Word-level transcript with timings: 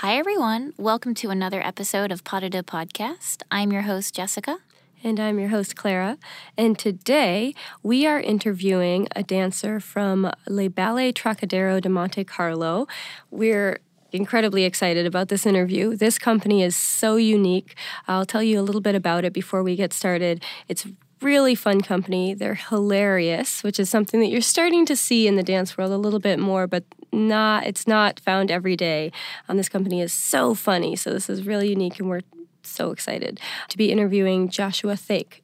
Hi, 0.00 0.18
everyone. 0.18 0.74
Welcome 0.76 1.14
to 1.14 1.30
another 1.30 1.66
episode 1.66 2.12
of 2.12 2.22
Pas 2.22 2.42
de 2.42 2.62
Podcast. 2.62 3.40
I'm 3.50 3.72
your 3.72 3.80
host, 3.80 4.14
Jessica. 4.14 4.58
And 5.02 5.18
I'm 5.18 5.38
your 5.38 5.48
host, 5.48 5.74
Clara. 5.74 6.18
And 6.54 6.78
today 6.78 7.54
we 7.82 8.06
are 8.06 8.20
interviewing 8.20 9.08
a 9.16 9.22
dancer 9.22 9.80
from 9.80 10.30
Le 10.46 10.68
Ballet 10.68 11.14
Trockadero 11.14 11.80
de 11.80 11.88
Monte 11.88 12.24
Carlo. 12.24 12.86
We're 13.30 13.80
incredibly 14.12 14.64
excited 14.64 15.06
about 15.06 15.28
this 15.28 15.46
interview. 15.46 15.96
This 15.96 16.18
company 16.18 16.62
is 16.62 16.76
so 16.76 17.16
unique. 17.16 17.74
I'll 18.06 18.26
tell 18.26 18.42
you 18.42 18.60
a 18.60 18.62
little 18.62 18.82
bit 18.82 18.94
about 18.94 19.24
it 19.24 19.32
before 19.32 19.62
we 19.62 19.76
get 19.76 19.94
started. 19.94 20.44
It's 20.68 20.84
a 20.84 20.90
really 21.22 21.54
fun 21.54 21.80
company. 21.80 22.34
They're 22.34 22.54
hilarious, 22.54 23.62
which 23.62 23.80
is 23.80 23.88
something 23.88 24.20
that 24.20 24.26
you're 24.26 24.42
starting 24.42 24.84
to 24.86 24.94
see 24.94 25.26
in 25.26 25.36
the 25.36 25.42
dance 25.42 25.78
world 25.78 25.92
a 25.92 25.96
little 25.96 26.20
bit 26.20 26.38
more, 26.38 26.66
but 26.66 26.84
not 27.16 27.66
it's 27.66 27.86
not 27.86 28.20
found 28.20 28.50
every 28.50 28.76
day. 28.76 29.10
Um, 29.48 29.56
this 29.56 29.68
company 29.68 30.00
is 30.00 30.12
so 30.12 30.54
funny, 30.54 30.94
so 30.94 31.10
this 31.10 31.28
is 31.28 31.46
really 31.46 31.70
unique, 31.70 31.98
and 31.98 32.08
we're 32.08 32.22
so 32.62 32.90
excited 32.90 33.40
to 33.68 33.76
be 33.76 33.90
interviewing 33.90 34.48
Joshua 34.48 34.96
Thake. 34.96 35.42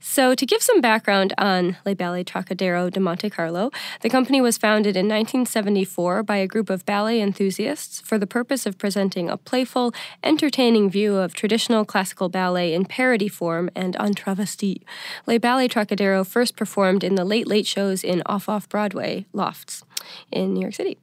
So, 0.00 0.36
to 0.36 0.46
give 0.46 0.62
some 0.62 0.80
background 0.80 1.34
on 1.38 1.76
Le 1.84 1.96
Ballet 1.96 2.22
Trockadero 2.22 2.88
de 2.88 3.00
Monte 3.00 3.28
Carlo, 3.30 3.72
the 4.00 4.08
company 4.08 4.40
was 4.40 4.56
founded 4.56 4.96
in 4.96 5.06
1974 5.06 6.22
by 6.22 6.36
a 6.36 6.46
group 6.46 6.70
of 6.70 6.86
ballet 6.86 7.20
enthusiasts 7.20 8.00
for 8.00 8.16
the 8.16 8.26
purpose 8.26 8.64
of 8.64 8.78
presenting 8.78 9.28
a 9.28 9.36
playful, 9.36 9.92
entertaining 10.22 10.88
view 10.88 11.16
of 11.16 11.34
traditional 11.34 11.84
classical 11.84 12.28
ballet 12.28 12.74
in 12.74 12.84
parody 12.84 13.26
form 13.26 13.70
and 13.74 13.96
en 13.98 14.14
travesti. 14.14 14.82
Le 15.26 15.40
Ballet 15.40 15.68
Trockadero 15.68 16.24
first 16.24 16.56
performed 16.56 17.02
in 17.02 17.16
the 17.16 17.24
late 17.24 17.48
late 17.48 17.66
shows 17.66 18.04
in 18.04 18.22
off 18.24 18.48
off 18.48 18.68
Broadway 18.68 19.26
lofts 19.32 19.82
in 20.30 20.54
New 20.54 20.60
York 20.60 20.74
City. 20.74 20.98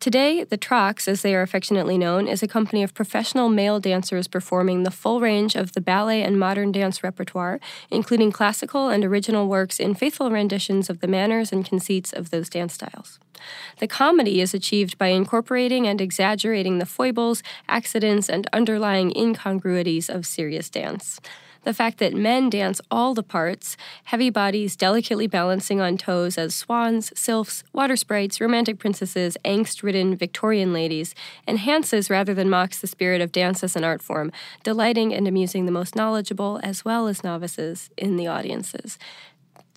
Today, 0.00 0.44
the 0.44 0.56
Trocks, 0.56 1.08
as 1.08 1.22
they 1.22 1.34
are 1.34 1.42
affectionately 1.42 1.96
known, 1.96 2.28
is 2.28 2.42
a 2.42 2.48
company 2.48 2.82
of 2.82 2.94
professional 2.94 3.48
male 3.48 3.80
dancers 3.80 4.28
performing 4.28 4.82
the 4.82 4.90
full 4.90 5.20
range 5.20 5.54
of 5.54 5.72
the 5.72 5.80
ballet 5.80 6.22
and 6.22 6.38
modern 6.38 6.72
dance 6.72 7.02
repertoire, 7.02 7.60
including 7.90 8.30
classical 8.32 8.88
and 8.88 9.04
original 9.04 9.48
works 9.48 9.80
in 9.80 9.94
faithful 9.94 10.30
renditions 10.30 10.90
of 10.90 11.00
the 11.00 11.08
manners 11.08 11.52
and 11.52 11.68
conceits 11.68 12.12
of 12.12 12.30
those 12.30 12.48
dance 12.48 12.74
styles. 12.74 13.18
The 13.78 13.86
comedy 13.86 14.40
is 14.40 14.54
achieved 14.54 14.98
by 14.98 15.08
incorporating 15.08 15.86
and 15.86 16.00
exaggerating 16.00 16.78
the 16.78 16.86
foibles, 16.86 17.42
accidents, 17.68 18.28
and 18.28 18.48
underlying 18.52 19.12
incongruities 19.16 20.08
of 20.08 20.26
serious 20.26 20.70
dance 20.70 21.20
the 21.66 21.74
fact 21.74 21.98
that 21.98 22.14
men 22.14 22.48
dance 22.48 22.80
all 22.92 23.12
the 23.12 23.24
parts, 23.24 23.76
heavy 24.04 24.30
bodies 24.30 24.76
delicately 24.76 25.26
balancing 25.26 25.80
on 25.80 25.98
toes 25.98 26.38
as 26.38 26.54
swans, 26.54 27.12
sylphs, 27.18 27.64
water 27.72 27.96
sprites, 27.96 28.40
romantic 28.40 28.78
princesses, 28.78 29.36
angst 29.44 29.82
ridden 29.82 30.14
Victorian 30.14 30.72
ladies, 30.72 31.12
enhances 31.48 32.08
rather 32.08 32.32
than 32.32 32.48
mocks 32.48 32.80
the 32.80 32.86
spirit 32.86 33.20
of 33.20 33.32
dance 33.32 33.64
as 33.64 33.74
an 33.74 33.82
art 33.82 34.00
form, 34.00 34.30
delighting 34.62 35.12
and 35.12 35.26
amusing 35.26 35.66
the 35.66 35.72
most 35.72 35.96
knowledgeable 35.96 36.60
as 36.62 36.84
well 36.84 37.08
as 37.08 37.24
novices 37.24 37.90
in 37.96 38.16
the 38.16 38.28
audiences 38.28 38.96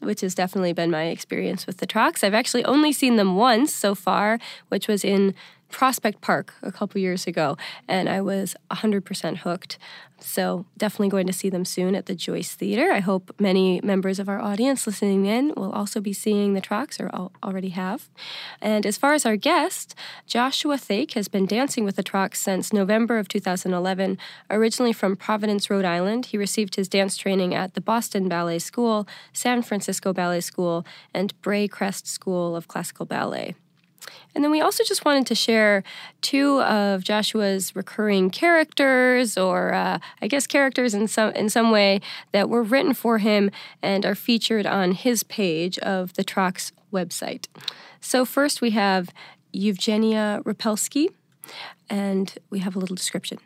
which 0.01 0.21
has 0.21 0.33
definitely 0.33 0.71
been 0.71 0.89
my 0.89 1.07
experience 1.07 1.67
with 1.67 1.79
the 1.79 1.85
Trocks. 1.85 2.23
I've 2.23 2.33
actually 2.33 2.63
only 2.63 2.93
seen 2.93 3.17
them 3.17 3.35
once 3.35 3.75
so 3.75 3.93
far, 3.93 4.39
which 4.69 4.87
was 4.87 5.03
in 5.03 5.35
Prospect 5.69 6.21
Park 6.21 6.53
a 6.61 6.71
couple 6.71 6.99
years 6.99 7.27
ago, 7.27 7.57
and 7.87 8.09
I 8.09 8.21
was 8.21 8.55
100% 8.71 9.37
hooked. 9.37 9.77
So, 10.21 10.65
definitely 10.77 11.09
going 11.09 11.27
to 11.27 11.33
see 11.33 11.49
them 11.49 11.63
soon 11.63 11.95
at 11.95 12.05
the 12.05 12.15
Joyce 12.15 12.53
Theater. 12.53 12.91
I 12.91 12.99
hope 12.99 13.33
many 13.39 13.79
members 13.81 14.19
of 14.19 14.27
our 14.27 14.39
audience 14.39 14.85
listening 14.85 15.25
in 15.25 15.53
will 15.55 15.71
also 15.71 16.01
be 16.01 16.11
seeing 16.11 16.53
the 16.53 16.61
Trocks 16.61 16.99
or 16.99 17.09
already 17.41 17.69
have. 17.69 18.09
And 18.61 18.85
as 18.85 18.97
far 18.97 19.13
as 19.13 19.25
our 19.25 19.37
guest, 19.37 19.95
Joshua 20.27 20.77
Thake 20.77 21.13
has 21.13 21.29
been 21.29 21.45
dancing 21.45 21.85
with 21.85 21.95
the 21.95 22.03
Trocks 22.03 22.41
since 22.41 22.73
November 22.73 23.17
of 23.17 23.29
2011. 23.29 24.17
Originally 24.49 24.93
from 24.93 25.15
Providence, 25.15 25.69
Rhode 25.69 25.85
Island, 25.85 26.27
he 26.27 26.37
received 26.37 26.75
his 26.75 26.89
dance 26.89 27.15
training 27.15 27.55
at 27.55 27.73
the 27.73 27.81
Boston 27.81 28.27
Ballet 28.27 28.59
School, 28.59 29.07
San 29.31 29.61
Francisco 29.61 30.11
Ballet 30.11 30.41
School, 30.41 30.85
and 31.13 31.39
Brae 31.41 31.67
Crest 31.67 32.07
School 32.07 32.55
of 32.55 32.67
Classical 32.67 33.05
Ballet. 33.05 33.55
And 34.33 34.43
then 34.43 34.51
we 34.51 34.61
also 34.61 34.83
just 34.83 35.05
wanted 35.05 35.25
to 35.27 35.35
share 35.35 35.83
two 36.21 36.61
of 36.61 37.03
Joshua's 37.03 37.75
recurring 37.75 38.29
characters, 38.29 39.37
or 39.37 39.73
uh, 39.73 39.99
I 40.21 40.27
guess 40.27 40.47
characters 40.47 40.93
in 40.93 41.07
some 41.07 41.31
in 41.31 41.49
some 41.49 41.71
way 41.71 42.01
that 42.31 42.49
were 42.49 42.63
written 42.63 42.93
for 42.93 43.17
him 43.17 43.51
and 43.81 44.05
are 44.05 44.15
featured 44.15 44.65
on 44.65 44.91
his 44.91 45.23
page 45.23 45.77
of 45.79 46.13
the 46.13 46.23
Trocks 46.23 46.71
website. 46.91 47.47
So 48.01 48.25
first 48.25 48.61
we 48.61 48.71
have 48.71 49.09
Eugenia 49.51 50.41
Repelskii, 50.45 51.09
and 51.89 52.33
we 52.49 52.59
have 52.59 52.75
a 52.75 52.79
little 52.79 52.95
description. 52.95 53.39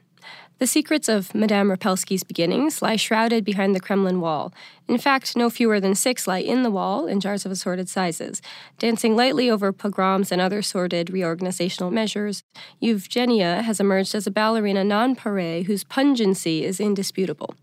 The 0.64 0.68
secrets 0.68 1.10
of 1.10 1.36
Madame 1.36 1.70
Repelskii's 1.70 2.24
beginnings 2.24 2.82
lie 2.82 2.96
shrouded 2.96 3.44
behind 3.44 3.76
the 3.76 3.82
Kremlin 3.82 4.22
wall. 4.22 4.54
In 4.88 4.98
fact, 4.98 5.36
no 5.36 5.50
fewer 5.50 5.82
than 5.82 5.94
six 5.94 6.26
lie 6.26 6.38
in 6.38 6.64
the 6.64 6.72
wall 6.72 7.06
in 7.06 7.20
jars 7.20 7.46
of 7.46 7.52
assorted 7.52 7.90
sizes. 7.90 8.42
Dancing 8.80 9.18
lightly 9.18 9.50
over 9.50 9.74
pogroms 9.74 10.32
and 10.32 10.40
other 10.40 10.62
sordid 10.62 11.08
reorganizational 11.08 11.92
measures, 11.92 12.44
Eugenia 12.80 13.62
has 13.64 13.82
emerged 13.82 14.16
as 14.16 14.26
a 14.26 14.32
ballerina 14.32 14.86
nonpareil 14.86 15.66
whose 15.66 15.84
pungency 15.84 16.64
is 16.64 16.80
indisputable. 16.80 17.56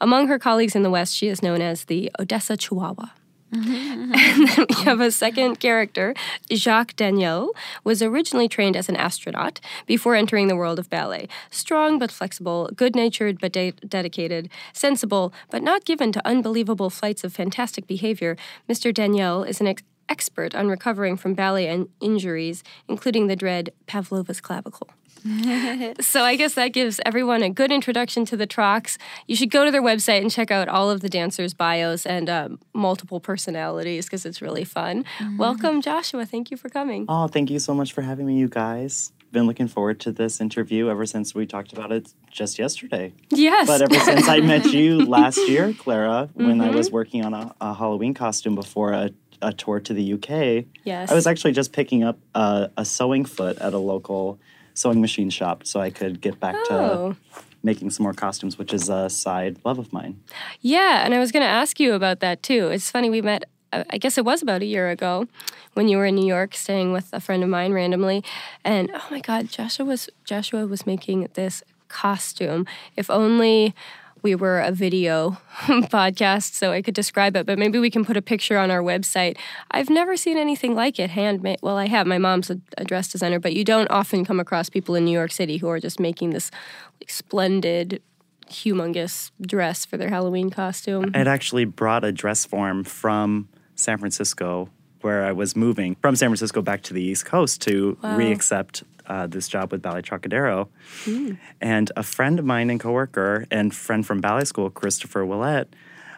Among 0.00 0.26
her 0.26 0.40
colleagues 0.40 0.74
in 0.74 0.82
the 0.82 0.90
West, 0.90 1.14
she 1.14 1.28
is 1.28 1.40
known 1.40 1.62
as 1.62 1.84
the 1.84 2.10
Odessa 2.18 2.56
Chihuahua. 2.56 3.10
Mm-hmm. 3.52 4.12
and 4.14 4.48
then 4.48 4.66
we 4.68 4.84
have 4.84 5.00
a 5.00 5.10
second 5.10 5.58
character, 5.58 6.14
Jacques 6.52 6.96
d'Aniels, 6.96 7.50
was 7.84 8.02
originally 8.02 8.48
trained 8.48 8.76
as 8.76 8.88
an 8.88 8.96
astronaut 8.96 9.60
before 9.86 10.14
entering 10.14 10.48
the 10.48 10.56
world 10.56 10.78
of 10.78 10.90
ballet. 10.90 11.28
Strong 11.50 11.98
but 11.98 12.10
flexible, 12.10 12.70
good-natured 12.76 13.40
but 13.40 13.52
de- 13.52 13.72
dedicated, 13.72 14.50
sensible 14.72 15.32
but 15.50 15.62
not 15.62 15.84
given 15.84 16.12
to 16.12 16.26
unbelievable 16.26 16.90
flights 16.90 17.24
of 17.24 17.32
fantastic 17.32 17.86
behavior, 17.86 18.36
Mr. 18.68 18.92
Daniel 18.92 19.42
is 19.42 19.60
an 19.60 19.66
ex- 19.66 19.82
expert 20.08 20.54
on 20.54 20.68
recovering 20.68 21.16
from 21.16 21.34
ballet 21.34 21.68
and 21.68 21.88
injuries, 22.00 22.62
including 22.88 23.26
the 23.26 23.36
dread 23.36 23.70
Pavlova's 23.86 24.40
clavicle. 24.40 24.88
so 26.00 26.22
I 26.22 26.36
guess 26.36 26.54
that 26.54 26.68
gives 26.68 27.00
everyone 27.04 27.42
a 27.42 27.50
good 27.50 27.72
introduction 27.72 28.24
to 28.26 28.36
the 28.36 28.46
Trocks. 28.46 28.98
You 29.26 29.36
should 29.36 29.50
go 29.50 29.64
to 29.64 29.70
their 29.70 29.82
website 29.82 30.20
and 30.20 30.30
check 30.30 30.50
out 30.50 30.68
all 30.68 30.90
of 30.90 31.00
the 31.00 31.08
dancers' 31.08 31.54
bios 31.54 32.06
and 32.06 32.28
um, 32.28 32.60
multiple 32.72 33.20
personalities 33.20 34.06
because 34.06 34.24
it's 34.24 34.40
really 34.40 34.64
fun. 34.64 35.04
Mm-hmm. 35.18 35.38
Welcome, 35.38 35.80
Joshua. 35.80 36.24
Thank 36.24 36.50
you 36.50 36.56
for 36.56 36.68
coming. 36.68 37.06
Oh, 37.08 37.26
thank 37.28 37.50
you 37.50 37.58
so 37.58 37.74
much 37.74 37.92
for 37.92 38.02
having 38.02 38.26
me, 38.26 38.38
you 38.38 38.48
guys. 38.48 39.12
Been 39.30 39.46
looking 39.46 39.68
forward 39.68 40.00
to 40.00 40.12
this 40.12 40.40
interview 40.40 40.88
ever 40.88 41.04
since 41.04 41.34
we 41.34 41.44
talked 41.44 41.72
about 41.72 41.92
it 41.92 42.14
just 42.30 42.58
yesterday. 42.58 43.12
Yes. 43.28 43.66
But 43.66 43.82
ever 43.82 43.98
since 44.00 44.26
I 44.26 44.40
met 44.40 44.64
you 44.72 45.04
last 45.04 45.36
year, 45.48 45.74
Clara, 45.74 46.30
when 46.32 46.58
mm-hmm. 46.58 46.60
I 46.62 46.70
was 46.70 46.86
mm-hmm. 46.86 46.94
working 46.94 47.24
on 47.24 47.34
a, 47.34 47.54
a 47.60 47.74
Halloween 47.74 48.14
costume 48.14 48.54
before 48.54 48.92
a 48.92 49.10
a 49.40 49.52
tour 49.52 49.80
to 49.80 49.94
the 49.94 50.14
UK. 50.14 50.64
Yes. 50.84 51.10
I 51.10 51.14
was 51.14 51.26
actually 51.26 51.52
just 51.52 51.72
picking 51.72 52.02
up 52.02 52.18
a, 52.34 52.70
a 52.76 52.84
sewing 52.84 53.24
foot 53.24 53.58
at 53.58 53.72
a 53.72 53.78
local 53.78 54.40
sewing 54.78 55.00
machine 55.00 55.28
shop 55.28 55.66
so 55.66 55.80
I 55.80 55.90
could 55.90 56.20
get 56.20 56.38
back 56.38 56.54
oh. 56.70 57.14
to 57.14 57.42
making 57.62 57.90
some 57.90 58.04
more 58.04 58.14
costumes, 58.14 58.56
which 58.56 58.72
is 58.72 58.88
a 58.88 59.10
side 59.10 59.58
love 59.64 59.78
of 59.78 59.92
mine. 59.92 60.20
Yeah, 60.60 61.04
and 61.04 61.12
I 61.12 61.18
was 61.18 61.32
going 61.32 61.42
to 61.42 61.48
ask 61.48 61.80
you 61.80 61.94
about 61.94 62.20
that 62.20 62.42
too. 62.42 62.68
It's 62.68 62.90
funny, 62.90 63.10
we 63.10 63.20
met, 63.20 63.44
uh, 63.72 63.82
I 63.90 63.98
guess 63.98 64.16
it 64.16 64.24
was 64.24 64.40
about 64.42 64.62
a 64.62 64.66
year 64.66 64.88
ago 64.90 65.26
when 65.74 65.88
you 65.88 65.96
were 65.96 66.06
in 66.06 66.14
New 66.14 66.26
York 66.26 66.54
staying 66.54 66.92
with 66.92 67.08
a 67.12 67.20
friend 67.20 67.42
of 67.42 67.48
mine 67.48 67.72
randomly. 67.72 68.22
And 68.64 68.90
oh 68.94 69.06
my 69.10 69.20
God, 69.20 69.48
Joshua 69.48 69.84
was, 69.84 70.08
Joshua 70.24 70.66
was 70.66 70.86
making 70.86 71.28
this 71.34 71.64
costume. 71.88 72.64
If 72.96 73.10
only 73.10 73.74
we 74.22 74.34
were 74.34 74.60
a 74.60 74.72
video 74.72 75.38
podcast, 75.66 76.54
so 76.54 76.72
I 76.72 76.82
could 76.82 76.94
describe 76.94 77.36
it, 77.36 77.46
but 77.46 77.58
maybe 77.58 77.78
we 77.78 77.90
can 77.90 78.04
put 78.04 78.16
a 78.16 78.22
picture 78.22 78.58
on 78.58 78.70
our 78.70 78.82
website. 78.82 79.36
I've 79.70 79.90
never 79.90 80.16
seen 80.16 80.36
anything 80.36 80.74
like 80.74 80.98
it 80.98 81.10
handmade. 81.10 81.58
Well, 81.62 81.76
I 81.76 81.86
have. 81.86 82.06
My 82.06 82.18
mom's 82.18 82.50
a, 82.50 82.60
a 82.76 82.84
dress 82.84 83.08
designer, 83.08 83.38
but 83.38 83.54
you 83.54 83.64
don't 83.64 83.90
often 83.90 84.24
come 84.24 84.40
across 84.40 84.68
people 84.68 84.94
in 84.94 85.04
New 85.04 85.12
York 85.12 85.32
City 85.32 85.58
who 85.58 85.68
are 85.68 85.80
just 85.80 86.00
making 86.00 86.30
this 86.30 86.50
like, 87.00 87.10
splendid 87.10 88.02
humongous 88.48 89.30
dress 89.40 89.84
for 89.84 89.96
their 89.96 90.08
Halloween 90.08 90.50
costume. 90.50 91.10
I 91.14 91.18
had 91.18 91.28
actually 91.28 91.64
brought 91.64 92.04
a 92.04 92.12
dress 92.12 92.44
form 92.44 92.84
from 92.84 93.48
San 93.74 93.98
Francisco 93.98 94.70
where 95.02 95.24
I 95.24 95.32
was 95.32 95.54
moving 95.54 95.96
from 96.00 96.16
San 96.16 96.28
Francisco 96.28 96.62
back 96.62 96.82
to 96.82 96.94
the 96.94 97.02
East 97.02 97.24
Coast 97.24 97.62
to 97.62 97.96
wow. 98.02 98.18
reaccept 98.18 98.82
uh, 99.08 99.26
this 99.26 99.48
job 99.48 99.72
with 99.72 99.82
Ballet 99.82 100.02
Trockadero. 100.02 100.68
Mm. 101.04 101.38
And 101.60 101.90
a 101.96 102.02
friend 102.02 102.38
of 102.38 102.44
mine 102.44 102.70
and 102.70 102.78
coworker 102.78 103.46
and 103.50 103.74
friend 103.74 104.06
from 104.06 104.20
ballet 104.20 104.44
school, 104.44 104.70
Christopher 104.70 105.24
Willett, 105.24 105.74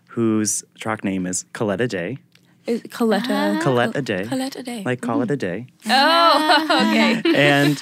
whose 0.09 0.65
Trock 0.79 1.05
name 1.05 1.27
is 1.27 1.45
Colette 1.53 1.81
Adae. 1.81 2.19
Is 2.67 2.83
Coletta. 2.83 3.57
Ah. 3.57 3.61
Colette 3.63 3.97
a 3.97 4.03
day. 4.03 4.27
Colette 4.27 4.57
a 4.57 4.63
day. 4.63 4.83
Like 4.85 5.01
call 5.01 5.21
mm. 5.21 5.25
it 5.25 5.31
a 5.31 5.37
day. 5.37 5.67
Oh, 5.87 6.67
okay. 6.91 7.23
and 7.35 7.81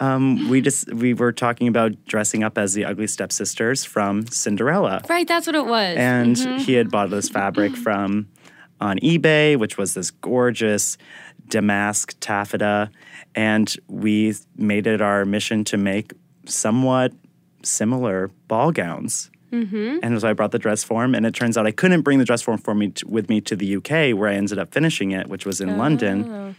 um, 0.00 0.48
we 0.48 0.60
just 0.60 0.92
we 0.92 1.14
were 1.14 1.32
talking 1.32 1.68
about 1.68 1.92
dressing 2.06 2.42
up 2.42 2.58
as 2.58 2.74
the 2.74 2.84
ugly 2.84 3.06
stepsisters 3.06 3.84
from 3.84 4.26
Cinderella. 4.26 5.02
Right, 5.08 5.28
that's 5.28 5.46
what 5.46 5.54
it 5.54 5.64
was. 5.64 5.96
And 5.96 6.36
mm-hmm. 6.36 6.58
he 6.58 6.72
had 6.72 6.90
bought 6.90 7.10
this 7.10 7.28
fabric 7.28 7.76
from 7.76 8.28
on 8.80 8.98
eBay, 9.00 9.56
which 9.58 9.76
was 9.78 9.94
this 9.94 10.10
gorgeous 10.10 10.96
damask 11.48 12.14
taffeta. 12.20 12.90
And 13.34 13.74
we 13.88 14.34
made 14.56 14.86
it 14.86 15.00
our 15.00 15.24
mission 15.24 15.64
to 15.64 15.76
make 15.76 16.12
somewhat 16.46 17.12
similar 17.62 18.30
ball 18.48 18.72
gowns. 18.72 19.30
Mm-hmm. 19.52 19.98
And 20.02 20.20
so 20.20 20.28
I 20.28 20.32
brought 20.32 20.52
the 20.52 20.58
dress 20.60 20.84
form, 20.84 21.14
and 21.14 21.26
it 21.26 21.34
turns 21.34 21.56
out 21.58 21.66
I 21.66 21.72
couldn't 21.72 22.02
bring 22.02 22.18
the 22.18 22.24
dress 22.24 22.40
form 22.40 22.58
for 22.58 22.74
me 22.74 22.88
t- 22.90 23.04
with 23.06 23.28
me 23.28 23.40
to 23.42 23.56
the 23.56 23.76
UK, 23.76 24.16
where 24.16 24.28
I 24.28 24.34
ended 24.34 24.58
up 24.58 24.72
finishing 24.72 25.10
it, 25.10 25.26
which 25.26 25.44
was 25.44 25.60
in 25.60 25.76
London. 25.76 26.54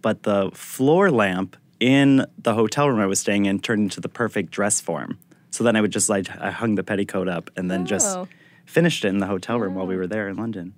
But 0.00 0.22
the 0.22 0.50
floor 0.54 1.10
lamp 1.10 1.56
in 1.80 2.24
the 2.38 2.54
hotel 2.54 2.88
room 2.88 2.98
I 3.00 3.06
was 3.06 3.20
staying 3.20 3.44
in 3.46 3.60
turned 3.60 3.82
into 3.82 4.00
the 4.00 4.08
perfect 4.08 4.50
dress 4.50 4.80
form. 4.80 5.18
So 5.50 5.62
then 5.64 5.76
I 5.76 5.80
would 5.80 5.92
just 5.92 6.08
like 6.08 6.28
I 6.40 6.50
hung 6.50 6.74
the 6.74 6.82
petticoat 6.82 7.28
up 7.28 7.50
and 7.56 7.70
then 7.70 7.86
just 7.86 8.16
Oh. 8.16 8.26
finished 8.66 9.04
it 9.04 9.08
in 9.08 9.18
the 9.18 9.26
hotel 9.26 9.58
room 9.60 9.74
while 9.74 9.86
we 9.86 9.96
were 9.96 10.06
there 10.06 10.28
in 10.28 10.36
London. 10.36 10.74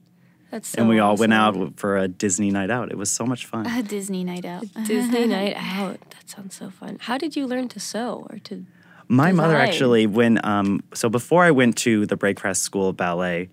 That's 0.51 0.71
so 0.71 0.81
and 0.81 0.89
we 0.89 0.99
all 0.99 1.17
went 1.17 1.33
out 1.33 1.79
for 1.79 1.97
a 1.97 2.09
Disney 2.09 2.51
night 2.51 2.71
out. 2.71 2.91
It 2.91 2.99
was 2.99 3.11
so 3.11 3.25
much 3.25 3.47
fun. 3.47 3.67
A 3.67 3.83
Disney 3.83 4.25
night 4.25 4.45
out. 4.45 4.65
Disney 4.85 5.27
night 5.39 5.55
out. 5.57 6.01
That 6.11 6.29
sounds 6.29 6.57
so 6.57 6.71
fun. 6.71 6.99
How 7.01 7.19
did 7.19 7.37
you 7.37 7.47
learn 7.47 7.69
to 7.69 7.81
sew 7.81 8.27
or 8.31 8.39
to? 8.41 8.65
My 9.07 9.33
mother 9.33 9.57
actually, 9.57 10.07
when 10.07 10.45
um, 10.45 10.83
so 10.95 11.09
before 11.09 11.45
I 11.45 11.51
went 11.51 11.77
to 11.79 12.07
the 12.07 12.17
Brae 12.17 12.35
Crest 12.35 12.63
School 12.63 12.89
of 12.89 12.97
Ballet, 12.97 13.49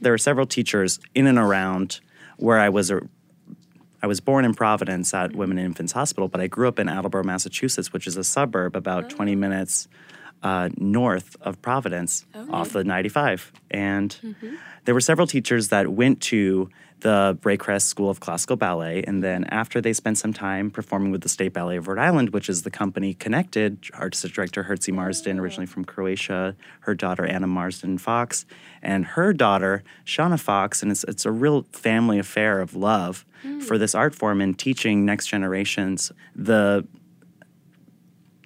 there 0.00 0.12
were 0.12 0.18
several 0.18 0.46
teachers 0.46 1.00
in 1.14 1.26
and 1.26 1.38
around 1.38 2.00
where 2.36 2.58
I 2.58 2.68
was. 2.68 2.90
A, 2.90 3.00
I 4.02 4.06
was 4.06 4.20
born 4.20 4.44
in 4.44 4.54
Providence 4.54 5.12
at 5.12 5.34
Women 5.34 5.58
and 5.58 5.66
Infants 5.66 5.92
Hospital, 5.92 6.28
but 6.28 6.40
I 6.40 6.46
grew 6.46 6.68
up 6.68 6.78
in 6.78 6.88
Attleboro, 6.88 7.24
Massachusetts, 7.24 7.92
which 7.92 8.06
is 8.06 8.16
a 8.16 8.22
suburb 8.22 8.76
about 8.76 9.10
20 9.10 9.34
minutes 9.34 9.88
uh, 10.42 10.68
north 10.76 11.36
of 11.40 11.60
Providence, 11.62 12.24
off 12.50 12.70
the 12.70 12.84
95. 12.84 13.52
And 13.70 14.16
there 14.84 14.94
were 14.94 15.00
several 15.00 15.26
teachers 15.26 15.68
that 15.68 15.88
went 15.88 16.20
to 16.22 16.70
the 17.00 17.38
Brae 17.40 17.56
Crest 17.56 17.86
School 17.86 18.10
of 18.10 18.20
Classical 18.20 18.56
Ballet, 18.56 19.04
and 19.06 19.22
then 19.22 19.44
after 19.44 19.80
they 19.80 19.92
spent 19.92 20.18
some 20.18 20.32
time 20.32 20.70
performing 20.70 21.12
with 21.12 21.20
the 21.20 21.28
State 21.28 21.52
Ballet 21.52 21.76
of 21.76 21.86
Rhode 21.86 21.98
Island, 21.98 22.30
which 22.30 22.48
is 22.48 22.62
the 22.62 22.70
company 22.70 23.14
connected, 23.14 23.78
artistic 23.94 24.32
director 24.32 24.64
Herci 24.64 24.92
Marsden, 24.92 25.38
originally 25.38 25.66
from 25.66 25.84
Croatia, 25.84 26.56
her 26.80 26.94
daughter 26.94 27.24
Anna 27.24 27.46
Marsden 27.46 27.98
Fox, 27.98 28.46
and 28.82 29.04
her 29.04 29.32
daughter 29.32 29.84
Shauna 30.04 30.40
Fox, 30.40 30.82
and 30.82 30.90
it's 30.90 31.04
it's 31.04 31.24
a 31.24 31.30
real 31.30 31.66
family 31.72 32.18
affair 32.18 32.60
of 32.60 32.74
love 32.74 33.24
for 33.60 33.78
this 33.78 33.94
art 33.94 34.14
form 34.14 34.40
and 34.40 34.58
teaching 34.58 35.04
next 35.04 35.28
generations 35.28 36.10
the 36.34 36.84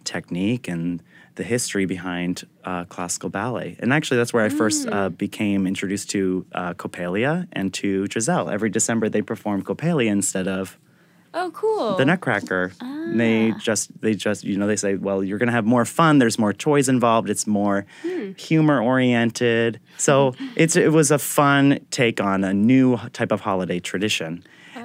technique 0.05 0.69
and 0.69 1.03
the 1.37 1.43
history 1.45 1.87
behind 1.87 2.47
uh, 2.65 2.85
classical 2.85 3.29
ballet. 3.31 3.77
And 3.79 3.93
actually, 3.93 4.19
that's 4.19 4.33
where 4.33 4.45
I 4.45 4.49
first 4.49 4.89
uh, 4.89 5.09
became 5.09 5.67
introduced 5.67 6.11
to 6.11 6.47
uh, 6.53 6.75
Coppelia 6.75 7.47
and 7.53 7.73
to 7.75 8.07
Giselle. 8.07 8.51
Every 8.51 8.71
December, 8.71 9.09
they 9.09 9.23
perform 9.23 9.63
Coppelia 9.63 10.07
instead 10.11 10.47
of 10.49 10.79
Oh, 11.35 11.51
cool. 11.55 11.97
the 11.97 12.05
Nutcracker. 12.05 12.73
They 13.15 13.53
just, 13.59 13.99
they 14.03 14.15
just, 14.15 14.45
you 14.45 14.59
know, 14.59 14.67
they 14.67 14.77
say, 14.77 14.97
well, 14.97 15.25
you're 15.25 15.39
going 15.39 15.47
to 15.47 15.53
have 15.55 15.65
more 15.65 15.87
fun. 15.87 16.19
There's 16.19 16.39
more 16.39 16.53
toys 16.53 16.89
involved. 16.91 17.31
It's 17.31 17.47
more 17.47 17.87
humor 18.37 18.83
oriented. 18.83 19.81
So 19.97 20.35
it's 20.57 20.77
it 20.77 20.93
was 20.93 21.11
a 21.11 21.19
fun 21.19 21.81
take 21.91 22.21
on 22.21 22.45
a 22.45 22.53
new 22.53 22.99
type 23.15 23.33
of 23.33 23.41
holiday 23.41 23.81
tradition. 23.81 24.45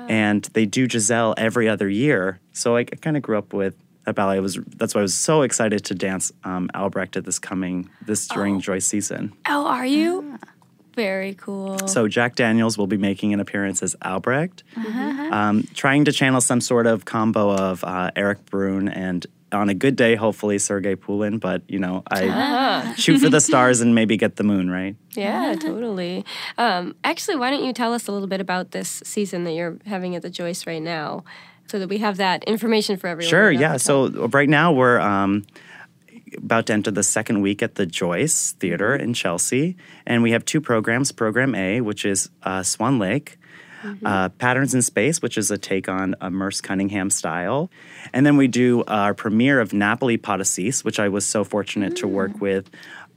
And 0.10 0.44
they 0.54 0.66
do 0.66 0.88
Giselle 0.90 1.34
every 1.38 1.68
other 1.68 1.90
year. 1.90 2.40
So 2.54 2.78
I, 2.78 2.86
kind 2.86 3.18
of 3.18 3.24
grew 3.24 3.38
up 3.38 3.52
with 3.54 3.76
a 4.08 4.14
ballet. 4.14 4.38
I 4.38 4.40
was 4.40 4.58
that's 4.78 4.96
why 4.96 5.00
I 5.00 5.02
was 5.04 5.14
so 5.14 5.42
excited 5.44 5.86
to 5.86 5.96
dance 5.96 6.32
um, 6.44 6.70
Albrecht 6.74 7.16
at 7.18 7.26
this 7.26 7.38
coming 7.40 7.90
this 8.06 8.28
during 8.28 8.60
Joyce 8.60 8.86
season. 8.86 9.34
oh, 9.48 9.68
are 9.68 9.86
you? 9.86 10.40
Very 10.96 11.36
cool. 11.36 11.88
So 11.88 12.08
Jack 12.08 12.36
Daniels 12.36 12.76
will 12.76 12.88
be 12.88 12.98
making 12.98 13.32
an 13.32 13.40
appearance 13.40 13.84
as 13.84 13.96
Albrecht, 14.04 14.64
um, 15.32 15.68
trying 15.76 16.06
to 16.06 16.12
channel 16.12 16.42
some 16.42 16.60
sort 16.60 16.88
of 16.88 17.06
combo 17.06 17.52
of 17.52 17.84
uh, 17.84 18.10
Erik 18.16 18.44
Bruhn 18.48 18.92
and 18.92 19.28
on 19.52 19.70
a 19.70 19.74
good 19.74 19.96
day, 19.96 20.16
hopefully 20.16 20.58
Sergei 20.58 20.96
Polunin. 20.96 21.40
But 21.40 21.62
you 21.68 21.78
know, 21.80 22.02
I 22.10 22.94
shoot 22.98 23.20
for 23.20 23.30
the 23.30 23.40
stars 23.40 23.80
and 23.82 23.94
maybe 23.94 24.18
get 24.18 24.38
the 24.38 24.44
moon, 24.44 24.72
right? 24.72 24.96
Yeah, 25.12 25.56
totally. 25.60 26.26
Um, 26.58 26.96
actually, 27.04 27.38
why 27.38 27.52
don't 27.52 27.64
you 27.64 27.74
tell 27.74 27.94
us 27.94 28.08
a 28.08 28.12
little 28.12 28.28
bit 28.28 28.42
about 28.42 28.72
this 28.72 29.02
season 29.06 29.44
that 29.44 29.54
you're 29.54 29.78
having 29.86 30.16
at 30.16 30.24
the 30.24 30.30
Joyce 30.30 30.66
right 30.66 30.82
now, 30.82 31.24
so 31.68 31.80
that 31.80 31.90
we 31.90 31.98
have 32.00 32.18
that 32.18 32.44
information 32.46 32.98
for 32.98 33.08
everyone. 33.08 33.30
Sure, 33.30 33.52
yeah. 33.52 33.78
So 33.78 34.10
right 34.28 34.50
now 34.50 34.72
we're 34.72 35.00
um, 35.00 35.46
about 36.38 36.68
to 36.68 36.74
enter 36.74 36.92
the 36.92 37.04
second 37.04 37.42
week 37.42 37.62
at 37.62 37.76
the 37.76 37.86
Joyce 37.86 38.54
Theater 38.54 38.96
in 38.96 39.14
Chelsea, 39.14 39.76
and 40.06 40.24
we 40.24 40.32
have 40.32 40.46
two 40.46 40.62
programs. 40.62 41.12
Program 41.12 41.56
A, 41.56 41.82
which 41.82 42.06
is 42.06 42.30
uh, 42.44 42.64
Swan 42.64 43.00
Lake. 43.00 43.38
Uh, 44.04 44.28
Patterns 44.30 44.74
in 44.74 44.82
Space, 44.82 45.22
which 45.22 45.38
is 45.38 45.50
a 45.50 45.58
take 45.58 45.88
on 45.88 46.16
a 46.20 46.30
Merce 46.30 46.60
Cunningham 46.60 47.10
style. 47.10 47.70
And 48.12 48.26
then 48.26 48.36
we 48.36 48.48
do 48.48 48.84
our 48.86 49.14
premiere 49.14 49.62
of 49.62 49.72
Napoli 49.72 50.18
Pas 50.18 50.40
de 50.40 50.46
Six, 50.46 50.84
which 50.84 51.00
I 51.00 51.08
was 51.08 51.26
so 51.26 51.44
fortunate 51.44 51.96
to 51.98 52.08
work 52.08 52.42
with 52.42 52.70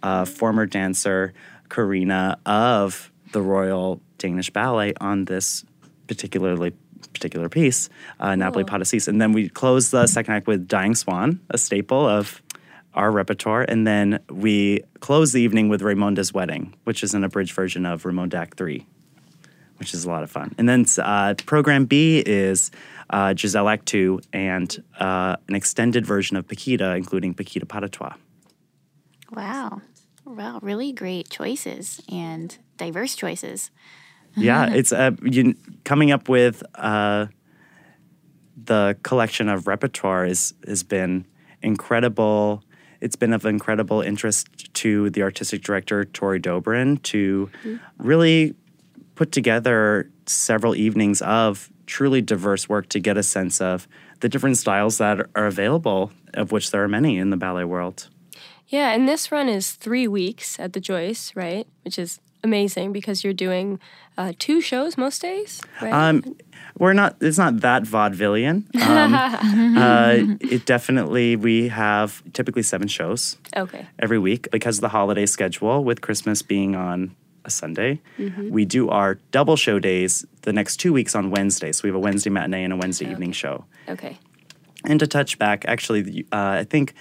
uh, 0.02 0.26
former 0.26 0.66
dancer 0.66 1.32
Karina 1.70 2.38
of 2.44 3.10
the 3.32 3.40
Royal 3.40 4.00
Danish 4.18 4.50
Ballet 4.50 4.92
on 5.00 5.24
this 5.24 5.64
particularly 6.06 6.72
particular 7.20 7.50
piece, 7.50 7.90
uh, 8.18 8.34
Napoli 8.34 8.64
Pas 8.64 8.78
de 8.78 8.84
Six. 8.86 9.06
And 9.06 9.20
then 9.20 9.32
we 9.32 9.50
close 9.50 9.90
the 9.90 10.06
second 10.06 10.34
act 10.34 10.46
with 10.46 10.66
Dying 10.66 10.94
Swan, 10.94 11.38
a 11.50 11.58
staple 11.58 12.08
of 12.08 12.42
our 12.94 13.12
repertoire. 13.12 13.62
And 13.68 13.86
then 13.86 14.20
we 14.30 14.80
close 15.00 15.32
the 15.32 15.42
evening 15.42 15.68
with 15.68 15.82
Raymonda's 15.82 16.32
Wedding, 16.32 16.74
which 16.84 17.02
is 17.02 17.12
an 17.12 17.22
abridged 17.22 17.52
version 17.52 17.84
of 17.84 18.04
Raymonda 18.04 18.34
Act 18.34 18.56
3, 18.56 18.86
which 19.76 19.92
is 19.92 20.06
a 20.06 20.08
lot 20.08 20.22
of 20.22 20.30
fun. 20.30 20.54
And 20.56 20.66
then 20.66 20.86
uh, 20.98 21.34
program 21.44 21.84
B 21.84 22.22
is 22.24 22.70
uh, 23.10 23.34
Giselle 23.36 23.68
Act 23.68 23.84
2 23.86 24.20
and 24.32 24.82
uh, 24.98 25.36
an 25.46 25.54
extended 25.54 26.06
version 26.06 26.38
of 26.38 26.48
Paquita, 26.48 26.96
including 26.96 27.34
Paquita 27.34 27.66
pas 27.66 27.82
de 27.82 27.88
trois. 27.90 28.14
Wow. 29.30 29.82
Wow, 30.24 30.58
really 30.62 30.92
great 30.92 31.28
choices 31.28 32.00
and 32.10 32.56
diverse 32.76 33.14
choices. 33.14 33.70
Yeah, 34.40 34.70
it's 34.74 34.92
uh, 34.92 35.12
you, 35.22 35.54
coming 35.84 36.10
up 36.10 36.28
with 36.28 36.62
uh, 36.74 37.26
the 38.56 38.96
collection 39.02 39.48
of 39.48 39.66
repertoire 39.66 40.26
is, 40.26 40.54
has 40.66 40.82
been 40.82 41.26
incredible. 41.62 42.62
It's 43.00 43.16
been 43.16 43.32
of 43.32 43.46
incredible 43.46 44.00
interest 44.02 44.74
to 44.74 45.10
the 45.10 45.22
artistic 45.22 45.62
director 45.62 46.04
Tory 46.04 46.40
Dobrin 46.40 47.02
to 47.04 47.50
really 47.98 48.54
put 49.14 49.32
together 49.32 50.10
several 50.26 50.74
evenings 50.74 51.22
of 51.22 51.70
truly 51.86 52.22
diverse 52.22 52.68
work 52.68 52.88
to 52.88 53.00
get 53.00 53.16
a 53.16 53.22
sense 53.22 53.60
of 53.60 53.88
the 54.20 54.28
different 54.28 54.56
styles 54.56 54.98
that 54.98 55.20
are 55.34 55.46
available, 55.46 56.12
of 56.34 56.52
which 56.52 56.70
there 56.70 56.84
are 56.84 56.88
many 56.88 57.18
in 57.18 57.30
the 57.30 57.36
ballet 57.36 57.64
world. 57.64 58.08
Yeah, 58.68 58.92
and 58.92 59.08
this 59.08 59.32
run 59.32 59.48
is 59.48 59.72
three 59.72 60.06
weeks 60.06 60.60
at 60.60 60.72
the 60.72 60.80
Joyce, 60.80 61.34
right? 61.34 61.66
Which 61.82 61.98
is 61.98 62.20
amazing 62.42 62.92
because 62.92 63.24
you're 63.24 63.32
doing 63.32 63.78
uh, 64.18 64.32
two 64.38 64.60
shows 64.60 64.96
most 64.96 65.22
days, 65.22 65.60
right? 65.80 65.92
Um, 65.92 66.36
we're 66.78 66.92
not. 66.92 67.16
It's 67.20 67.38
not 67.38 67.60
that 67.60 67.84
vaudevillian. 67.84 68.64
Um, 68.90 69.14
uh, 69.78 70.16
it 70.40 70.66
definitely. 70.66 71.36
We 71.36 71.68
have 71.68 72.22
typically 72.32 72.62
seven 72.62 72.88
shows 72.88 73.36
okay. 73.56 73.86
every 73.98 74.18
week 74.18 74.50
because 74.50 74.78
of 74.78 74.82
the 74.82 74.88
holiday 74.88 75.26
schedule. 75.26 75.84
With 75.84 76.00
Christmas 76.00 76.42
being 76.42 76.74
on 76.74 77.14
a 77.44 77.50
Sunday, 77.50 78.00
we 78.18 78.64
do 78.64 78.88
our 78.90 79.14
double 79.30 79.56
show 79.56 79.78
days 79.78 80.26
the 80.42 80.52
next 80.52 80.78
two 80.78 80.92
weeks 80.92 81.14
on 81.14 81.30
Wednesday. 81.30 81.72
So 81.72 81.82
we 81.84 81.88
have 81.88 81.96
a 81.96 82.00
Wednesday 82.00 82.30
matinee 82.30 82.64
and 82.64 82.72
a 82.72 82.76
Wednesday 82.76 83.10
evening 83.10 83.32
show. 83.32 83.64
Okay. 83.88 84.18
And 84.84 84.98
to 85.00 85.06
touch 85.06 85.38
back, 85.38 85.64
actually, 85.66 86.26
uh, 86.32 86.60
I 86.60 86.64
think 86.64 86.94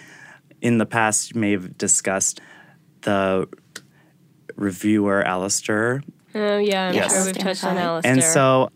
in 0.61 0.77
the 0.77 0.85
past 0.85 1.33
you 1.33 1.41
may 1.41 1.51
have 1.51 1.77
discussed 1.77 2.41
the 3.01 3.47
reviewer 4.59 5.23
Alastair 5.23 6.03
Oh, 6.35 6.57
yeah, 6.59 6.89
I'm 6.89 6.93
Yes. 6.93 7.11
sure 7.11 7.25
we've 7.25 7.37
touched 7.37 7.63
on 7.63 7.71
Identified. 7.71 7.85
Alastair. 7.89 8.11
And 8.13 8.23
so 8.23 8.69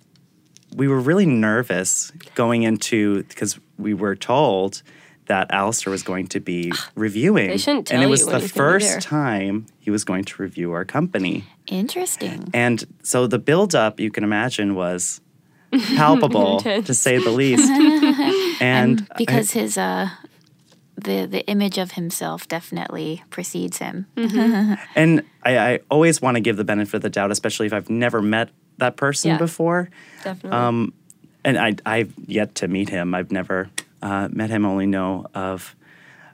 we 0.75 0.87
were 0.87 0.99
really 0.99 1.27
nervous 1.27 2.11
going 2.33 2.63
into 2.63 3.21
because 3.25 3.59
we 3.77 3.93
were 3.93 4.15
told 4.15 4.81
that 5.27 5.51
Alastair 5.51 5.91
was 5.91 6.01
going 6.01 6.27
to 6.27 6.39
be 6.39 6.71
reviewing. 6.95 7.49
They 7.49 7.57
shouldn't 7.59 7.91
and 7.91 8.01
it 8.01 8.07
was 8.07 8.21
you 8.21 8.25
the 8.25 8.31
when 8.33 8.41
he's 8.41 8.51
gonna 8.53 8.79
be 8.79 8.83
there. 8.85 8.93
first 8.95 9.07
time 9.07 9.67
he 9.79 9.91
was 9.91 10.03
going 10.03 10.23
to 10.25 10.41
review 10.41 10.71
our 10.71 10.83
company. 10.83 11.43
Interesting. 11.67 12.49
And 12.55 12.83
so 13.03 13.27
the 13.27 13.39
buildup, 13.39 13.99
you 13.99 14.09
can 14.09 14.23
imagine, 14.23 14.73
was 14.73 15.21
palpable 15.95 16.59
to 16.61 16.93
say 16.93 17.19
the 17.19 17.29
least. 17.31 17.69
and 18.61 19.07
I- 19.11 19.15
because 19.17 19.51
his 19.51 19.77
uh 19.77 20.09
the 20.95 21.25
the 21.25 21.45
image 21.47 21.77
of 21.77 21.91
himself 21.91 22.47
definitely 22.47 23.23
precedes 23.29 23.77
him. 23.79 24.05
And 24.95 25.23
I, 25.43 25.57
I 25.57 25.79
always 25.89 26.21
want 26.21 26.35
to 26.35 26.41
give 26.41 26.55
the 26.57 26.63
benefit 26.63 26.95
of 26.97 27.01
the 27.01 27.09
doubt, 27.09 27.31
especially 27.31 27.65
if 27.67 27.73
I've 27.73 27.89
never 27.89 28.21
met 28.21 28.49
that 28.77 28.95
person 28.95 29.31
Yeah. 29.31 29.37
before. 29.37 29.89
Definitely. 30.23 30.57
Um, 30.57 30.93
and 31.43 31.57
I, 31.57 31.75
I've 31.85 32.13
yet 32.27 32.55
to 32.55 32.67
meet 32.67 32.89
him. 32.89 33.13
I've 33.13 33.31
never 33.31 33.69
uh, 34.01 34.29
met 34.31 34.49
him, 34.49 34.65
only 34.65 34.85
know 34.85 35.25
of 35.33 35.75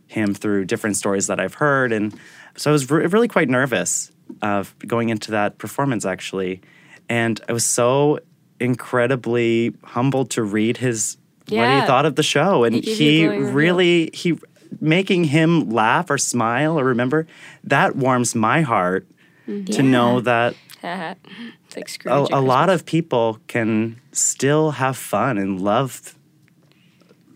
him 0.07 0.33
through 0.33 0.65
different 0.65 0.97
stories 0.97 1.27
that 1.27 1.39
I've 1.39 1.55
heard. 1.55 1.91
And 1.91 2.13
so 2.55 2.69
I 2.71 2.73
was 2.73 2.89
re- 2.89 3.05
really 3.07 3.27
quite 3.27 3.49
nervous 3.49 4.11
of 4.41 4.75
going 4.85 5.09
into 5.09 5.31
that 5.31 5.57
performance, 5.57 6.05
actually. 6.05 6.61
And 7.09 7.39
I 7.49 7.53
was 7.53 7.65
so 7.65 8.19
incredibly 8.59 9.73
humbled 9.83 10.29
to 10.31 10.43
read 10.43 10.77
his 10.77 11.17
what 11.49 11.67
he 11.67 11.81
thought 11.87 12.05
of 12.05 12.15
the 12.15 12.23
show. 12.23 12.63
And 12.63 12.75
He 12.75 12.81
he, 12.81 12.97
gave 12.97 13.13
you 13.21 13.25
a 13.25 13.29
glowing 13.31 13.39
review. 13.45 13.57
really, 13.57 14.09
he 14.13 14.37
making 14.79 15.25
him 15.25 15.69
laugh 15.69 16.09
or 16.09 16.17
smile 16.17 16.79
or 16.79 16.85
remember, 16.85 17.27
that 17.63 17.95
warms 17.95 18.35
my 18.35 18.61
heart 18.61 19.07
to 19.45 19.81
know 19.81 20.21
that 20.21 20.53
it's 20.83 21.75
like 21.75 22.05
a, 22.05 22.27
a 22.31 22.41
lot 22.41 22.69
of 22.69 22.85
people 22.85 23.39
can 23.47 23.99
still 24.11 24.71
have 24.71 24.95
fun 24.95 25.37
and 25.37 25.59
love 25.59 26.15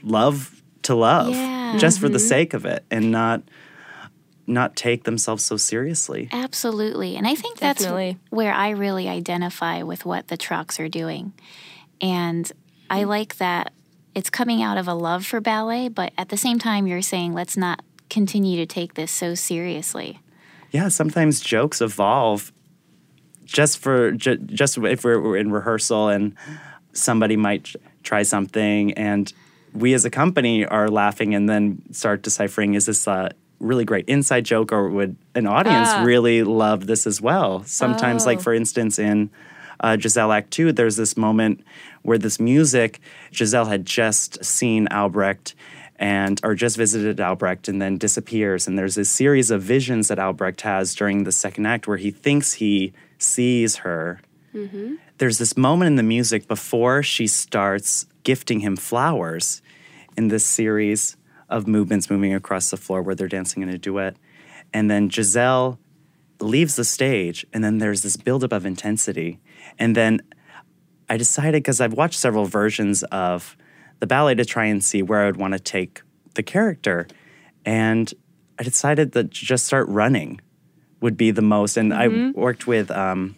love 0.03 0.61
to 0.83 0.93
love 0.93 1.29
Yeah. 1.29 1.77
just 1.77 1.99
for 1.99 2.09
the 2.09 2.17
mm-hmm. 2.17 2.27
sake 2.27 2.53
of 2.53 2.65
it 2.65 2.85
and 2.91 3.11
not 3.11 3.41
not 4.45 4.75
take 4.75 5.05
themselves 5.05 5.45
so 5.45 5.55
seriously. 5.55 6.27
Absolutely. 6.31 7.15
And 7.15 7.25
I 7.25 7.33
think 7.33 7.59
Definitely. 7.59 8.13
that's 8.19 8.31
where 8.31 8.53
I 8.53 8.71
really 8.71 9.07
identify 9.07 9.83
with 9.83 10.05
what 10.05 10.27
the 10.27 10.35
Trocks 10.35 10.81
are 10.81 10.89
doing. 10.89 11.31
And 12.01 12.51
I 12.89 13.03
mm. 13.03 13.07
like 13.07 13.37
that 13.37 13.71
it's 14.15 14.29
coming 14.29 14.61
out 14.61 14.77
of 14.77 14.87
a 14.87 14.93
love 14.93 15.25
for 15.25 15.41
ballet, 15.41 15.87
but 15.89 16.13
at 16.17 16.29
the 16.29 16.37
same 16.37 16.59
time, 16.59 16.87
you're 16.87 17.01
saying, 17.01 17.33
let's 17.33 17.57
not 17.57 17.81
continue 18.09 18.57
to 18.57 18.65
take 18.65 18.93
this 18.93 19.11
so 19.11 19.33
seriously. 19.35 20.19
yeah, 20.71 20.87
sometimes 20.87 21.39
jokes 21.39 21.81
evolve 21.81 22.51
just 23.45 23.77
for 23.79 24.11
ju- 24.11 24.37
just 24.37 24.77
if 24.77 25.03
we're, 25.03 25.19
we're 25.21 25.37
in 25.37 25.51
rehearsal 25.51 26.09
and 26.09 26.35
somebody 26.93 27.35
might 27.35 27.75
try 28.03 28.23
something 28.23 28.93
and 28.93 29.33
we 29.73 29.93
as 29.93 30.05
a 30.05 30.09
company 30.09 30.65
are 30.65 30.87
laughing 30.89 31.33
and 31.35 31.49
then 31.49 31.81
start 31.91 32.21
deciphering 32.21 32.73
is 32.75 32.85
this 32.85 33.05
a 33.07 33.31
really 33.59 33.83
great 33.85 34.05
inside 34.07 34.45
joke 34.45 34.71
or 34.71 34.89
would 34.89 35.15
an 35.35 35.47
audience 35.47 35.89
Ah. 35.91 36.03
really 36.03 36.43
love 36.43 36.85
this 36.87 37.05
as 37.07 37.19
well 37.21 37.63
sometimes 37.65 38.25
like 38.25 38.39
Oh. 38.39 38.41
for 38.41 38.53
instance 38.53 38.97
in 38.99 39.29
uh, 39.79 39.97
giselle 39.97 40.31
act 40.31 40.51
2 40.51 40.71
there's 40.71 40.95
this 40.95 41.17
moment 41.17 41.63
where 42.01 42.17
this 42.17 42.39
music 42.39 42.99
giselle 43.31 43.65
had 43.65 43.85
just 43.85 44.43
seen 44.43 44.87
albrecht 44.91 45.55
and 45.97 46.41
or 46.43 46.55
just 46.55 46.75
visited 46.75 47.21
Albrecht 47.21 47.67
and 47.67 47.81
then 47.81 47.97
disappears. 47.97 48.67
And 48.67 48.77
there's 48.77 48.95
this 48.95 49.09
series 49.09 49.51
of 49.51 49.61
visions 49.61 50.09
that 50.09 50.19
Albrecht 50.19 50.61
has 50.61 50.95
during 50.95 51.23
the 51.23 51.31
second 51.31 51.65
act 51.65 51.87
where 51.87 51.97
he 51.97 52.11
thinks 52.11 52.53
he 52.53 52.91
sees 53.19 53.77
her. 53.77 54.19
There's 55.17 55.37
this 55.37 55.55
moment 55.55 55.87
in 55.87 55.95
the 55.95 56.03
music 56.03 56.47
before 56.47 57.03
she 57.03 57.27
starts 57.27 58.05
gifting 58.23 58.59
him 58.59 58.75
flowers 58.75 59.61
in 60.17 60.27
this 60.27 60.45
series 60.45 61.15
of 61.49 61.67
movements 61.67 62.09
moving 62.09 62.33
across 62.33 62.69
the 62.71 62.77
floor 62.77 63.01
where 63.01 63.15
they're 63.15 63.27
dancing 63.27 63.63
in 63.63 63.69
a 63.69 63.77
duet. 63.77 64.17
And 64.73 64.89
then 64.89 65.09
Giselle 65.09 65.79
leaves 66.39 66.75
the 66.75 66.83
stage, 66.83 67.45
and 67.53 67.63
then 67.63 67.77
there's 67.77 68.01
this 68.01 68.17
buildup 68.17 68.51
of 68.51 68.65
intensity. 68.65 69.39
And 69.79 69.95
then 69.95 70.21
I 71.09 71.17
decided 71.17 71.63
because 71.63 71.81
I've 71.81 71.93
watched 71.93 72.19
several 72.19 72.45
versions 72.45 73.03
of 73.03 73.57
the 73.99 74.07
ballet 74.07 74.35
to 74.35 74.45
try 74.45 74.65
and 74.65 74.83
see 74.83 75.01
where 75.01 75.21
I 75.21 75.25
would 75.25 75.37
want 75.37 75.53
to 75.53 75.59
take 75.59 76.01
the 76.35 76.43
character. 76.43 77.07
And 77.65 78.13
I 78.59 78.63
decided 78.63 79.13
that 79.13 79.31
to 79.33 79.45
just 79.45 79.65
start 79.65 79.87
running 79.87 80.41
would 81.01 81.17
be 81.17 81.31
the 81.31 81.41
most. 81.41 81.77
And 81.77 81.93
I 81.93 82.07
worked 82.31 82.67
with 82.67 82.91
um, 82.91 83.35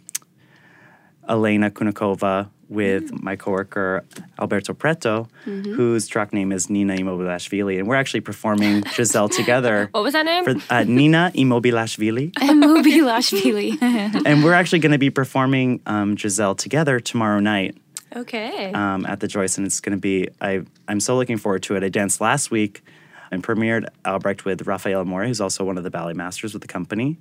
Elena 1.27 1.71
Kunikova 1.71 2.49
with 2.69 3.11
my 3.21 3.35
coworker 3.35 4.03
Alberto 4.39 4.73
Pretto, 4.73 5.27
whose 5.43 6.09
Trock 6.09 6.33
name 6.33 6.51
is 6.51 6.69
Nina 6.69 6.95
Immobilashvili. 6.95 7.79
And 7.79 7.87
we're 7.87 7.95
actually 7.95 8.21
performing 8.21 8.83
Giselle 8.95 9.29
together. 9.29 9.89
What 9.91 10.03
was 10.03 10.13
that 10.13 10.25
name? 10.25 10.43
For, 10.43 10.73
uh, 10.73 10.83
Nina 10.83 11.31
Immobilashvili 11.35 12.33
Moby 12.55 12.99
Lashvili. 12.99 13.81
and 14.25 14.43
we're 14.43 14.53
actually 14.53 14.79
going 14.79 14.91
to 14.91 14.97
be 14.97 15.09
performing 15.09 15.81
um, 15.85 16.17
Giselle 16.17 16.55
together 16.55 16.99
tomorrow 16.99 17.39
night 17.39 17.77
okay. 18.15 18.71
um, 18.73 19.05
at 19.05 19.19
the 19.19 19.27
Joyce, 19.27 19.57
and 19.57 19.65
it's 19.65 19.79
going 19.79 19.95
to 19.95 20.01
be. 20.01 20.29
I 20.41 20.63
I'm 20.87 20.99
so 20.99 21.15
looking 21.15 21.37
forward 21.37 21.63
to 21.63 21.75
it. 21.75 21.83
I 21.83 21.89
danced 21.89 22.21
last 22.21 22.51
week 22.51 22.83
and 23.31 23.43
premiered 23.43 23.87
Albrecht 24.05 24.45
with 24.45 24.65
Raffaele 24.65 25.05
Morra, 25.05 25.27
who's 25.27 25.41
also 25.41 25.63
one 25.63 25.77
of 25.77 25.83
the 25.83 25.89
ballet 25.91 26.13
masters 26.13 26.53
with 26.53 26.61
the 26.61 26.67
company, 26.67 27.17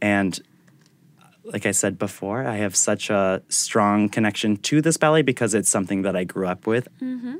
and. 0.00 0.40
Like 1.52 1.66
I 1.66 1.70
said 1.70 1.98
before, 1.98 2.46
I 2.46 2.56
have 2.56 2.76
such 2.76 3.10
a 3.10 3.42
strong 3.48 4.08
connection 4.08 4.56
to 4.58 4.80
this 4.82 4.96
ballet 4.96 5.22
because 5.22 5.54
it's 5.54 5.70
something 5.70 6.02
that 6.02 6.14
I 6.14 6.24
grew 6.24 6.46
up 6.46 6.66
with. 6.66 6.88
Mm-hmm. 7.00 7.36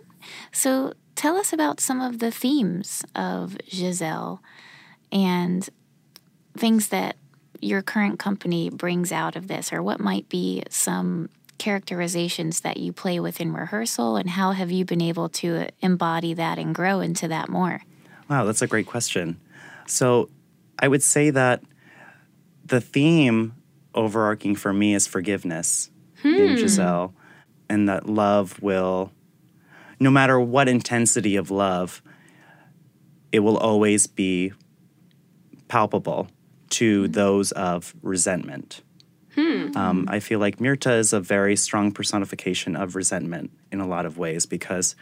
So 0.53 0.95
tell 1.15 1.37
us 1.37 1.53
about 1.53 1.81
some 1.81 2.01
of 2.01 2.19
the 2.19 2.31
themes 2.31 3.05
of 3.15 3.57
Giselle 3.69 4.43
and 5.13 5.69
things 6.57 6.89
that 6.89 7.17
your 7.61 7.83
current 7.83 8.19
company 8.19 8.71
brings 8.71 9.11
out 9.11 9.37
of 9.37 9.49
this, 9.49 9.73
or 9.73 9.83
what 9.83 10.01
might 10.01 10.29
be 10.29 10.63
some 10.71 11.29
characterizations 11.59 12.61
that 12.61 12.77
you 12.77 12.93
play 12.93 13.19
with 13.19 13.41
in 13.41 13.53
rehearsal, 13.53 14.17
and 14.17 14.31
how 14.31 14.53
have 14.53 14.71
you 14.71 14.85
been 14.85 15.01
able 15.03 15.29
to 15.29 15.67
embody 15.81 16.35
that 16.35 16.57
and 16.57 16.75
grow 16.75 17.01
into 17.01 17.27
that 17.27 17.49
more? 17.49 17.83
Wow, 18.31 18.45
that's 18.45 18.63
a 18.63 18.69
great 18.69 18.87
question. 18.87 19.41
So 19.87 20.31
I 20.79 20.87
would 20.87 21.03
say 21.03 21.31
that 21.31 21.63
the 22.65 22.81
theme 22.81 23.55
overarching 23.99 24.55
for 24.55 24.73
me 24.73 24.95
is 24.95 25.07
forgiveness 25.07 25.91
in 26.25 26.51
hmm. 26.51 26.57
Giselle, 26.57 27.15
and 27.69 27.89
that 27.89 28.09
love 28.09 28.61
will, 28.63 29.13
no 30.01 30.11
matter 30.11 30.41
what 30.41 30.69
intensity 30.69 31.37
of 31.37 31.51
love, 31.51 32.01
it 33.33 33.41
will 33.41 33.59
always 33.59 34.07
be 34.07 34.53
palpable 35.67 36.29
to 36.71 37.05
hmm. 37.05 37.13
those 37.13 37.53
of 37.53 37.95
resentment. 38.03 38.83
Hmm. 39.35 39.77
Um, 39.77 40.09
I 40.09 40.21
feel 40.21 40.39
like 40.39 40.61
Myrtha 40.61 40.95
is 40.95 41.13
a 41.13 41.21
very 41.21 41.57
strong 41.57 41.93
personification 41.93 42.77
of 42.77 42.97
resentment 42.97 43.51
in 43.71 43.81
a 43.81 43.87
lot 43.87 44.07
of 44.07 44.17
ways 44.17 44.47
because 44.47 44.97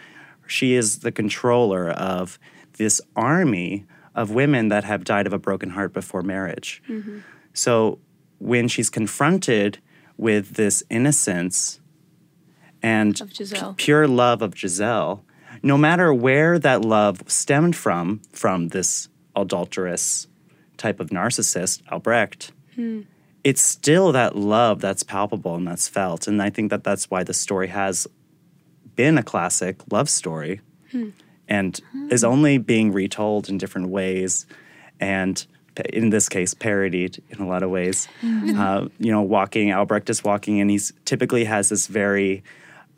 she 0.47 0.75
is 0.75 1.01
the 1.01 1.13
controller 1.13 1.91
of 1.91 2.39
this 2.77 3.01
army 3.15 3.87
of 4.15 4.31
women 4.31 4.69
that 4.69 4.85
have 4.85 5.05
died 5.05 5.27
of 5.27 5.33
a 5.33 5.39
broken 5.39 5.71
heart 5.71 5.93
before 5.93 6.23
marriage. 6.23 6.83
Mm-hmm. 6.89 7.21
So 7.53 7.99
when 8.39 8.69
she's 8.69 8.91
confronted 8.91 9.79
with 10.17 10.55
this 10.55 10.83
innocence 10.91 11.81
and 12.83 13.21
pure 13.77 14.07
love 14.07 14.43
of 14.43 14.57
Giselle, 14.57 15.25
no 15.63 15.77
matter 15.77 16.13
where 16.13 16.59
that 16.59 16.83
love 16.83 17.23
stemmed 17.27 17.75
from, 17.77 18.21
from 18.33 18.69
this 18.69 19.09
adulterous 19.35 20.29
type 20.77 21.01
of 21.01 21.11
narcissist, 21.11 21.83
Albrecht, 21.91 22.53
hmm. 22.75 23.03
it's 23.45 23.63
still 23.63 24.13
that 24.13 24.37
love 24.37 24.81
that's 24.81 25.03
palpable 25.03 25.55
and 25.55 25.67
that's 25.67 25.89
felt. 25.89 26.27
And 26.27 26.43
I 26.43 26.51
think 26.51 26.71
that 26.71 26.85
that's 26.85 27.11
why 27.11 27.25
the 27.25 27.35
story 27.35 27.69
has 27.69 28.07
been 28.95 29.19
a 29.19 29.23
classic 29.23 29.81
love 29.91 30.09
story 30.09 30.61
hmm. 30.91 31.11
and 31.49 31.79
hmm. 31.93 32.09
is 32.11 32.25
only 32.25 32.59
being 32.59 32.93
retold 32.93 33.49
in 33.49 33.59
different 33.59 33.89
ways. 33.89 34.47
And 35.01 35.47
in 35.93 36.11
this 36.11 36.29
case 36.29 36.55
parodied 36.55 37.23
in 37.31 37.41
a 37.41 37.47
lot 37.47 37.63
of 37.63 37.71
ways. 37.71 38.09
Mm-hmm. 38.23 38.59
Uh, 38.59 38.89
you 38.99 39.13
know 39.13 39.23
walking 39.23 39.71
albrecht 39.71 40.11
is 40.11 40.25
walking 40.25 40.61
and 40.61 40.71
he's 40.71 40.93
typically 41.05 41.45
has 41.45 41.69
this 41.69 41.87
very 41.87 42.43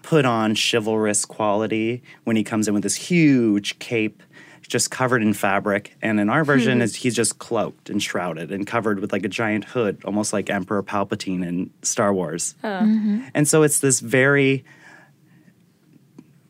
put 0.02 0.24
on 0.24 0.54
chivalrous 0.54 1.24
quality 1.24 2.02
when 2.24 2.36
he 2.36 2.44
comes 2.44 2.68
in 2.68 2.74
with 2.74 2.82
this 2.82 2.94
huge 2.94 3.78
cape 3.78 4.22
just 4.68 4.90
covered 4.90 5.22
in 5.22 5.32
fabric. 5.32 5.96
And 6.02 6.20
in 6.20 6.28
our 6.28 6.44
version 6.44 6.78
hmm. 6.78 6.82
is 6.82 6.96
he's 6.96 7.16
just 7.16 7.38
cloaked 7.38 7.90
and 7.90 8.02
shrouded 8.02 8.52
and 8.52 8.66
covered 8.66 9.00
with 9.00 9.12
like 9.12 9.24
a 9.24 9.28
giant 9.28 9.64
hood 9.64 10.00
almost 10.04 10.32
like 10.32 10.50
emperor 10.50 10.82
palpatine 10.82 11.44
in 11.44 11.70
star 11.82 12.12
wars. 12.12 12.54
Mm-hmm. 12.62 13.28
And 13.34 13.48
so 13.48 13.62
it's 13.62 13.80
this 13.80 14.00
very 14.00 14.64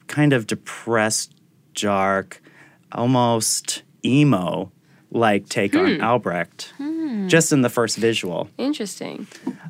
kind 0.08 0.32
of 0.32 0.46
depressed, 0.46 1.32
dark, 1.74 2.42
almost 2.92 3.82
emo 4.04 4.72
like 5.10 5.48
take 5.48 5.74
on 5.74 5.96
hmm. 5.96 6.02
Albrecht, 6.02 6.72
hmm. 6.76 7.28
just 7.28 7.52
in 7.52 7.62
the 7.62 7.70
first 7.70 7.96
visual. 7.96 8.48
Interesting. 8.58 9.26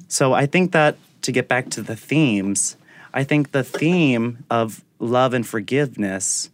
So 0.08 0.32
I 0.32 0.46
think 0.46 0.72
that 0.72 0.96
to 1.22 1.32
get 1.32 1.48
back 1.48 1.70
to 1.70 1.82
the 1.82 1.96
themes, 1.96 2.76
I 3.14 3.24
think 3.24 3.52
the 3.52 3.64
theme 3.64 4.44
of 4.50 4.84
love 4.98 5.34
and 5.34 5.46
forgiveness 5.46 6.50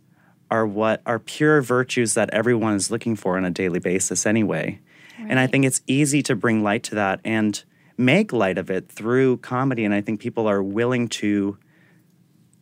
are 0.50 0.66
what 0.66 1.00
are 1.06 1.18
pure 1.18 1.62
virtues 1.62 2.14
that 2.14 2.30
everyone 2.30 2.74
is 2.74 2.90
looking 2.90 3.16
for 3.16 3.36
on 3.36 3.44
a 3.44 3.50
daily 3.50 3.80
basis 3.80 4.26
anyway. 4.26 4.78
And 5.18 5.38
I 5.38 5.46
think 5.46 5.64
it's 5.64 5.80
easy 5.86 6.22
to 6.24 6.36
bring 6.36 6.62
light 6.62 6.82
to 6.84 6.96
that 6.96 7.20
and 7.24 7.62
make 7.96 8.32
light 8.32 8.58
of 8.58 8.70
it 8.70 8.88
through 8.88 9.38
comedy. 9.38 9.84
And 9.84 9.94
I 9.94 10.00
think 10.00 10.20
people 10.20 10.46
are 10.46 10.62
willing 10.62 11.08
to 11.08 11.56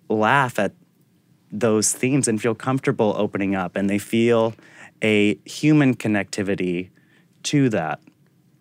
laugh 0.08 0.58
at 0.58 0.72
those 1.50 1.92
themes 1.92 2.28
and 2.28 2.40
feel 2.40 2.54
comfortable 2.54 3.14
opening 3.16 3.54
up 3.54 3.76
and 3.76 3.88
they 3.88 3.98
feel 3.98 4.54
a 5.02 5.36
human 5.44 5.94
connectivity 5.94 6.90
to 7.44 7.68
that. 7.70 8.00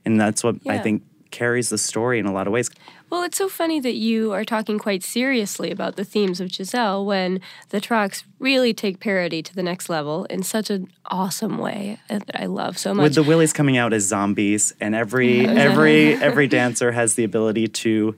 And 0.06 0.20
that's 0.20 0.44
what 0.44 0.56
I 0.68 0.80
think 0.80 1.04
carries 1.32 1.70
the 1.70 1.78
story 1.78 2.20
in 2.20 2.26
a 2.26 2.32
lot 2.32 2.46
of 2.46 2.54
ways. 2.54 2.70
Well, 3.10 3.24
it's 3.24 3.38
so 3.38 3.50
funny 3.50 3.80
that 3.82 3.96
you 3.96 4.32
are 4.32 4.46
talking 4.46 4.80
quite 4.80 5.04
seriously 5.04 5.70
about 5.70 5.96
the 5.96 6.06
themes 6.06 6.40
of 6.40 6.50
Giselle 6.52 7.06
when 7.06 7.42
the 7.70 7.82
Trocks 7.82 8.24
really 8.40 8.74
take 8.74 9.00
parody 9.00 9.42
to 9.42 9.54
the 9.54 9.64
next 9.64 9.90
level 9.90 10.26
in 10.26 10.44
such 10.44 10.70
an 10.70 10.88
awesome 11.08 11.58
way 11.58 12.00
that 12.08 12.30
I 12.34 12.46
love 12.46 12.78
so 12.78 12.94
much. 12.94 13.04
With 13.04 13.16
the 13.16 13.24
Wilis 13.24 13.54
coming 13.54 13.76
out 13.76 13.92
as 13.92 14.04
zombies, 14.04 14.74
and 14.80 14.96
every 14.96 15.46
every 15.48 16.14
every 16.16 16.48
dancer 16.48 16.92
has 16.92 17.16
the 17.16 17.24
ability 17.24 17.68
to 17.68 18.16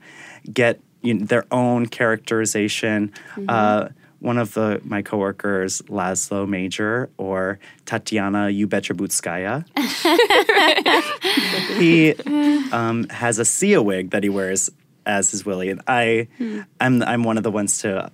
get 0.52 0.80
you 1.02 1.14
know, 1.14 1.26
their 1.26 1.44
own 1.50 1.86
characterization. 1.86 3.12
Uh, 3.48 3.88
one 4.24 4.38
of 4.38 4.54
the 4.54 4.80
my 4.84 5.02
coworkers, 5.02 5.82
Laszlo 5.82 6.48
Major 6.48 7.10
or 7.18 7.58
Tatiana 7.84 8.48
Youbetyabootskaya. 8.48 9.66
he 11.78 12.14
um, 12.72 13.06
has 13.10 13.38
a 13.38 13.44
Sia 13.44 13.82
wig 13.82 14.10
that 14.10 14.22
he 14.22 14.30
wears 14.30 14.70
as 15.04 15.30
his 15.30 15.42
Wili, 15.42 15.70
and 15.70 15.82
I, 15.86 16.28
hmm. 16.38 16.60
I'm 16.80 17.02
I'm 17.02 17.22
one 17.22 17.36
of 17.36 17.42
the 17.42 17.50
ones 17.50 17.82
to 17.82 18.10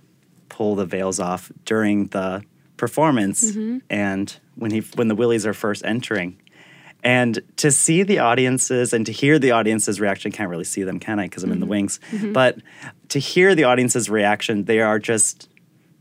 pull 0.49 0.75
the 0.75 0.85
veils 0.85 1.21
off 1.21 1.53
during 1.65 2.09
the 2.09 2.43
performance, 2.77 3.53
mm-hmm. 3.53 3.79
and 3.89 4.37
when 4.57 4.73
he 4.73 4.81
when 4.97 5.07
the 5.07 5.15
Wilis 5.15 5.47
are 5.47 5.55
first 5.55 5.85
entering. 5.85 6.41
And 7.03 7.41
to 7.57 7.71
see 7.71 8.03
the 8.03 8.19
audiences 8.19 8.93
and 8.93 9.07
to 9.07 9.13
hear 9.13 9.39
the 9.39 9.53
audience's 9.53 10.01
reaction, 10.01 10.33
I 10.35 10.37
can't 10.37 10.51
really 10.51 10.65
see 10.65 10.83
them, 10.83 10.99
can 10.99 11.19
I? 11.19 11.27
Because 11.27 11.45
I'm 11.45 11.53
in 11.53 11.61
the 11.61 11.65
mm-hmm. 11.65 11.71
wings. 11.71 12.01
Mm-hmm. 12.11 12.33
But 12.33 12.59
to 13.11 13.19
hear 13.19 13.55
the 13.55 13.65
audience's 13.65 14.11
reaction, 14.11 14.65
they 14.65 14.81
are 14.81 14.99
just 14.99 15.49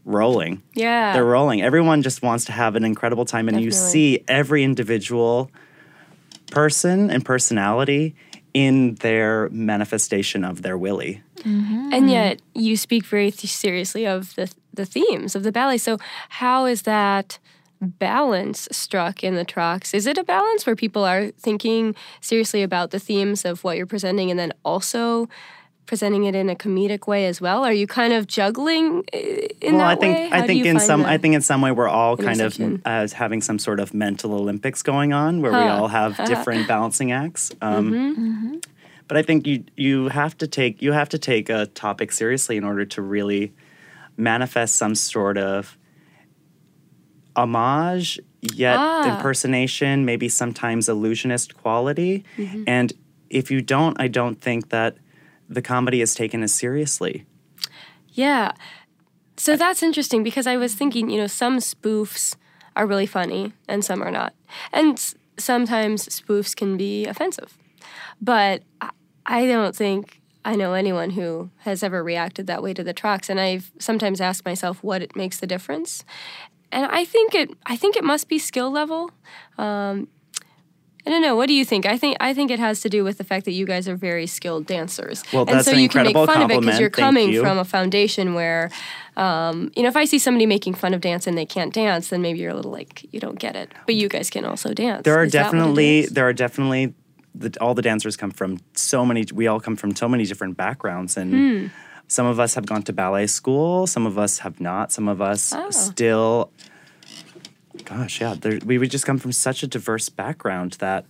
rolling. 0.09 0.61
Yeah. 0.73 1.13
They're 1.13 1.23
rolling. 1.23 1.61
Everyone 1.61 2.01
just 2.01 2.21
wants 2.21 2.45
to 2.45 2.51
have 2.51 2.75
an 2.75 2.83
incredible 2.83 3.25
time, 3.25 3.47
and 3.47 3.61
you 3.61 3.71
see 3.71 4.23
every 4.27 4.63
individual 4.63 5.51
person 6.51 7.11
and 7.11 7.23
personality 7.23 8.15
in 8.53 8.95
their 8.95 9.47
manifestation 9.49 10.43
of 10.43 10.63
their 10.63 10.77
Wili. 10.77 11.21
Mm-hmm. 11.41 11.93
And 11.93 12.09
yet, 12.09 12.41
you 12.53 12.75
speak 12.75 13.05
very 13.05 13.31
th- 13.31 13.53
seriously 13.53 14.05
of 14.05 14.35
the 14.35 14.51
the 14.73 14.85
themes 14.85 15.35
of 15.35 15.43
the 15.43 15.51
ballet. 15.51 15.77
So, 15.77 15.97
how 16.29 16.65
is 16.65 16.81
that 16.83 17.37
balance 17.81 18.67
struck 18.71 19.23
in 19.23 19.35
the 19.35 19.45
Trocks? 19.45 19.93
Is 19.93 20.05
it 20.05 20.17
a 20.17 20.23
balance 20.23 20.65
where 20.65 20.75
people 20.75 21.05
are 21.05 21.27
thinking 21.31 21.95
seriously 22.19 22.63
about 22.63 22.91
the 22.91 22.99
themes 22.99 23.45
of 23.45 23.63
what 23.63 23.77
you're 23.77 23.85
presenting, 23.85 24.31
and 24.31 24.39
then 24.39 24.53
also 24.65 25.29
presenting 25.89 26.23
it 26.29 26.35
in 26.35 26.47
a 26.49 26.55
comedic 26.55 27.07
way 27.07 27.25
as 27.25 27.41
well? 27.41 27.65
Are 27.65 27.73
you 27.81 27.87
kind 27.87 28.13
of 28.13 28.27
juggling 28.27 29.03
uh, 29.11 29.17
in 29.67 29.75
well, 29.75 29.87
that 29.87 29.97
I 29.97 29.99
think 30.01 30.15
way? 30.15 30.25
I 30.25 30.35
How 30.35 30.41
do 30.41 30.47
think 30.47 30.65
in 30.65 30.79
some 30.79 31.01
I 31.15 31.17
think 31.17 31.33
in 31.35 31.41
some 31.41 31.61
way 31.65 31.71
we're 31.71 31.93
all 31.99 32.15
kind 32.15 32.41
of 32.41 32.51
uh, 32.85 33.07
having 33.23 33.41
some 33.41 33.57
sort 33.57 33.79
of 33.79 33.87
mental 33.93 34.31
Olympics 34.41 34.83
going 34.83 35.11
on 35.13 35.41
where 35.41 35.51
we 35.51 35.67
all 35.75 35.87
have 35.99 36.11
different 36.31 36.67
balancing 36.67 37.11
acts. 37.11 37.51
Um, 37.61 37.91
Mm-hmm. 37.91 38.55
But 39.07 39.17
I 39.17 39.23
think 39.23 39.47
you 39.47 39.63
you 39.75 40.09
have 40.09 40.33
to 40.37 40.47
take 40.47 40.73
you 40.85 40.91
have 40.93 41.09
to 41.09 41.17
take 41.17 41.49
a 41.49 41.65
topic 41.65 42.11
seriously 42.11 42.55
in 42.57 42.63
order 42.63 42.85
to 42.95 43.01
really 43.01 43.51
manifest 44.17 44.75
some 44.75 44.93
sort 44.93 45.37
of 45.37 45.75
homage 47.35 48.19
yet 48.41 48.77
Ah. 48.77 49.15
impersonation, 49.17 50.05
maybe 50.05 50.29
sometimes 50.29 50.87
illusionist 50.89 51.57
quality. 51.61 52.23
Mm-hmm. 52.37 52.63
And 52.67 52.93
if 53.29 53.49
you 53.51 53.61
don't, 53.61 53.99
I 53.99 54.07
don't 54.07 54.39
think 54.39 54.69
that 54.69 54.97
the 55.49 55.61
comedy 55.61 55.99
is 55.99 56.13
taken 56.13 56.43
as 56.43 56.53
seriously. 56.53 57.25
Yeah. 58.09 58.51
So 59.35 59.55
that's 59.55 59.81
interesting 59.81 60.23
because 60.23 60.47
I 60.47 60.57
was 60.57 60.75
thinking, 60.75 61.09
you 61.09 61.17
know, 61.17 61.27
some 61.27 61.57
spoofs 61.57 62.35
are 62.75 62.85
really 62.85 63.05
funny 63.05 63.53
and 63.67 63.83
some 63.83 64.01
are 64.03 64.11
not. 64.11 64.33
And 64.71 65.01
sometimes 65.37 66.07
spoofs 66.07 66.55
can 66.55 66.77
be 66.77 67.05
offensive. 67.05 67.57
But 68.21 68.63
I- 69.25 69.45
don't 69.47 69.75
think 69.75 70.21
I 70.45 70.55
know 70.55 70.73
anyone 70.73 71.11
who 71.11 71.49
has 71.59 71.83
ever 71.83 72.03
reacted 72.03 72.47
that 72.47 72.63
way 72.63 72.73
to 72.73 72.83
the 72.83 72.93
Trocks 72.93 73.29
and 73.29 73.39
I've 73.39 73.71
sometimes 73.79 74.21
asked 74.21 74.45
myself 74.45 74.83
what 74.83 75.01
it 75.01 75.15
makes 75.15 75.39
the 75.39 75.47
difference. 75.47 76.03
And 76.71 76.85
I 76.85 77.05
think 77.05 77.35
it 77.35 77.51
I 77.65 77.75
think 77.75 77.95
it 77.95 78.03
must 78.03 78.27
be 78.27 78.39
skill 78.39 78.71
level. 78.71 79.11
Um, 79.57 80.07
I 81.07 81.09
don't 81.11 81.21
know. 81.21 81.35
What 81.35 81.47
do 81.47 81.53
you 81.53 81.63
think? 81.65 81.85
I 81.85 81.97
think 81.97 82.17
I 82.19 82.33
think 82.33 82.51
it 82.51 82.59
has 82.59 82.81
to 82.81 82.89
do 82.89 83.03
with 83.03 83.17
the 83.17 83.23
fact 83.23 83.45
that 83.45 83.53
you 83.53 83.65
guys 83.65 83.87
are 83.87 83.95
very 83.95 84.27
skilled 84.27 84.65
dancers, 84.65 85.23
Well, 85.33 85.45
and 85.49 85.63
so 85.65 85.71
an 85.71 85.79
you 85.79 85.89
can 85.89 86.03
make 86.03 86.15
fun 86.15 86.41
of 86.41 86.51
it 86.51 86.59
because 86.59 86.79
you're 86.79 86.89
Thank 86.89 87.05
coming 87.05 87.29
you. 87.31 87.41
from 87.41 87.57
a 87.57 87.65
foundation 87.65 88.33
where, 88.33 88.69
um, 89.17 89.71
you 89.75 89.81
know, 89.83 89.89
if 89.89 89.95
I 89.95 90.05
see 90.05 90.19
somebody 90.19 90.45
making 90.45 90.73
fun 90.75 90.93
of 90.93 91.01
dance 91.01 91.25
and 91.25 91.37
they 91.37 91.45
can't 91.45 91.73
dance, 91.73 92.09
then 92.09 92.21
maybe 92.21 92.39
you're 92.39 92.51
a 92.51 92.55
little 92.55 92.71
like 92.71 93.05
you 93.13 93.19
don't 93.19 93.39
get 93.39 93.55
it. 93.55 93.71
But 93.85 93.95
you 93.95 94.09
guys 94.09 94.29
can 94.29 94.45
also 94.45 94.73
dance. 94.73 95.03
there 95.03 95.15
are 95.17 95.23
Is 95.23 95.31
that 95.31 95.45
what 95.45 95.47
it 95.53 95.57
definitely 95.57 96.05
there 96.07 96.27
are 96.27 96.33
definitely 96.33 96.93
the, 97.33 97.55
all 97.61 97.73
the 97.73 97.81
dancers 97.81 98.17
come 98.17 98.31
from 98.31 98.59
so 98.73 99.05
many 99.05 99.23
we 99.33 99.47
all 99.47 99.59
come 99.59 99.75
from 99.77 99.95
so 99.95 100.07
many 100.09 100.25
different 100.25 100.57
backgrounds 100.57 101.15
and 101.15 101.31
Hmm. 101.33 101.67
some 102.07 102.25
of 102.25 102.39
us 102.39 102.55
have 102.55 102.65
gone 102.65 102.81
to 102.83 102.93
ballet 102.93 103.27
school 103.27 103.85
some 103.87 104.05
of 104.07 104.17
us 104.17 104.39
have 104.39 104.59
not 104.59 104.91
some 104.91 105.07
of 105.07 105.21
us 105.21 105.53
Oh. 105.55 105.69
still 105.69 106.51
gosh 107.85 108.21
yeah 108.21 108.33
there, 108.39 108.59
we 108.65 108.77
would 108.77 108.91
just 108.91 109.05
come 109.05 109.17
from 109.17 109.31
such 109.31 109.63
a 109.63 109.67
diverse 109.67 110.09
background 110.09 110.73
that 110.79 111.05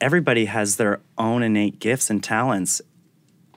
everybody 0.00 0.46
has 0.46 0.76
their 0.76 1.00
own 1.18 1.42
innate 1.42 1.78
gifts 1.78 2.10
and 2.10 2.22
talents 2.22 2.80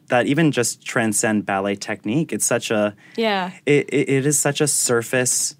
that 0.08 0.28
even 0.28 0.52
just 0.52 0.86
transcend 0.86 1.46
ballet 1.46 1.76
technique 1.76 2.32
it's 2.32 2.46
such 2.46 2.70
a 2.72 2.96
yeah. 3.16 3.52
it, 3.66 3.90
it, 3.90 4.10
it 4.10 4.26
is 4.26 4.38
such 4.38 4.62
a 4.62 4.68
surface 4.68 5.56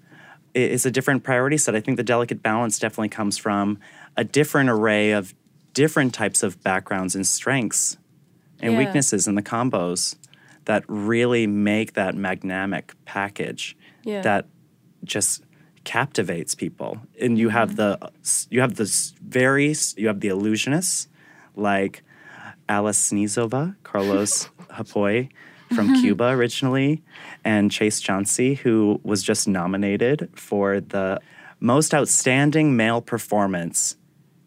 it- 0.54 0.70
it's 0.72 0.86
a 0.86 0.90
different 0.90 1.22
priority 1.24 1.56
set 1.58 1.74
i 1.74 1.80
think 1.80 1.96
the 1.96 2.02
delicate 2.04 2.42
balance 2.42 2.78
definitely 2.78 3.08
comes 3.08 3.36
from 3.38 3.78
a 4.16 4.24
different 4.24 4.70
array 4.70 5.10
of 5.12 5.34
different 5.74 6.14
types 6.14 6.42
of 6.42 6.62
backgrounds 6.62 7.14
and 7.14 7.26
strengths 7.26 7.96
and 8.60 8.72
Yeah. 8.72 8.78
weaknesses 8.78 9.26
in 9.28 9.34
the 9.34 9.42
combos 9.42 10.16
that 10.64 10.82
really 10.88 11.46
make 11.46 11.92
that 11.94 12.14
magnamic 12.14 12.94
package 13.04 13.76
Yeah. 14.04 14.22
that 14.22 14.46
just 15.04 15.42
captivates 15.86 16.54
people. 16.54 17.00
And 17.18 17.38
you 17.38 17.48
have 17.48 17.70
mm-hmm. 17.76 18.02
the 18.02 18.46
you 18.50 18.60
have 18.60 18.74
this 18.74 19.14
very 19.22 19.74
you 19.96 20.08
have 20.08 20.20
the 20.20 20.28
illusionists 20.28 21.06
like 21.54 22.02
Alla 22.68 22.90
Snizova, 22.90 23.76
Carlos 23.84 24.50
Hopuy 24.70 25.30
from 25.74 25.88
mm-hmm. 25.88 26.00
Cuba 26.02 26.24
originally, 26.28 27.02
and 27.44 27.70
Chase 27.70 28.00
Johnsey, 28.02 28.58
who 28.58 29.00
was 29.02 29.22
just 29.22 29.48
nominated 29.48 30.28
for 30.34 30.80
the 30.80 31.20
most 31.60 31.94
outstanding 31.94 32.76
male 32.76 33.00
performance 33.00 33.96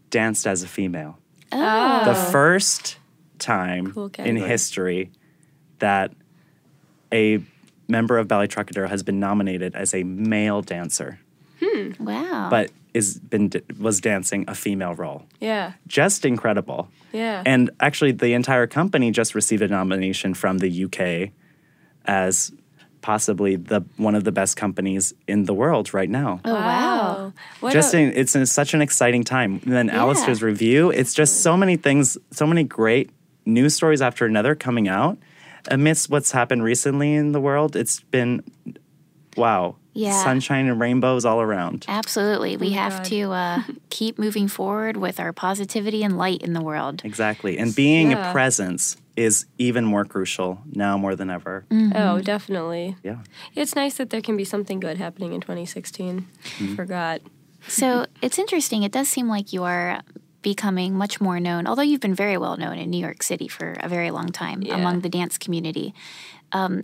danced 0.10 0.46
as 0.46 0.62
a 0.62 0.68
female. 0.68 1.18
Oh. 1.52 2.06
The 2.06 2.16
first 2.16 2.98
time 3.40 3.92
Cool 3.94 4.12
in 4.20 4.36
history 4.36 5.12
that 5.80 6.12
a 7.12 7.44
member 7.88 8.18
of 8.18 8.28
Ballet 8.28 8.48
Trockadero 8.48 8.88
has 8.88 9.04
been 9.04 9.20
nominated 9.20 9.76
as 9.76 9.94
a 9.94 10.04
male 10.04 10.62
dancer, 10.62 11.20
Hmm. 11.62 11.92
Wow. 12.04 12.48
but 12.50 12.72
is 12.94 13.20
been 13.20 13.52
was 13.80 14.00
dancing 14.02 14.46
a 14.48 14.56
female 14.56 14.96
role. 14.96 15.24
Yeah. 15.40 15.74
Just 15.88 16.26
incredible. 16.26 16.90
Yeah. 17.12 17.44
And 17.46 17.70
actually, 17.80 18.12
the 18.14 18.34
entire 18.34 18.66
company 18.68 19.12
just 19.12 19.36
received 19.36 19.62
a 19.62 19.68
nomination 19.68 20.34
from 20.34 20.58
the 20.60 20.86
UK 20.86 21.32
as 22.06 22.52
possibly 23.02 23.56
the 23.56 23.82
one 23.98 24.16
of 24.16 24.24
the 24.24 24.32
best 24.32 24.58
companies 24.58 25.14
in 25.28 25.46
the 25.46 25.54
world 25.54 25.94
right 25.94 26.10
now. 26.10 26.42
oh, 26.44 26.54
wow. 26.54 27.34
What 27.62 27.72
just 27.74 27.94
a- 27.94 28.00
in, 28.00 28.14
it's 28.14 28.36
in 28.36 28.46
such 28.46 28.74
an 28.74 28.82
exciting 28.82 29.24
time. 29.24 29.62
And 29.64 29.72
then 29.74 29.88
Yeah. 29.88 30.00
Alastair's 30.02 30.42
review, 30.44 30.90
it's 30.90 31.14
just 31.14 31.42
so 31.42 31.56
many 31.56 31.78
things, 31.78 32.18
so 32.32 32.46
many 32.46 32.64
great 32.64 33.10
news 33.46 33.74
stories 33.76 34.02
after 34.02 34.26
another 34.26 34.54
coming 34.56 34.88
out. 34.88 35.18
Amidst 35.70 36.10
what's 36.10 36.32
happened 36.32 36.64
recently 36.64 37.14
in 37.14 37.32
the 37.32 37.40
world, 37.42 37.76
it's 37.76 38.00
been 38.12 38.44
wow. 39.38 39.76
Yeah. 39.94 40.24
Sunshine 40.24 40.68
and 40.68 40.80
rainbows 40.80 41.26
all 41.26 41.42
around. 41.42 41.86
Absolutely. 41.88 42.58
We 42.58 42.70
my 42.70 42.76
have 42.76 42.94
God. 42.98 43.04
to 43.06 43.22
uh, 43.32 43.64
keep 43.90 44.20
moving 44.20 44.48
forward 44.48 44.98
with 44.98 45.20
our 45.20 45.34
positivity 45.34 46.04
and 46.04 46.18
light 46.18 46.42
in 46.42 46.54
the 46.54 46.62
world. 46.62 47.02
Exactly. 47.04 47.58
And 47.58 47.76
being 47.76 48.12
Yeah. 48.12 48.30
a 48.30 48.32
presence 48.32 48.98
is 49.16 49.46
even 49.58 49.84
more 49.86 50.06
crucial 50.06 50.60
now 50.72 50.98
more 50.98 51.16
than 51.16 51.30
ever. 51.30 51.66
Oh, 51.94 52.22
definitely. 52.22 52.96
Yeah. 53.04 53.18
It's 53.56 53.76
nice 53.76 53.96
that 53.98 54.12
there 54.12 54.22
can 54.22 54.38
be 54.38 54.46
something 54.46 54.80
good 54.80 54.98
happening 54.98 55.34
in 55.34 55.42
2016. 55.42 56.28
Mm-hmm. 56.60 56.76
Forgot. 56.76 57.22
So 57.68 58.06
it's 58.22 58.40
interesting. 58.40 58.84
It 58.84 58.92
does 58.94 59.10
seem 59.10 59.28
like 59.28 59.52
you 59.52 59.64
are 59.64 60.02
becoming 60.42 60.94
much 60.94 61.20
more 61.20 61.40
known, 61.42 61.68
although 61.68 61.82
you've 61.82 62.00
been 62.00 62.16
very 62.16 62.38
well 62.38 62.56
known 62.56 62.78
in 62.78 62.90
New 62.90 62.98
York 63.00 63.22
City 63.24 63.50
for 63.50 63.76
a 63.82 63.90
very 63.90 64.10
long 64.12 64.30
time 64.30 64.62
Yeah. 64.62 64.76
among 64.78 65.02
the 65.02 65.10
dance 65.10 65.38
community. 65.38 65.94
Um, 66.54 66.84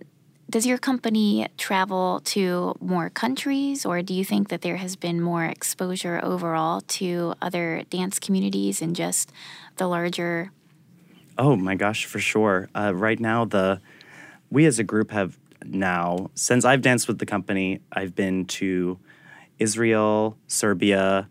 does 0.50 0.66
your 0.66 0.78
company 0.78 1.48
travel 1.58 2.22
to 2.26 2.76
more 2.80 3.10
countries, 3.10 3.86
or 3.86 4.02
do 4.02 4.14
you 4.14 4.24
think 4.24 4.50
that 4.50 4.62
there 4.62 4.78
has 4.78 4.96
been 4.96 5.20
more 5.20 5.44
exposure 5.44 6.20
overall 6.24 6.82
to 6.82 7.34
other 7.42 7.84
dance 7.90 8.20
communities 8.20 8.82
and 8.82 8.96
just 8.96 9.32
the 9.78 9.88
larger? 9.88 10.52
Oh 11.38 11.56
my 11.56 11.76
gosh, 11.76 12.06
for 12.06 12.20
sure. 12.20 12.70
Uh, 12.76 12.94
right 12.94 13.20
now, 13.20 13.46
the 13.46 13.82
we 14.52 14.66
as 14.66 14.78
a 14.78 14.84
group 14.84 15.12
have 15.12 15.38
now 15.66 16.30
since 16.36 16.64
I've 16.64 16.82
danced 16.82 17.08
with 17.08 17.18
the 17.18 17.26
company, 17.26 17.82
I've 17.92 18.16
been 18.16 18.46
to 18.46 19.00
Israel, 19.58 20.38
Serbia, 20.48 21.28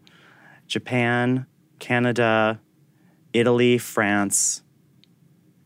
Japan, 0.67 1.47
Canada, 1.79 2.61
Italy, 3.33 3.79
France. 3.79 4.63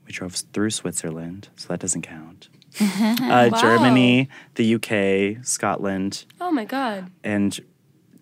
We 0.06 0.12
drove 0.12 0.34
through 0.34 0.70
Switzerland, 0.70 1.48
so 1.56 1.68
that 1.68 1.80
doesn't 1.80 2.02
count. 2.02 2.48
uh, 2.80 3.48
Wow. 3.52 3.58
Germany, 3.60 4.28
the 4.54 4.74
UK, 4.76 5.44
Scotland, 5.44 6.24
Oh 6.40 6.50
my 6.50 6.64
God. 6.64 7.10
and 7.24 7.58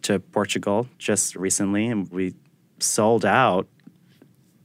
to 0.03 0.21
Portugal 0.21 0.89
just 0.99 1.35
recently, 1.37 1.87
and 1.87 2.11
we 2.11 2.35
sold 2.79 3.25
out 3.25 3.67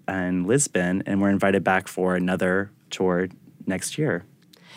in 0.08 0.45
Lisbon, 0.45 1.04
and 1.06 1.21
we're 1.21 1.30
invited 1.30 1.63
back 1.63 1.88
for 1.88 2.15
another 2.15 2.69
tour 2.89 3.30
next 3.65 3.97
year. 3.97 4.25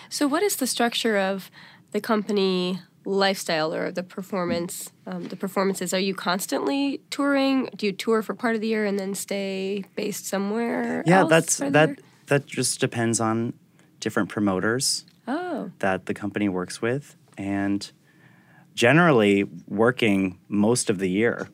So, 0.09 0.27
what 0.29 0.43
is 0.43 0.57
the 0.57 0.67
structure 0.67 1.19
of 1.19 1.51
the 1.93 2.01
company 2.01 2.81
lifestyle 3.07 3.75
or 3.75 3.93
the 3.93 4.03
performance 4.03 4.91
um, 5.07 5.25
the 5.25 5.37
performances 5.37 5.93
are 5.93 5.99
you 6.01 6.15
constantly 6.15 7.03
touring 7.11 7.69
do 7.77 7.85
you 7.85 7.93
tour 7.93 8.23
for 8.23 8.33
part 8.33 8.55
of 8.55 8.63
the 8.63 8.67
year 8.67 8.87
and 8.87 8.99
then 8.99 9.15
stay 9.15 9.85
based 9.95 10.25
somewhere 10.27 11.03
Yeah, 11.07 11.21
else 11.21 11.29
that's 11.29 11.57
that 11.59 11.89
year? 11.91 11.97
that 12.29 12.47
just 12.47 12.81
depends 12.81 13.21
on 13.21 13.53
different 14.05 14.29
promoters 14.29 15.05
oh 15.27 15.71
that 15.79 16.05
the 16.07 16.15
company 16.15 16.49
works 16.49 16.81
with 16.83 17.17
and 17.39 17.91
generally 18.75 19.45
working 19.67 20.39
most 20.49 20.91
of 20.91 20.99
the 20.99 21.09
year. 21.09 21.49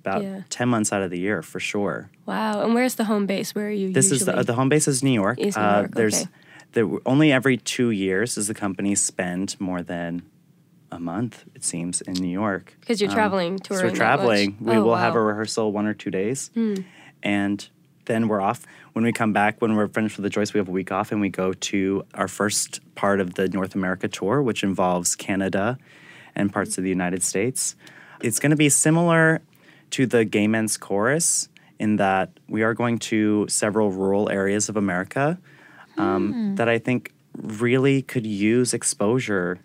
About 0.00 0.22
Yeah. 0.22 0.42
10 0.50 0.68
months 0.68 0.92
out 0.92 1.00
of 1.02 1.10
the 1.10 1.18
year 1.18 1.40
for 1.42 1.60
sure. 1.60 2.10
wow 2.26 2.62
and 2.62 2.74
where's 2.74 2.96
the 2.96 3.04
home 3.04 3.26
base 3.26 3.54
where 3.54 3.68
are 3.68 3.70
you 3.82 3.90
This 3.92 4.10
is 4.12 4.24
the, 4.26 4.42
the 4.42 4.52
home 4.54 4.68
base 4.68 4.86
is 4.88 5.02
New 5.02 5.12
York. 5.24 5.38
Is 5.38 5.56
New 5.56 5.62
Uh, 5.62 5.78
York, 5.80 5.94
there's 5.94 6.22
okay. 6.22 6.30
there, 6.72 6.86
only 7.06 7.32
every 7.32 7.56
two 7.56 7.90
years 7.90 8.34
does 8.34 8.46
the 8.48 8.54
company 8.54 8.94
spend 8.96 9.56
more 9.60 9.82
than 9.82 10.22
a 10.92 10.98
month, 11.00 11.44
it 11.54 11.64
seems, 11.64 12.00
in 12.02 12.14
New 12.14 12.28
York. 12.44 12.76
because 12.80 13.00
you're 13.00 13.10
Um, 13.10 13.16
traveling 13.16 13.58
So 13.66 13.74
we're 13.82 13.90
traveling. 14.04 14.56
We 14.60 14.76
Oh, 14.76 14.84
will 14.84 14.96
have 14.96 15.14
a. 15.16 15.18
Hmm. 15.20 15.26
rehearsal 15.30 15.72
one 15.72 15.86
or 15.86 15.94
two 15.94 16.10
days, 16.10 16.50
and 17.22 17.68
then 18.06 18.28
we're 18.28 18.40
off. 18.40 18.66
When 18.92 19.04
we 19.04 19.12
come 19.12 19.32
back, 19.32 19.60
when 19.60 19.76
we're 19.76 19.88
finished 19.88 20.16
with 20.16 20.24
the 20.24 20.30
Joyce, 20.30 20.54
we 20.54 20.58
have 20.58 20.68
a 20.68 20.72
week 20.72 20.92
off, 20.92 21.12
and 21.12 21.20
we 21.20 21.28
go 21.28 21.52
to 21.52 22.04
our 22.14 22.28
first 22.28 22.80
part 22.94 23.20
of 23.20 23.34
the 23.34 23.48
North 23.48 23.74
America 23.74 24.08
tour, 24.08 24.42
which 24.42 24.62
involves 24.62 25.16
Canada 25.16 25.78
and 26.34 26.52
parts 26.52 26.78
of 26.78 26.84
the 26.84 26.90
United 26.90 27.22
States. 27.22 27.76
It's 28.22 28.38
going 28.38 28.50
to 28.50 28.56
be 28.56 28.68
similar 28.68 29.42
to 29.90 30.06
the 30.06 30.24
Gay 30.24 30.46
Men's 30.46 30.76
Chorus 30.76 31.48
in 31.78 31.96
that 31.96 32.30
we 32.48 32.62
are 32.62 32.74
going 32.74 32.98
to 32.98 33.46
several 33.48 33.90
rural 33.90 34.30
areas 34.30 34.68
of 34.68 34.76
America 34.76 35.38
um, 35.96 36.54
that 36.56 36.68
I 36.68 36.78
think 36.78 37.12
really 37.36 38.02
could 38.02 38.26
use 38.26 38.74
exposure 38.74 39.60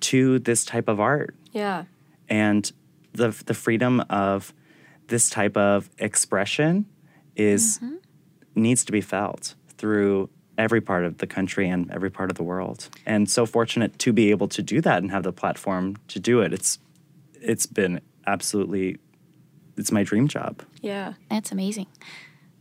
to 0.00 0.38
this 0.38 0.64
type 0.64 0.88
of 0.88 0.98
art 0.98 1.34
yeah 1.52 1.84
and 2.28 2.72
the 3.12 3.28
the 3.46 3.54
freedom 3.54 4.02
of 4.08 4.54
this 5.08 5.28
type 5.28 5.56
of 5.56 5.90
expression 5.98 6.86
is 7.36 7.78
mm-hmm. 7.78 7.96
needs 8.54 8.84
to 8.84 8.92
be 8.92 9.00
felt 9.00 9.54
through 9.76 10.28
every 10.58 10.80
part 10.80 11.04
of 11.04 11.18
the 11.18 11.26
country 11.26 11.68
and 11.68 11.90
every 11.90 12.10
part 12.10 12.30
of 12.30 12.36
the 12.36 12.42
world. 12.42 12.88
And 13.06 13.30
so 13.30 13.46
fortunate 13.46 13.98
to 14.00 14.12
be 14.12 14.30
able 14.30 14.48
to 14.48 14.62
do 14.62 14.80
that 14.82 15.02
and 15.02 15.10
have 15.10 15.22
the 15.22 15.32
platform 15.32 15.96
to 16.08 16.20
do 16.20 16.40
it. 16.40 16.52
It's 16.52 16.78
it's 17.34 17.66
been 17.66 18.00
absolutely 18.26 18.98
it's 19.76 19.90
my 19.90 20.02
dream 20.02 20.28
job. 20.28 20.62
yeah 20.82 21.14
That's 21.30 21.52
amazing. 21.52 21.86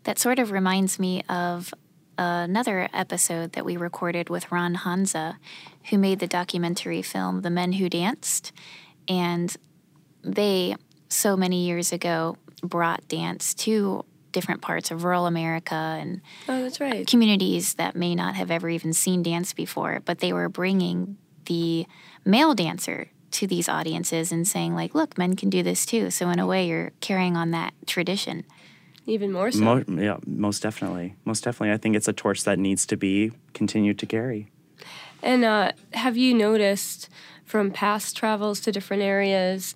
That 0.03 0.17
sort 0.17 0.39
of 0.39 0.51
reminds 0.51 0.97
me 0.97 1.23
of 1.27 1.73
another 2.17 2.89
episode 2.93 3.53
that 3.53 3.65
we 3.65 3.77
recorded 3.77 4.29
with 4.29 4.51
Ron 4.51 4.75
Honsa, 4.75 5.37
who 5.89 5.97
made 5.97 6.19
the 6.19 6.27
documentary 6.27 7.01
film 7.01 7.41
The 7.41 7.49
Men 7.49 7.73
Who 7.73 7.89
Danced. 7.89 8.51
And 9.07 9.55
they, 10.21 10.75
so 11.07 11.37
many 11.37 11.65
years 11.65 11.91
ago, 11.91 12.37
brought 12.61 13.07
dance 13.07 13.53
to 13.53 14.03
different 14.31 14.61
parts 14.61 14.91
of 14.91 15.03
rural 15.03 15.25
America 15.25 15.73
and 15.73 16.21
oh 16.47 16.61
that's 16.63 16.79
right 16.79 17.07
communities 17.07 17.75
that 17.75 17.95
may 17.95 18.13
not 18.15 18.35
have 18.35 18.51
ever 18.51 18.69
even 18.69 18.93
seen 18.93 19.23
dance 19.23 19.53
before, 19.53 20.01
but 20.05 20.19
they 20.19 20.33
were 20.33 20.49
bringing 20.49 21.17
the 21.45 21.85
male 22.25 22.53
dancer 22.53 23.09
to 23.31 23.47
these 23.47 23.69
audiences 23.69 24.31
and 24.31 24.47
saying 24.47 24.73
like, 24.75 24.95
"Look, 24.95 25.17
men 25.17 25.35
can 25.35 25.49
do 25.49 25.61
this 25.63 25.85
too." 25.85 26.09
So 26.11 26.29
in 26.29 26.39
a 26.39 26.47
way, 26.47 26.67
you're 26.67 26.91
carrying 26.99 27.35
on 27.37 27.51
that 27.51 27.73
tradition. 27.85 28.43
even 29.05 29.31
more 29.31 29.51
so 29.51 29.59
Mo- 29.63 29.83
yeah, 29.87 30.17
most 30.27 30.61
definitely. 30.61 31.15
Most 31.25 31.43
definitely. 31.43 31.73
I 31.73 31.77
think 31.77 31.95
it's 31.95 32.07
a 32.07 32.13
torch 32.13 32.43
that 32.43 32.59
needs 32.59 32.85
to 32.87 32.97
be 32.97 33.31
continued 33.53 33.97
to 33.99 34.05
carry. 34.05 34.51
And 35.23 35.43
uh, 35.43 35.71
have 35.93 36.15
you 36.15 36.33
noticed 36.33 37.09
from 37.43 37.71
past 37.71 38.15
travels 38.15 38.59
to 38.61 38.71
different 38.71 39.01
areas, 39.01 39.73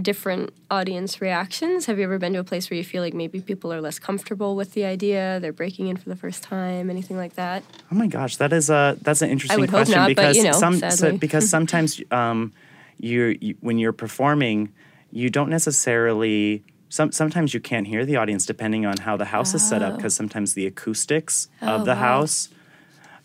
different 0.00 0.52
audience 0.70 1.20
reactions? 1.20 1.86
Have 1.86 1.98
you 1.98 2.04
ever 2.04 2.18
been 2.18 2.32
to 2.32 2.38
a 2.38 2.44
place 2.44 2.70
where 2.70 2.76
you 2.78 2.84
feel 2.84 3.02
like 3.02 3.12
maybe 3.14 3.40
people 3.40 3.72
are 3.72 3.80
less 3.80 3.98
comfortable 3.98 4.56
with 4.56 4.72
the 4.72 4.84
idea, 4.84 5.38
they're 5.40 5.52
breaking 5.52 5.88
in 5.88 5.96
for 5.96 6.08
the 6.08 6.16
first 6.16 6.42
time, 6.42 6.88
anything 6.88 7.16
like 7.16 7.34
that? 7.34 7.62
Oh 7.90 7.94
my 7.94 8.06
gosh, 8.06 8.36
that 8.36 8.52
is 8.52 8.70
a 8.70 8.96
that's 9.02 9.20
an 9.22 9.30
interesting 9.30 9.66
question 9.66 9.98
not, 9.98 10.06
because 10.06 10.36
you 10.36 10.44
know, 10.44 10.52
some 10.52 10.78
so- 10.90 11.16
because 11.26 11.48
sometimes 11.50 12.00
um, 12.10 12.52
you're, 12.98 13.32
you 13.32 13.54
when 13.60 13.78
you're 13.78 13.92
performing, 13.92 14.72
you 15.10 15.28
don't 15.30 15.50
necessarily. 15.50 16.64
Some, 16.88 17.10
sometimes 17.10 17.54
you 17.54 17.60
can't 17.60 17.86
hear 17.86 18.04
the 18.04 18.16
audience 18.16 18.44
depending 18.44 18.84
on 18.84 18.98
how 18.98 19.16
the 19.16 19.24
house 19.24 19.54
is 19.54 19.66
set 19.66 19.80
up 19.82 19.96
because 19.96 20.14
sometimes 20.14 20.52
the 20.52 20.66
acoustics 20.66 21.48
Oh, 21.62 21.68
of 21.76 21.84
the 21.86 21.92
wow. 21.94 22.00
house. 22.18 22.50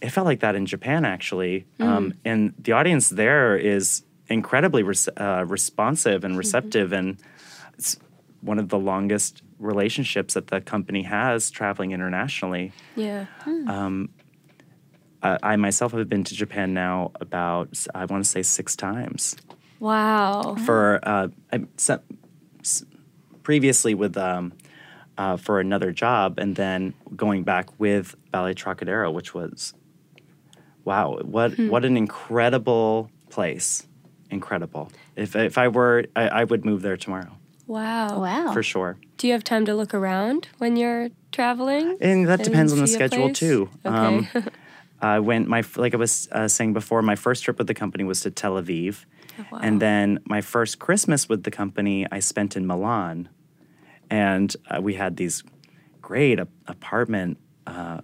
It 0.02 0.12
felt 0.12 0.26
like 0.26 0.40
that 0.40 0.56
in 0.56 0.66
Japan 0.66 1.04
actually, 1.04 1.66
Mm. 1.78 1.86
um, 1.86 2.14
and 2.24 2.54
the 2.58 2.72
audience 2.72 3.10
there 3.10 3.58
is 3.58 4.04
incredibly 4.30 4.84
res- 4.84 5.10
uh, 5.18 5.46
responsive 5.48 6.22
Mm-hmm. 6.22 6.26
and 6.26 6.38
receptive, 6.38 6.94
and 6.94 7.18
it's 7.78 7.98
one 8.42 8.60
of 8.60 8.70
the 8.70 8.78
longest 8.80 9.42
relationships 9.60 10.34
that 10.36 10.48
the 10.48 10.62
company 10.62 11.04
has 11.04 11.50
traveling 11.50 11.92
internationally. 11.92 12.72
Yeah. 12.96 13.26
uh, 15.24 15.38
I 15.42 15.56
myself 15.56 15.92
have 15.94 16.08
been 16.10 16.24
to 16.26 16.36
Japan 16.36 16.74
now 16.74 17.12
about 17.20 17.86
I 17.96 18.06
want 18.06 18.24
to 18.24 18.30
say 18.30 18.44
six 18.44 18.76
times 18.76 19.36
Wow. 19.80 20.56
for 20.66 21.00
uh, 21.04 21.28
I, 21.52 21.66
se- 21.78 21.98
s- 22.60 22.86
previously 23.44 23.96
with 23.96 24.16
um, 24.18 24.54
uh, 25.18 25.38
for 25.38 25.60
another 25.60 25.92
job 25.92 26.38
and 26.38 26.56
then 26.56 26.94
going 27.16 27.44
back 27.44 27.80
with 27.80 28.16
Ballet 28.32 28.54
Trockadero, 28.54 29.12
which 29.12 29.34
was 29.34 29.74
wow 30.86 31.18
what 31.24 31.58
what 31.60 31.84
an 31.84 31.98
incredible 31.98 33.10
place, 33.32 33.87
incredible. 34.30 34.92
If 35.16 35.36
if 35.36 35.58
I 35.58 35.68
were 35.68 36.06
I, 36.16 36.28
I 36.30 36.44
would 36.44 36.66
move 36.66 36.82
there 36.82 36.98
tomorrow 36.98 37.32
Wow. 37.66 38.22
Wow. 38.22 38.54
for 38.54 38.64
sure. 38.64 38.98
Do 39.18 39.28
you 39.28 39.34
have 39.34 39.44
time 39.44 39.66
to 39.66 39.76
look 39.76 39.94
around 39.94 40.48
when 40.58 40.76
you're 40.78 41.10
traveling? 41.32 41.98
And 42.00 42.28
that 42.28 42.40
And 42.40 42.44
depends 42.50 42.72
on 42.74 42.80
the 42.80 42.88
schedule 42.88 43.26
place? 43.28 43.40
too. 43.40 43.70
Okay. 43.86 43.96
Um, 43.96 44.28
I 45.02 45.20
went 45.20 45.48
my 45.48 45.64
like 45.76 45.94
I 45.94 45.98
was 45.98 46.28
uh, 46.32 46.48
saying 46.48 46.74
before. 46.74 47.02
My 47.02 47.16
first 47.16 47.44
trip 47.44 47.58
with 47.58 47.68
the 47.68 47.74
company 47.74 48.04
was 48.04 48.22
to 48.22 48.32
Tel 48.32 48.54
Aviv, 48.62 49.06
Oh, 49.40 49.46
wow. 49.52 49.60
and 49.62 49.80
then 49.80 50.20
my 50.26 50.42
first 50.42 50.80
Christmas 50.80 51.30
with 51.30 51.44
the 51.44 51.52
company 51.52 52.08
I 52.12 52.20
spent 52.20 52.56
in 52.58 52.66
Milan, 52.66 53.30
and 54.10 54.56
uh, 54.72 54.82
we 54.82 54.96
had 54.96 55.18
these 55.18 55.44
great 56.02 56.40
ap- 56.40 56.50
apartment 56.68 57.38
uh, 57.68 58.02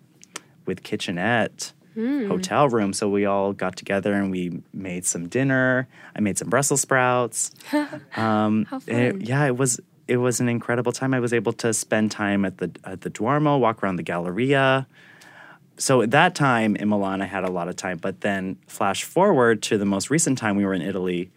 with 0.68 0.84
kitchenette. 0.84 1.74
Hmm. 1.94 2.28
Hotel 2.28 2.70
room, 2.70 2.92
so 2.94 3.08
we 3.10 3.26
all 3.26 3.54
got 3.54 3.76
together 3.76 4.14
and 4.14 4.32
we 4.32 4.62
made 4.74 5.06
some 5.06 5.28
dinner. 5.28 5.88
I 6.16 6.22
made 6.22 6.38
some 6.38 6.50
Brussels 6.50 6.82
sprouts. 6.82 7.52
Um, 8.18 8.66
How 8.66 8.80
and 8.88 9.00
it- 9.00 9.12
fun. 9.14 9.22
yeah, 9.22 9.46
it 9.46 9.58
was 9.58 9.80
it 10.08 10.18
was 10.18 10.40
an 10.40 10.50
incredible 10.50 10.92
time. 10.92 11.14
I 11.14 11.20
was 11.20 11.34
able 11.34 11.54
to 11.54 11.74
spend 11.74 12.12
time 12.12 12.46
at 12.46 12.58
the 12.58 12.72
at 12.84 13.02
the 13.02 13.10
Duomo, 13.10 13.58
walk 13.58 13.84
around 13.84 13.96
the 13.98 14.04
Galleria. 14.04 14.88
So 15.78 16.02
at 16.02 16.12
that 16.12 16.36
time 16.36 16.76
in 16.76 16.90
Milan, 16.90 17.22
I 17.22 17.26
had 17.26 17.44
a 17.44 17.50
lot 17.52 17.68
of 17.68 17.76
time. 17.76 17.98
But 17.98 18.22
then 18.22 18.58
flash 18.68 19.04
forward 19.04 19.62
to 19.64 19.78
the 19.78 19.86
most 19.86 20.10
recent 20.10 20.38
time 20.38 20.56
we 20.56 20.66
were 20.66 20.74
in 20.74 20.82
Italy, 20.84 21.32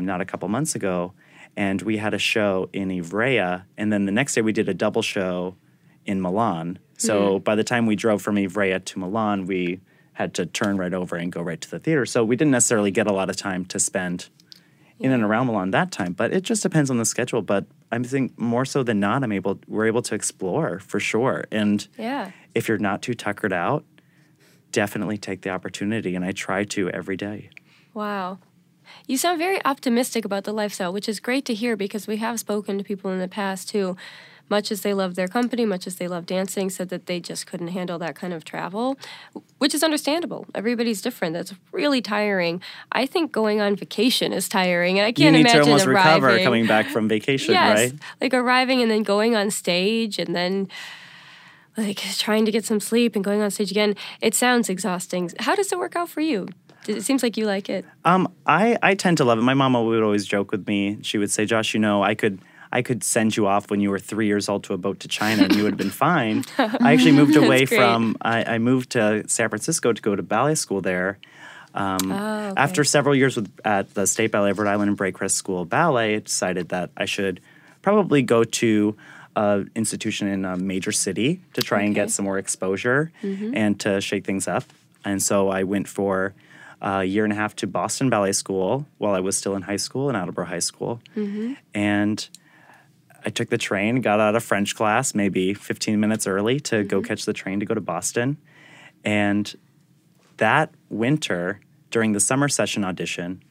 not 0.00 0.20
a 0.20 0.24
couple 0.24 0.48
months 0.48 0.74
ago, 0.74 1.12
and 1.56 1.80
we 1.82 1.96
had 1.98 2.12
a 2.14 2.18
show 2.18 2.68
in 2.72 2.88
Ivrea, 2.88 3.64
and 3.76 3.92
then 3.92 4.04
the 4.06 4.12
next 4.12 4.34
day 4.34 4.42
we 4.42 4.52
did 4.52 4.68
a 4.68 4.74
double 4.74 5.02
show 5.02 5.54
in 6.06 6.20
Milan. 6.20 6.78
So 6.96 7.38
by 7.38 7.54
the 7.54 7.62
time 7.62 7.86
we 7.86 7.94
drove 7.94 8.20
from 8.22 8.34
Ivrea 8.36 8.84
to 8.84 8.98
Milan, 8.98 9.46
we 9.46 9.80
had 10.18 10.34
to 10.34 10.44
turn 10.44 10.76
right 10.76 10.92
over 10.92 11.14
and 11.14 11.30
go 11.30 11.40
right 11.40 11.60
to 11.60 11.70
the 11.70 11.78
theater. 11.78 12.04
So 12.04 12.24
we 12.24 12.34
didn't 12.34 12.50
necessarily 12.50 12.90
get 12.90 13.06
a 13.06 13.12
lot 13.12 13.30
of 13.30 13.36
time 13.36 13.64
to 13.66 13.78
spend 13.78 14.28
in 14.98 15.12
and 15.12 15.22
around 15.22 15.46
Milan 15.46 15.70
that 15.70 15.92
time. 15.92 16.12
But 16.12 16.32
it 16.32 16.40
just 16.40 16.60
depends 16.60 16.90
on 16.90 16.98
the 16.98 17.04
schedule. 17.04 17.40
But 17.40 17.66
I 17.92 18.00
think 18.00 18.36
more 18.36 18.64
so 18.64 18.82
than 18.82 18.98
not, 18.98 19.22
I'm 19.22 19.30
able 19.30 19.60
we're 19.68 19.86
able 19.86 20.02
to 20.02 20.16
explore 20.16 20.80
for 20.80 20.98
sure. 20.98 21.44
And 21.52 21.86
yeah. 21.96 22.32
if 22.52 22.66
you're 22.66 22.78
not 22.78 23.00
too 23.00 23.14
tuckered 23.14 23.52
out, 23.52 23.84
definitely 24.72 25.18
take 25.18 25.42
the 25.42 25.50
opportunity. 25.50 26.16
And 26.16 26.24
I 26.24 26.32
try 26.32 26.64
to 26.64 26.90
every 26.90 27.16
day. 27.16 27.50
Wow. 27.94 28.38
You 29.06 29.16
sound 29.18 29.38
very 29.38 29.64
optimistic 29.64 30.24
about 30.24 30.42
the 30.42 30.52
lifestyle, 30.52 30.92
which 30.92 31.08
is 31.08 31.20
great 31.20 31.44
to 31.44 31.54
hear 31.54 31.76
because 31.76 32.08
we 32.08 32.16
have 32.16 32.40
spoken 32.40 32.76
to 32.76 32.82
people 32.82 33.12
in 33.12 33.20
the 33.20 33.28
past 33.28 33.70
who, 33.70 33.96
much 34.48 34.70
as 34.70 34.82
they 34.82 34.94
love 34.94 35.14
their 35.14 35.28
company, 35.28 35.64
much 35.64 35.86
as 35.86 35.96
they 35.96 36.08
love 36.08 36.26
dancing, 36.26 36.70
said 36.70 36.88
that 36.88 37.06
they 37.06 37.20
just 37.20 37.46
couldn't 37.46 37.68
handle 37.68 37.98
that 37.98 38.14
kind 38.14 38.32
of 38.32 38.44
travel, 38.44 38.98
which 39.58 39.74
is 39.74 39.82
understandable. 39.82 40.46
Everybody's 40.54 41.02
different. 41.02 41.34
That's 41.34 41.54
really 41.72 42.00
tiring. 42.00 42.60
I 42.92 43.06
think 43.06 43.32
going 43.32 43.60
on 43.60 43.76
vacation 43.76 44.32
is 44.32 44.48
tiring, 44.48 44.98
and 44.98 45.06
I 45.06 45.12
can't 45.12 45.34
need 45.34 45.40
imagine 45.40 45.64
to 45.64 45.70
almost 45.70 45.86
arriving. 45.86 46.22
recover 46.22 46.44
coming 46.44 46.66
back 46.66 46.86
from 46.86 47.08
vacation, 47.16 47.54
yes, 47.54 47.78
right? 47.78 48.00
like 48.20 48.34
arriving 48.34 48.82
and 48.82 48.90
then 48.90 49.02
going 49.02 49.36
on 49.36 49.50
stage 49.50 50.18
and 50.18 50.34
then 50.34 50.68
like 51.76 51.98
trying 52.18 52.44
to 52.44 52.50
get 52.50 52.64
some 52.64 52.80
sleep 52.80 53.14
and 53.14 53.24
going 53.24 53.40
on 53.40 53.50
stage 53.50 53.70
again. 53.70 53.94
It 54.20 54.34
sounds 54.34 54.68
exhausting. 54.68 55.30
How 55.38 55.54
does 55.54 55.72
it 55.72 55.78
work 55.78 55.96
out 55.96 56.08
for 56.08 56.20
you? 56.20 56.48
It 56.86 57.02
seems 57.02 57.22
like 57.22 57.36
you 57.36 57.44
like 57.44 57.68
it. 57.68 57.84
Um, 58.04 58.32
I, 58.46 58.78
I 58.82 58.94
tend 58.94 59.18
to 59.18 59.24
love 59.24 59.38
it. 59.38 59.42
My 59.42 59.52
mama 59.54 59.82
would 59.82 60.02
always 60.02 60.24
joke 60.26 60.50
with 60.50 60.66
me. 60.66 60.98
She 61.02 61.18
would 61.18 61.30
say, 61.30 61.44
Josh, 61.44 61.74
you 61.74 61.80
know, 61.80 62.02
I 62.02 62.14
could 62.14 62.40
I 62.72 62.82
could 62.82 63.02
send 63.04 63.36
you 63.36 63.46
off 63.46 63.70
when 63.70 63.80
you 63.80 63.90
were 63.90 63.98
three 63.98 64.26
years 64.26 64.48
old 64.48 64.64
to 64.64 64.74
a 64.74 64.78
boat 64.78 65.00
to 65.00 65.08
China 65.08 65.44
and 65.44 65.54
you 65.56 65.62
would 65.64 65.72
have 65.72 65.78
been 65.78 65.90
fine. 65.90 66.44
I 66.58 66.92
actually 66.92 67.12
moved 67.12 67.36
away 67.36 67.64
from 67.66 68.16
I, 68.22 68.44
I 68.54 68.58
moved 68.58 68.90
to 68.90 69.28
San 69.28 69.48
Francisco 69.48 69.92
to 69.92 70.02
go 70.02 70.14
to 70.16 70.22
ballet 70.22 70.54
school 70.54 70.80
there 70.80 71.18
Um, 71.74 72.10
Oh, 72.12 72.48
okay. 72.50 72.54
After 72.56 72.82
several 72.84 73.14
years 73.14 73.36
with, 73.36 73.48
at 73.64 73.92
the 73.94 74.06
State 74.06 74.32
Ballet 74.32 74.50
of 74.50 74.58
Rhode 74.58 74.68
Island 74.70 74.88
and 74.88 74.96
Brae 74.96 75.12
Crest 75.12 75.36
School 75.36 75.62
of 75.62 75.68
Ballet, 75.68 76.16
I 76.16 76.18
decided 76.20 76.68
that 76.70 76.90
I 76.96 77.04
should 77.06 77.40
probably 77.82 78.22
go 78.22 78.42
to 78.44 78.96
an 79.36 79.70
institution 79.76 80.26
in 80.28 80.44
a 80.44 80.56
major 80.56 80.90
city 80.92 81.40
to 81.54 81.60
try 81.62 81.82
and 81.82 81.94
get 81.94 82.10
some 82.10 82.24
more 82.24 82.38
exposure 82.38 83.12
and 83.22 83.78
to 83.80 84.00
shake 84.00 84.24
things 84.24 84.48
up. 84.48 84.64
And 85.04 85.22
so 85.22 85.48
I 85.48 85.62
went 85.62 85.86
for 85.88 86.34
a 86.82 87.04
year 87.04 87.24
and 87.24 87.32
a 87.32 87.36
half 87.36 87.54
to 87.56 87.66
Boston 87.66 88.10
Ballet 88.10 88.32
School 88.32 88.86
while 88.98 89.14
I 89.14 89.20
was 89.20 89.36
still 89.36 89.54
in 89.54 89.62
high 89.62 89.76
school 89.78 90.10
in 90.10 90.16
Attleboro 90.16 90.46
High 90.46 90.58
School. 90.70 91.00
And 91.74 92.28
I 93.24 93.30
took 93.30 93.48
the 93.48 93.58
train, 93.58 94.00
got 94.00 94.20
out 94.20 94.36
of 94.36 94.44
French 94.44 94.74
class 94.74 95.14
maybe 95.14 95.54
15 95.54 95.98
minutes 95.98 96.26
early 96.26 96.60
to 96.60 96.84
go 96.84 96.98
mm-hmm. 96.98 97.06
catch 97.06 97.24
the 97.24 97.32
train 97.32 97.60
to 97.60 97.66
go 97.66 97.74
to 97.74 97.80
Boston. 97.80 98.38
And 99.04 99.54
that 100.36 100.72
winter, 100.88 101.60
during 101.90 102.12
the 102.12 102.20
summer 102.20 102.48
session 102.48 102.84
audition, 102.84 103.42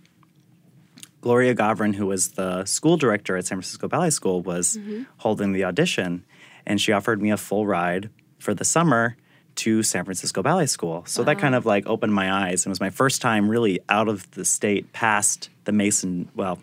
Gloria 1.21 1.55
Govrin, 1.55 1.95
who 1.95 2.05
was 2.05 2.29
the 2.29 2.63
school 2.65 2.95
director 2.95 3.35
at 3.35 3.45
San 3.45 3.57
Francisco 3.57 3.87
Ballet 3.87 4.11
School, 4.11 4.41
was 4.41 4.77
mm-hmm. 4.77 5.03
holding 5.17 5.51
the 5.51 5.63
audition. 5.63 6.23
And 6.65 6.79
she 6.79 6.91
offered 6.91 7.21
me 7.21 7.31
a 7.31 7.37
full 7.37 7.65
ride 7.65 8.09
for 8.39 8.53
the 8.53 8.63
summer 8.63 9.17
to 9.55 9.81
San 9.83 10.05
Francisco 10.05 10.43
Ballet 10.43 10.67
School. 10.67 11.03
So 11.07 11.23
that 11.23 11.39
kind 11.39 11.55
of 11.55 11.65
like 11.65 11.87
opened 11.87 12.13
my 12.13 12.31
eyes. 12.31 12.65
It 12.65 12.69
was 12.69 12.79
my 12.79 12.91
first 12.91 13.21
time 13.21 13.49
really 13.49 13.79
out 13.89 14.07
of 14.07 14.29
the 14.31 14.45
state 14.45 14.93
past 14.93 15.49
the 15.63 15.71
Mason, 15.71 16.29
well, 16.35 16.59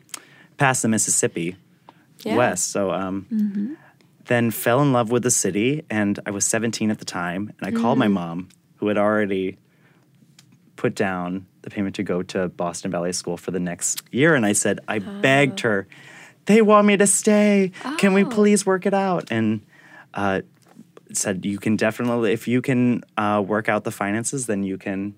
past 0.56 0.82
the 0.82 0.88
Mississippi 0.88 1.56
Yeah. 2.24 2.36
west. 2.36 2.70
So 2.70 2.90
um, 2.90 3.26
then 4.26 4.50
fell 4.50 4.80
in 4.80 4.92
love 4.92 5.10
with 5.10 5.22
the 5.22 5.30
city, 5.30 5.84
and 5.90 6.18
I 6.26 6.30
was 6.30 6.44
17 6.46 6.90
at 6.90 6.98
the 6.98 7.04
time, 7.04 7.52
and 7.58 7.68
I 7.68 7.70
called 7.72 7.98
my 7.98 8.08
mom, 8.08 8.48
who 8.76 8.88
had 8.88 8.96
already 8.98 9.58
put 10.76 10.94
down 10.94 11.46
the 11.62 11.70
payment 11.70 11.94
to 11.96 12.02
go 12.02 12.22
to 12.22 12.48
Boston 12.48 12.90
Ballet 12.90 13.12
School 13.12 13.36
for 13.36 13.50
the 13.50 13.60
next 13.60 14.02
year, 14.10 14.34
and 14.34 14.44
I 14.46 14.52
said, 14.52 14.80
I 14.88 14.98
begged 14.98 15.60
her, 15.60 15.86
they 16.46 16.60
want 16.62 16.86
me 16.86 16.96
to 16.96 17.06
stay. 17.06 17.72
Can 17.98 18.12
we 18.12 18.24
Oh. 18.24 18.28
please 18.28 18.66
work 18.66 18.84
it 18.86 18.94
out? 18.94 19.30
And 19.30 19.60
uh, 20.12 20.42
said, 21.12 21.44
you 21.44 21.58
can 21.58 21.76
definitely, 21.76 22.32
if 22.32 22.48
you 22.48 22.60
can 22.60 23.02
uh, 23.16 23.42
work 23.46 23.68
out 23.68 23.84
the 23.84 23.90
finances, 23.90 24.46
then 24.46 24.62
you 24.62 24.76
can 24.78 25.14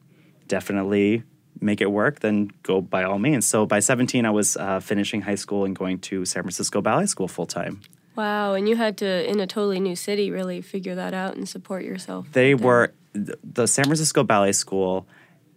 definitely 0.47 1.23
make 1.61 1.81
it 1.81 1.91
work, 1.91 2.21
then 2.21 2.51
go 2.63 2.81
by 2.81 3.05
all 3.05 3.19
means. 3.19 3.47
So 3.47 3.67
by 3.67 3.81
17, 3.81 4.25
I 4.27 4.31
was 4.31 4.57
uh, 4.57 4.81
finishing 4.81 5.23
high 5.23 5.35
school 5.35 5.65
and 5.65 5.75
going 5.75 5.99
to 6.01 6.25
San 6.25 6.43
Francisco 6.43 6.81
Ballet 6.81 7.07
School 7.07 7.29
full 7.29 7.47
time. 7.47 7.81
Wow, 8.17 8.55
and 8.55 8.69
you 8.69 8.77
had 8.77 8.97
to, 8.99 9.31
in 9.31 9.41
a 9.41 9.47
totally 9.47 9.79
new 9.79 9.95
city, 9.95 10.31
really 10.31 10.63
figure 10.63 10.95
that 10.95 11.13
out 11.13 11.37
and 11.37 11.47
support 11.47 11.85
yourself. 11.85 12.33
They 12.33 12.55
were, 12.55 12.95
the 13.13 13.67
San 13.67 13.85
Francisco 13.85 14.23
Ballet 14.23 14.53
School 14.53 15.07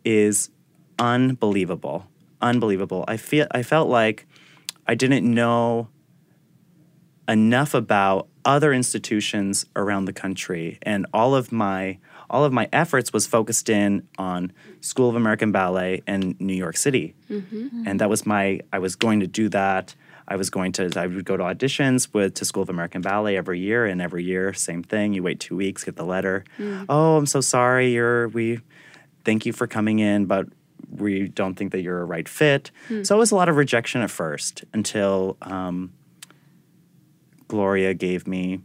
is 0.04 0.50
unbelievable. 0.98 2.08
Unbelievable. 2.42 3.06
I 3.08 3.16
feel, 3.18 3.48
I 3.52 3.64
felt 3.64 3.88
like 3.88 4.26
I 4.86 4.96
didn't 4.96 5.24
know 5.32 5.88
enough 7.30 7.74
about 7.74 8.28
other 8.44 8.74
institutions 8.74 9.66
around 9.76 10.06
the 10.06 10.14
country 10.14 10.80
and 10.82 11.06
all 11.14 11.36
of 11.36 11.52
my 11.52 11.98
all 12.30 12.46
of 12.46 12.54
my 12.54 12.70
efforts 12.72 13.12
was 13.12 13.28
focused 13.28 13.70
in 13.70 14.08
on 14.18 14.52
School 14.82 15.10
of 15.10 15.16
American 15.16 15.52
Ballet 15.52 16.04
and 16.08 16.40
New 16.40 16.54
York 16.54 16.78
City. 16.78 17.16
Mm-hmm. 17.30 17.84
And 17.88 18.00
that 18.00 18.10
was 18.10 18.26
my 18.26 18.62
I 18.72 18.80
was 18.80 18.96
going 18.96 19.20
to 19.22 19.28
do 19.28 19.50
that. 19.50 19.96
I 20.28 20.36
was 20.36 20.50
going 20.50 20.72
to 20.74 20.92
I 20.96 21.08
would 21.08 21.26
go 21.26 21.38
to 21.38 21.44
auditions 21.44 22.14
with 22.14 22.36
to 22.36 22.46
School 22.46 22.64
of 22.64 22.70
American 22.70 23.02
Ballet 23.02 23.36
every 23.36 23.60
year 23.60 23.86
and 23.86 24.02
every 24.02 24.24
year 24.24 24.54
same 24.54 24.84
thing. 24.84 25.14
You 25.14 25.24
wait 25.24 25.40
2 25.40 25.56
weeks, 25.56 25.84
get 25.84 25.96
the 25.96 26.06
letter. 26.06 26.44
Mm. 26.58 26.86
Oh, 26.88 27.18
I'm 27.18 27.26
so 27.26 27.42
sorry. 27.42 27.92
You're 27.92 28.28
we 28.30 28.60
thank 29.26 29.46
you 29.46 29.54
for 29.54 29.68
coming 29.68 30.00
in, 30.00 30.26
but 30.26 30.48
we 30.90 31.28
don't 31.28 31.56
think 31.56 31.72
that 31.72 31.82
you're 31.82 32.02
a 32.02 32.06
right 32.06 32.28
fit. 32.28 32.72
Mm. 32.90 33.06
So 33.06 33.16
it 33.16 33.20
was 33.20 33.32
a 33.32 33.36
lot 33.36 33.50
of 33.50 33.56
rejection 33.56 34.02
at 34.02 34.12
first 34.12 34.64
until 34.74 35.38
um, 35.42 35.94
Gloria 37.48 37.94
gave 37.94 38.28
me 38.28 38.62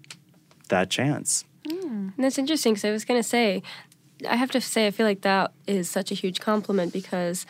that 0.68 0.90
chance. 0.90 1.44
Hmm. 1.68 2.10
And 2.16 2.24
that's 2.24 2.38
interesting 2.38 2.74
because 2.74 2.84
I 2.84 2.90
was 2.90 3.04
going 3.04 3.20
to 3.20 3.28
say, 3.28 3.62
I 4.28 4.36
have 4.36 4.50
to 4.52 4.60
say, 4.60 4.86
I 4.86 4.90
feel 4.90 5.06
like 5.06 5.22
that 5.22 5.52
is 5.66 5.90
such 5.90 6.10
a 6.10 6.14
huge 6.14 6.40
compliment 6.40 6.92
because 6.92 7.46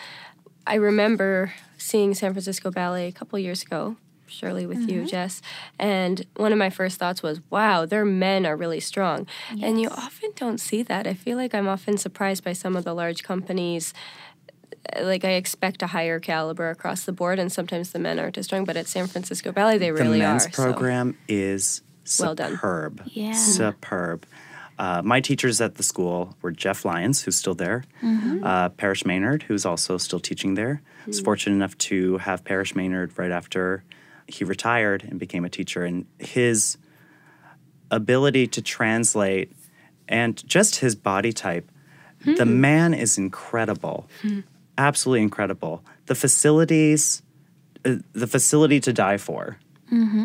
I 0.66 0.76
remember 0.76 1.52
seeing 1.78 2.14
San 2.14 2.32
Francisco 2.32 2.70
Ballet 2.70 3.08
a 3.08 3.12
couple 3.12 3.38
years 3.38 3.62
ago, 3.62 3.96
surely 4.26 4.66
with 4.66 4.88
you, 4.88 5.00
mm-hmm. 5.00 5.06
Jess. 5.06 5.42
And 5.78 6.24
one 6.36 6.52
of 6.52 6.58
my 6.58 6.70
first 6.70 6.98
thoughts 6.98 7.22
was, 7.22 7.40
wow, 7.50 7.84
their 7.84 8.04
men 8.04 8.46
are 8.46 8.56
really 8.56 8.80
strong. 8.80 9.26
And 9.62 9.80
you 9.80 9.90
often 9.90 10.30
don't 10.36 10.58
see 10.58 10.82
that. 10.84 11.06
I 11.06 11.14
feel 11.14 11.36
like 11.36 11.54
I'm 11.54 11.68
often 11.68 11.98
surprised 11.98 12.44
by 12.44 12.54
some 12.54 12.76
of 12.76 12.84
the 12.84 12.94
large 12.94 13.22
companies. 13.22 13.92
Uh, 14.96 15.04
like 15.04 15.24
I 15.24 15.32
expect 15.32 15.82
a 15.82 15.88
higher 15.88 16.18
caliber 16.20 16.70
across 16.70 17.04
the 17.04 17.12
board, 17.12 17.38
and 17.38 17.50
sometimes 17.52 17.92
the 17.92 17.98
men 17.98 18.18
aren't 18.18 18.38
as 18.38 18.46
strong. 18.46 18.64
But 18.64 18.76
at 18.76 18.86
San 18.86 19.06
Francisco 19.06 19.52
Ballet, 19.52 19.78
they 19.78 19.92
really 19.92 20.20
are. 20.20 20.24
the 20.24 20.28
men's 20.28 20.46
are. 20.46 20.52
so- 20.52 20.62
program 20.62 21.16
is 22.04 22.20
Well 22.20 22.34
done. 22.34 22.52
superb. 22.52 23.02
Yeah. 23.06 23.32
Superb. 23.32 24.26
Uh, 24.78 25.02
my 25.04 25.20
teachers 25.20 25.60
at 25.60 25.76
the 25.76 25.82
school 25.84 26.36
were 26.42 26.50
Jeff 26.50 26.84
Lyons, 26.84 27.22
who's 27.22 27.36
still 27.36 27.54
there, 27.54 27.84
uh, 28.42 28.70
Parrish 28.70 29.04
Maynard, 29.06 29.44
who's 29.44 29.64
also 29.64 29.98
still 29.98 30.18
teaching 30.18 30.54
there. 30.54 30.82
I 31.04 31.06
was 31.06 31.20
fortunate 31.20 31.54
enough 31.54 31.78
to 31.78 32.18
have 32.18 32.44
Parrish 32.44 32.74
Maynard 32.74 33.16
right 33.16 33.30
after 33.30 33.84
he 34.26 34.42
retired 34.44 35.04
and 35.04 35.20
became 35.20 35.44
a 35.44 35.48
teacher. 35.48 35.84
And 35.84 36.06
his 36.18 36.76
ability 37.90 38.46
to 38.48 38.62
translate 38.62 39.52
and 40.08 40.44
just 40.48 40.76
his 40.76 40.94
body 40.94 41.32
type, 41.32 41.70
the 42.24 42.46
man 42.46 42.94
is 42.94 43.16
incredible. 43.18 44.08
Absolutely 44.78 45.22
incredible. 45.22 45.84
The 46.06 46.14
facilities, 46.14 47.22
uh, 47.84 47.96
the 48.12 48.26
facility 48.26 48.80
to 48.80 48.92
die 48.92 49.18
for 49.18 49.58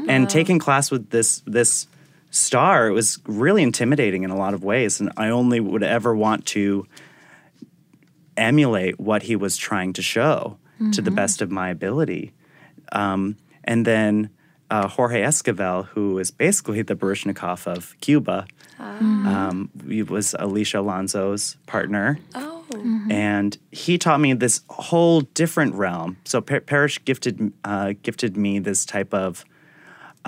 and 0.09 0.29
taking 0.29 0.59
class 0.59 0.91
with 0.91 1.09
this 1.09 1.41
this 1.45 1.87
star 2.31 2.87
it 2.87 2.93
was 2.93 3.19
really 3.25 3.63
intimidating 3.63 4.23
in 4.23 4.29
a 4.29 4.37
lot 4.37 4.53
of 4.53 4.63
ways 4.63 4.99
and 4.99 5.11
i 5.17 5.29
only 5.29 5.59
would 5.59 5.83
ever 5.83 6.15
want 6.15 6.45
to 6.45 6.85
emulate 8.37 8.99
what 8.99 9.23
he 9.23 9.35
was 9.35 9.57
trying 9.57 9.93
to 9.93 10.01
show 10.01 10.57
to 10.93 11.01
the 11.01 11.11
best 11.11 11.41
of 11.41 11.51
my 11.51 11.69
ability. 11.69 12.31
Um, 12.93 13.35
and 13.65 13.85
then 13.85 14.29
uh, 14.71 14.87
jorge 14.87 15.21
esquivel 15.21 15.87
who 15.87 16.17
is 16.19 16.31
basically 16.31 16.81
the 16.81 16.95
baryshnikov 16.95 17.67
of 17.67 17.95
cuba 17.99 18.45
um, 18.79 19.69
he 19.89 20.03
was 20.03 20.35
alicia 20.39 20.79
alonso's 20.79 21.57
partner. 21.65 22.17
Oh. 22.33 22.63
and 23.09 23.57
he 23.71 23.97
taught 23.97 24.21
me 24.21 24.31
this 24.33 24.61
whole 24.69 25.21
different 25.21 25.73
realm. 25.75 26.17
So 26.23 26.39
Par- 26.39 26.61
Parrish 26.61 27.03
gifted 27.03 27.51
uh, 27.65 27.93
gifted 28.03 28.37
me 28.37 28.59
this 28.59 28.85
type 28.85 29.13
of 29.13 29.43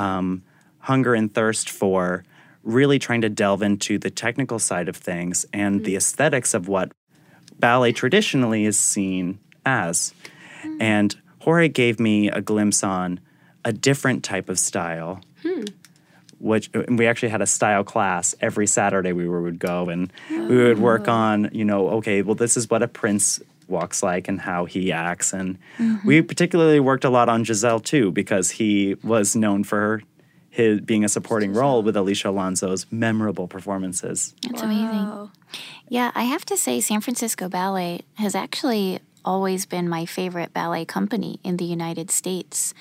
um, 0.02 0.44
hunger 0.80 1.14
and 1.14 1.34
thirst 1.34 1.70
for 1.70 2.24
really 2.64 3.00
trying 3.00 3.22
to 3.22 3.30
delve 3.30 3.62
into 3.62 3.98
the 3.98 4.10
technical 4.10 4.60
side 4.60 4.90
of 4.90 4.96
things 4.96 5.46
and 5.54 5.84
the 5.84 5.92
mm-hmm. 5.92 5.98
aesthetics 5.98 6.54
of 6.54 6.68
what 6.68 6.92
ballet 7.60 7.92
traditionally 7.92 8.66
is 8.66 8.78
seen 8.78 9.40
as. 9.66 10.14
Mm. 10.64 10.82
And 10.82 11.16
Jorge 11.40 11.70
gave 11.70 12.00
me 12.00 12.30
a 12.30 12.42
glimpse 12.42 12.84
on 12.84 13.20
a 13.64 13.72
different 13.72 14.24
type 14.24 14.50
of 14.50 14.58
style 14.58 15.22
hmm. 15.44 15.64
which 16.40 16.72
we 16.88 17.06
actually 17.06 17.30
had 17.30 17.42
a 17.42 17.46
style 17.46 17.84
class 17.84 18.34
every 18.42 18.66
Saturday 18.66 19.12
we 19.12 19.28
would 19.28 19.60
go 19.60 19.88
and 19.90 20.12
we 20.32 20.58
would 20.58 20.80
work 20.80 21.08
oh. 21.08 21.14
on, 21.14 21.50
you 21.52 21.64
know, 21.64 21.90
okay, 21.90 22.24
well, 22.24 22.34
this 22.34 22.58
is 22.58 22.70
what 22.72 22.82
a 22.82 22.88
prince 22.88 23.40
walks 23.72 24.04
like 24.04 24.28
and 24.28 24.40
how 24.40 24.66
he 24.66 24.92
acts. 24.92 25.34
And 25.34 25.58
mm-hmm. 25.80 26.08
we 26.08 26.22
particularly 26.22 26.80
worked 26.80 27.06
a 27.06 27.10
lot 27.10 27.30
on 27.30 27.44
Giselle 27.44 27.80
too, 27.80 28.12
because 28.12 28.52
he 28.52 28.96
was 29.04 29.36
known 29.36 29.64
for 29.64 30.04
his 30.52 30.82
being 30.82 31.04
a 31.06 31.10
supporting 31.10 31.54
role 31.54 31.82
with 31.82 31.96
Alicia 31.96 32.30
Alonso's 32.30 32.86
memorable 32.92 33.48
performances. 33.48 34.36
That's 34.48 34.62
amazing. 34.62 35.32
Yeah, 35.88 36.12
I 36.14 36.24
have 36.24 36.46
to 36.46 36.58
say, 36.58 36.82
San 36.82 37.02
Francisco 37.02 37.48
Ballet 37.50 38.02
has 38.16 38.36
actually 38.36 39.00
always 39.24 39.66
been 39.66 39.88
my 39.88 40.06
favorite 40.06 40.54
ballet 40.54 40.84
company 40.84 41.40
in 41.44 41.58
the 41.58 41.66
United 41.66 42.12
States 42.12 42.74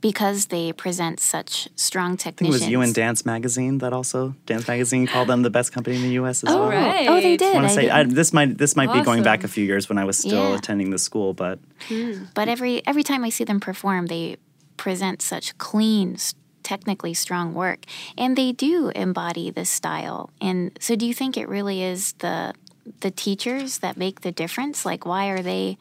because 0.00 0.46
they 0.46 0.72
present 0.72 1.20
such 1.20 1.68
strong 1.76 2.12
I 2.14 2.16
think 2.16 2.42
it 2.42 2.48
was 2.48 2.68
you 2.68 2.80
and 2.80 2.94
Dance 2.94 3.26
Magazine 3.26 3.78
that 3.78 3.92
also 3.92 4.34
Dance 4.46 4.66
Magazine 4.66 5.06
called 5.06 5.28
them 5.28 5.42
the 5.42 5.50
best 5.50 5.72
company 5.72 5.96
in 5.96 6.02
the 6.02 6.12
U.S. 6.12 6.42
as 6.44 6.50
Oh, 6.52 6.60
well. 6.60 6.70
right. 6.70 7.08
oh, 7.08 7.20
they 7.20 7.36
did. 7.36 7.50
I 7.50 7.54
want 7.54 7.66
I 7.66 7.68
to 7.68 7.74
say 7.74 7.90
I, 7.90 8.02
this 8.04 8.32
might 8.32 8.56
this 8.58 8.76
might 8.76 8.92
be 8.92 9.02
going 9.02 9.22
back 9.22 9.44
a 9.44 9.48
few 9.48 9.64
years 9.64 9.88
when 9.88 9.98
I 9.98 10.04
was 10.04 10.16
still 10.18 10.50
Yeah. 10.50 10.56
attending 10.56 10.90
the 10.90 10.98
school, 10.98 11.34
but 11.34 11.58
hmm. 11.88 12.24
But 12.34 12.48
every 12.48 12.86
every 12.86 13.02
time 13.02 13.24
I 13.24 13.30
see 13.30 13.44
them 13.44 13.60
perform, 13.60 14.06
they 14.06 14.36
present 14.76 15.20
such 15.22 15.56
clean, 15.58 16.16
technically 16.62 17.12
strong 17.14 17.52
work, 17.54 17.80
and 18.16 18.36
they 18.36 18.52
do 18.52 18.88
embody 18.94 19.50
this 19.50 19.68
style. 19.68 20.30
And 20.40 20.76
so, 20.80 20.96
do 20.96 21.04
you 21.06 21.12
think 21.14 21.36
it 21.36 21.48
really 21.48 21.82
is 21.82 22.12
the 22.20 22.54
the 23.00 23.10
teachers 23.10 23.78
that 23.78 23.96
make 23.96 24.22
the 24.22 24.32
difference? 24.32 24.86
Like, 24.86 25.04
why 25.04 25.28
are 25.28 25.42
they 25.42 25.76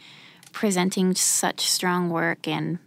presenting 0.51 1.15
such 1.15 1.61
strong 1.69 2.09
work, 2.09 2.47
and 2.47 2.79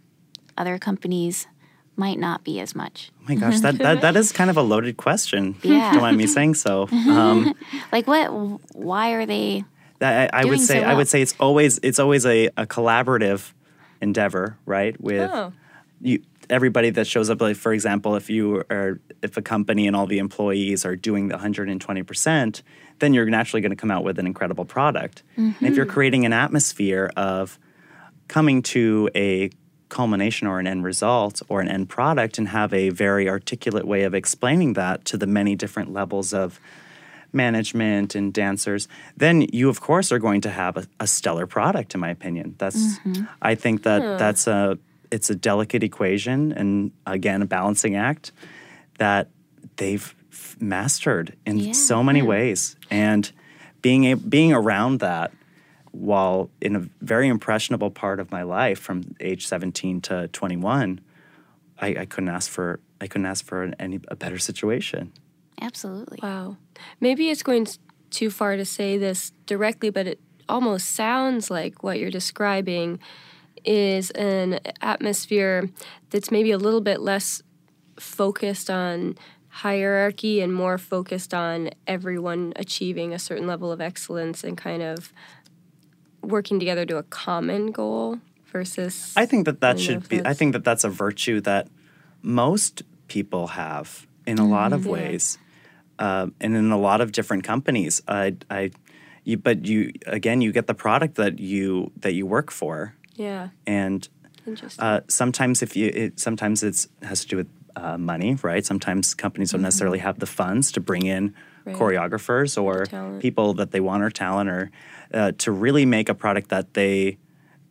other 0.57 0.77
companies 0.77 1.47
might 1.95 2.17
not 2.19 2.43
be 2.43 2.59
as 2.59 2.73
much? 2.75 3.11
oh 3.21 3.25
my 3.29 3.35
gosh, 3.35 3.59
that, 3.59 3.77
that 3.77 4.01
that 4.01 4.15
is 4.15 4.31
kind 4.31 4.49
of 4.49 4.57
a 4.57 4.61
loaded 4.61 4.97
question. 4.97 5.55
Yeah. 5.63 5.91
Don't 5.93 6.01
mind 6.01 6.17
me 6.17 6.27
saying 6.27 6.55
so. 6.55 6.87
Um, 6.91 7.53
Like, 7.91 8.07
what? 8.07 8.27
Why 8.75 9.11
are 9.13 9.25
they? 9.25 9.63
I, 10.01 10.29
I 10.33 10.45
would 10.45 10.59
say 10.59 10.81
so 10.81 10.85
I 10.87 10.93
would 10.95 11.07
say 11.07 11.21
it's 11.21 11.35
always 11.39 11.79
it's 11.83 11.99
always 11.99 12.25
a, 12.25 12.47
a 12.57 12.65
collaborative 12.65 13.53
endeavor, 14.01 14.57
right? 14.65 14.99
With 14.99 15.29
Oh. 15.31 15.53
you 16.01 16.19
everybody 16.49 16.89
that 16.89 17.07
shows 17.07 17.29
up 17.29 17.39
like 17.39 17.55
for 17.55 17.71
example 17.71 18.17
if 18.17 18.29
you 18.29 18.63
are 18.69 18.99
if 19.21 19.37
a 19.37 19.41
company 19.41 19.87
and 19.87 19.95
all 19.95 20.05
the 20.05 20.17
employees 20.19 20.85
are 20.85 20.93
doing 20.97 21.29
the 21.29 21.37
120% 21.37 22.61
then 22.99 23.13
you're 23.13 23.25
naturally 23.29 23.61
going 23.61 23.69
to 23.71 23.77
come 23.77 23.89
out 23.89 24.03
with 24.03 24.19
an 24.19 24.27
incredible 24.27 24.65
product 24.65 25.23
and 25.37 25.55
if 25.61 25.77
you're 25.77 25.85
creating 25.85 26.25
an 26.25 26.33
atmosphere 26.33 27.09
of 27.15 27.57
coming 28.27 28.61
to 28.61 29.09
a 29.15 29.49
culmination 29.93 30.47
or 30.47 30.59
an 30.59 30.67
end 30.67 30.83
result 30.83 31.41
or 31.49 31.61
an 31.61 31.69
end 31.69 31.87
product 31.87 32.37
and 32.39 32.47
have 32.49 32.73
a 32.73 32.89
very 32.89 33.29
articulate 33.29 33.85
way 33.85 34.03
of 34.03 34.13
explaining 34.13 34.73
that 34.73 35.05
to 35.05 35.17
the 35.17 35.27
many 35.27 35.55
different 35.55 35.93
levels 35.93 36.33
of 36.33 36.59
management 37.31 38.15
and 38.15 38.33
dancers, 38.33 38.87
then 39.17 39.41
you 39.53 39.69
of 39.69 39.79
course 39.81 40.11
are 40.11 40.19
going 40.19 40.41
to 40.41 40.49
have 40.49 40.77
a, 40.77 40.85
a 40.99 41.07
stellar 41.07 41.47
product. 41.47 41.93
In 41.93 41.99
my 42.01 42.09
opinion, 42.09 42.55
that's 42.57 42.99
mm-hmm. 42.99 43.25
I 43.41 43.55
think 43.55 43.83
that 43.83 44.01
that's 44.17 44.47
a 44.47 44.77
it's 45.11 45.29
a 45.29 45.35
delicate 45.35 45.83
equation 45.83 46.51
and 46.51 46.91
again 47.05 47.41
a 47.41 47.45
balancing 47.45 47.95
act 47.95 48.31
that 48.97 49.27
they've 49.77 50.15
mastered 50.59 51.35
in 51.45 51.57
Yeah. 51.57 51.73
so 51.73 52.03
many 52.03 52.21
ways 52.21 52.75
and 52.89 53.31
being 53.81 54.05
a, 54.11 54.15
being 54.15 54.53
around 54.53 54.99
that 55.01 55.31
while 55.93 56.49
in 56.59 56.75
a 56.75 56.89
very 57.01 57.27
impressionable 57.27 57.89
part 57.89 58.19
of 58.19 58.29
my 58.31 58.43
life 58.43 58.79
from 58.79 59.15
age 59.19 59.47
17 59.47 60.01
to 60.01 60.27
21 60.27 60.99
I, 61.79 61.87
I 61.87 62.05
couldn't 62.05 62.29
ask 62.29 62.49
for 62.49 62.79
I 62.99 63.07
couldn't 63.07 63.25
ask 63.25 63.45
for 63.45 63.63
an, 63.63 63.75
any 63.79 63.99
a 64.09 64.15
better 64.15 64.37
situation 64.37 65.13
Absolutely. 65.61 66.19
Wow. 66.21 66.57
Maybe 66.99 67.29
it's 67.29 67.43
going 67.43 67.67
too 68.09 68.29
far 68.29 68.57
to 68.57 68.65
say 68.65 68.97
this 68.97 69.31
directly, 69.45 69.89
but 69.89 70.07
it 70.07 70.19
almost 70.49 70.91
sounds 70.91 71.49
like 71.49 71.83
what 71.83 71.99
you're 71.99 72.11
describing 72.11 72.99
is 73.63 74.11
an 74.11 74.59
atmosphere 74.81 75.69
that's 76.09 76.31
maybe 76.31 76.51
a 76.51 76.57
little 76.57 76.81
bit 76.81 76.99
less 76.99 77.41
focused 77.97 78.69
on 78.69 79.17
hierarchy 79.47 80.41
and 80.41 80.53
more 80.53 80.77
focused 80.77 81.33
on 81.33 81.69
everyone 81.87 82.51
achieving 82.55 83.13
a 83.13 83.19
certain 83.19 83.47
level 83.47 83.71
of 83.71 83.79
excellence 83.79 84.43
and 84.43 84.57
kind 84.57 84.81
of 84.81 85.13
working 86.23 86.59
together 86.59 86.85
to 86.85 86.97
a 86.97 87.03
common 87.03 87.71
goal 87.71 88.19
versus 88.51 89.13
I 89.15 89.25
think 89.25 89.45
that 89.45 89.59
that 89.61 89.67
I 89.67 89.73
don't 89.73 89.79
know 89.79 89.85
should 89.85 90.09
be. 90.09 90.21
I 90.25 90.33
think 90.33 90.53
that 90.53 90.63
that's 90.63 90.83
a 90.83 90.89
virtue 90.89 91.41
that 91.41 91.67
most 92.21 92.83
people 93.07 93.47
have 93.47 94.07
in 94.25 94.39
a 94.39 94.47
lot 94.47 94.73
of 94.73 94.85
Yeah. 94.85 94.91
ways, 94.91 95.37
um, 95.99 96.33
and 96.39 96.55
in 96.55 96.71
a 96.71 96.77
lot 96.79 97.01
of 97.01 97.11
different 97.11 97.43
companies. 97.43 98.01
I, 98.07 98.35
I, 98.49 98.71
you, 99.23 99.37
but 99.37 99.65
you 99.65 99.91
again, 100.07 100.41
you 100.41 100.51
get 100.51 100.67
the 100.67 100.73
product 100.73 101.15
that 101.15 101.39
you 101.39 101.91
that 102.01 102.13
you 102.13 102.25
work 102.25 102.51
for, 102.51 102.95
yeah 103.15 103.49
and 103.67 104.07
uh, 104.79 104.99
sometimes 105.07 105.61
if 105.61 105.75
you, 105.75 105.87
it, 105.87 106.19
sometimes 106.19 106.63
it's 106.63 106.87
has 107.03 107.21
to 107.21 107.27
do 107.27 107.37
with 107.37 107.47
uh, 107.75 107.97
money, 107.97 108.35
right? 108.43 108.65
Sometimes 108.65 109.13
companies 109.13 109.51
don't 109.51 109.61
necessarily 109.61 109.99
have 109.99 110.19
the 110.19 110.25
funds 110.25 110.71
to 110.73 110.79
bring 110.79 111.05
in 111.05 111.29
Mm-hmm. 111.29 111.52
Right. 111.65 111.75
choreographers 111.75 112.61
or 112.61 112.85
people 113.19 113.53
that 113.53 113.71
they 113.71 113.79
want 113.79 114.03
or 114.03 114.09
talent 114.09 114.49
or 114.49 114.69
uh, 115.13 115.31
to 115.37 115.51
really 115.51 115.85
make 115.85 116.09
a 116.09 116.13
product 116.13 116.49
that 116.49 116.73
they 116.73 117.17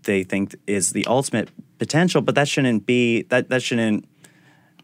they 0.04 0.24
think 0.24 0.54
is 0.66 0.90
the 0.90 1.04
ultimate 1.06 1.50
potential. 1.78 2.22
But 2.22 2.34
that 2.36 2.48
shouldn't 2.48 2.86
be 2.86 3.22
that 3.24 3.50
that 3.50 3.62
shouldn't 3.62 4.06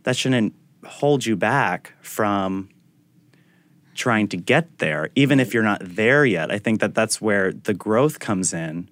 that 0.03 0.17
shouldn't 0.17 0.55
hold 0.85 1.25
you 1.27 1.37
back 1.37 1.95
from 2.03 2.69
trying 3.95 4.29
to 4.29 4.37
get 4.37 4.79
there, 4.79 5.11
even 5.15 5.41
if 5.41 5.53
you're 5.53 5.63
not 5.63 5.81
there 5.83 6.25
yet. 6.25 6.51
I 6.51 6.59
think 6.59 6.81
that 6.81 6.95
that's 6.95 7.21
where 7.21 7.53
the 7.53 7.75
growth 7.75 8.21
comes 8.21 8.53
in 8.53 8.89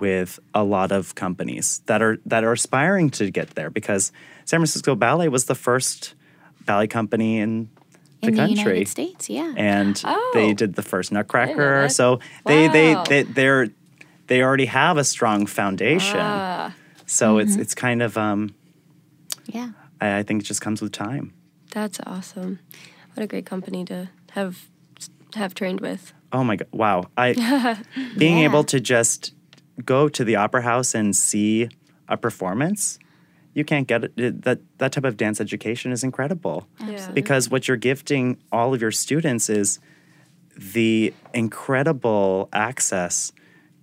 with 0.00 0.40
a 0.52 0.64
lot 0.64 0.90
of 0.90 1.14
companies 1.14 1.80
that 1.86 2.02
are 2.02 2.18
that 2.26 2.42
are 2.42 2.52
aspiring 2.52 3.10
to 3.10 3.30
get 3.30 3.50
there 3.50 3.70
because 3.70 4.10
San 4.44 4.58
Francisco 4.58 4.94
Ballet 4.94 5.28
was 5.28 5.44
the 5.44 5.54
first 5.54 6.14
ballet 6.66 6.88
company 6.88 7.38
in 7.38 7.70
the 8.22 8.28
In 8.28 8.34
the 8.34 8.38
country. 8.40 8.54
United 8.74 8.88
States, 8.88 9.28
yeah. 9.28 9.52
And 9.56 10.00
Oh. 10.04 10.30
they 10.32 10.54
did 10.54 10.74
the 10.74 10.82
first 10.82 11.10
Nutcracker. 11.12 11.88
So 11.88 12.20
they, 12.46 12.68
they 12.68 12.94
Wow. 12.94 13.04
they 13.08 13.22
they're 13.24 13.68
they 14.28 14.42
already 14.42 14.66
have 14.66 14.96
a 14.96 15.04
strong 15.04 15.46
foundation. 15.46 16.20
ah, 16.20 16.72
So 17.06 17.38
it's 17.38 17.56
it's 17.56 17.74
kind 17.74 18.00
of 18.02 18.16
um 18.16 18.54
yeah. 19.46 19.70
I, 20.00 20.18
I 20.18 20.22
think 20.22 20.42
it 20.42 20.46
just 20.46 20.60
comes 20.60 20.80
with 20.80 20.92
time. 20.92 21.32
that's 21.72 21.98
awesome 22.06 22.58
what 23.14 23.24
a 23.24 23.26
great 23.26 23.46
company 23.46 23.84
to 23.86 24.08
have 24.32 24.68
have 25.34 25.54
trained 25.54 25.80
with 25.80 26.12
Oh 26.34 26.44
my 26.44 26.56
god! 26.56 26.68
Wow! 26.72 27.04
I 27.16 27.34
being 28.16 28.38
Yeah. 28.38 28.44
able 28.44 28.64
to 28.64 28.80
just 28.80 29.34
go 29.84 30.08
to 30.08 30.24
the 30.24 30.36
opera 30.36 30.62
house 30.62 30.94
and 30.94 31.14
see 31.16 31.68
a 32.08 32.16
performance. 32.16 32.98
You 33.54 33.64
can't 33.64 33.86
get 33.86 34.04
it. 34.16 34.42
That 34.42 34.60
that 34.78 34.92
type 34.92 35.04
of 35.04 35.16
dance 35.16 35.40
education 35.40 35.92
is 35.92 36.02
incredible 36.04 36.66
Yeah. 36.86 37.10
because 37.12 37.50
what 37.50 37.68
you're 37.68 37.76
gifting 37.76 38.38
all 38.50 38.72
of 38.74 38.80
your 38.80 38.90
students 38.92 39.48
is 39.50 39.78
the 40.56 41.12
incredible 41.34 42.48
access 42.52 43.32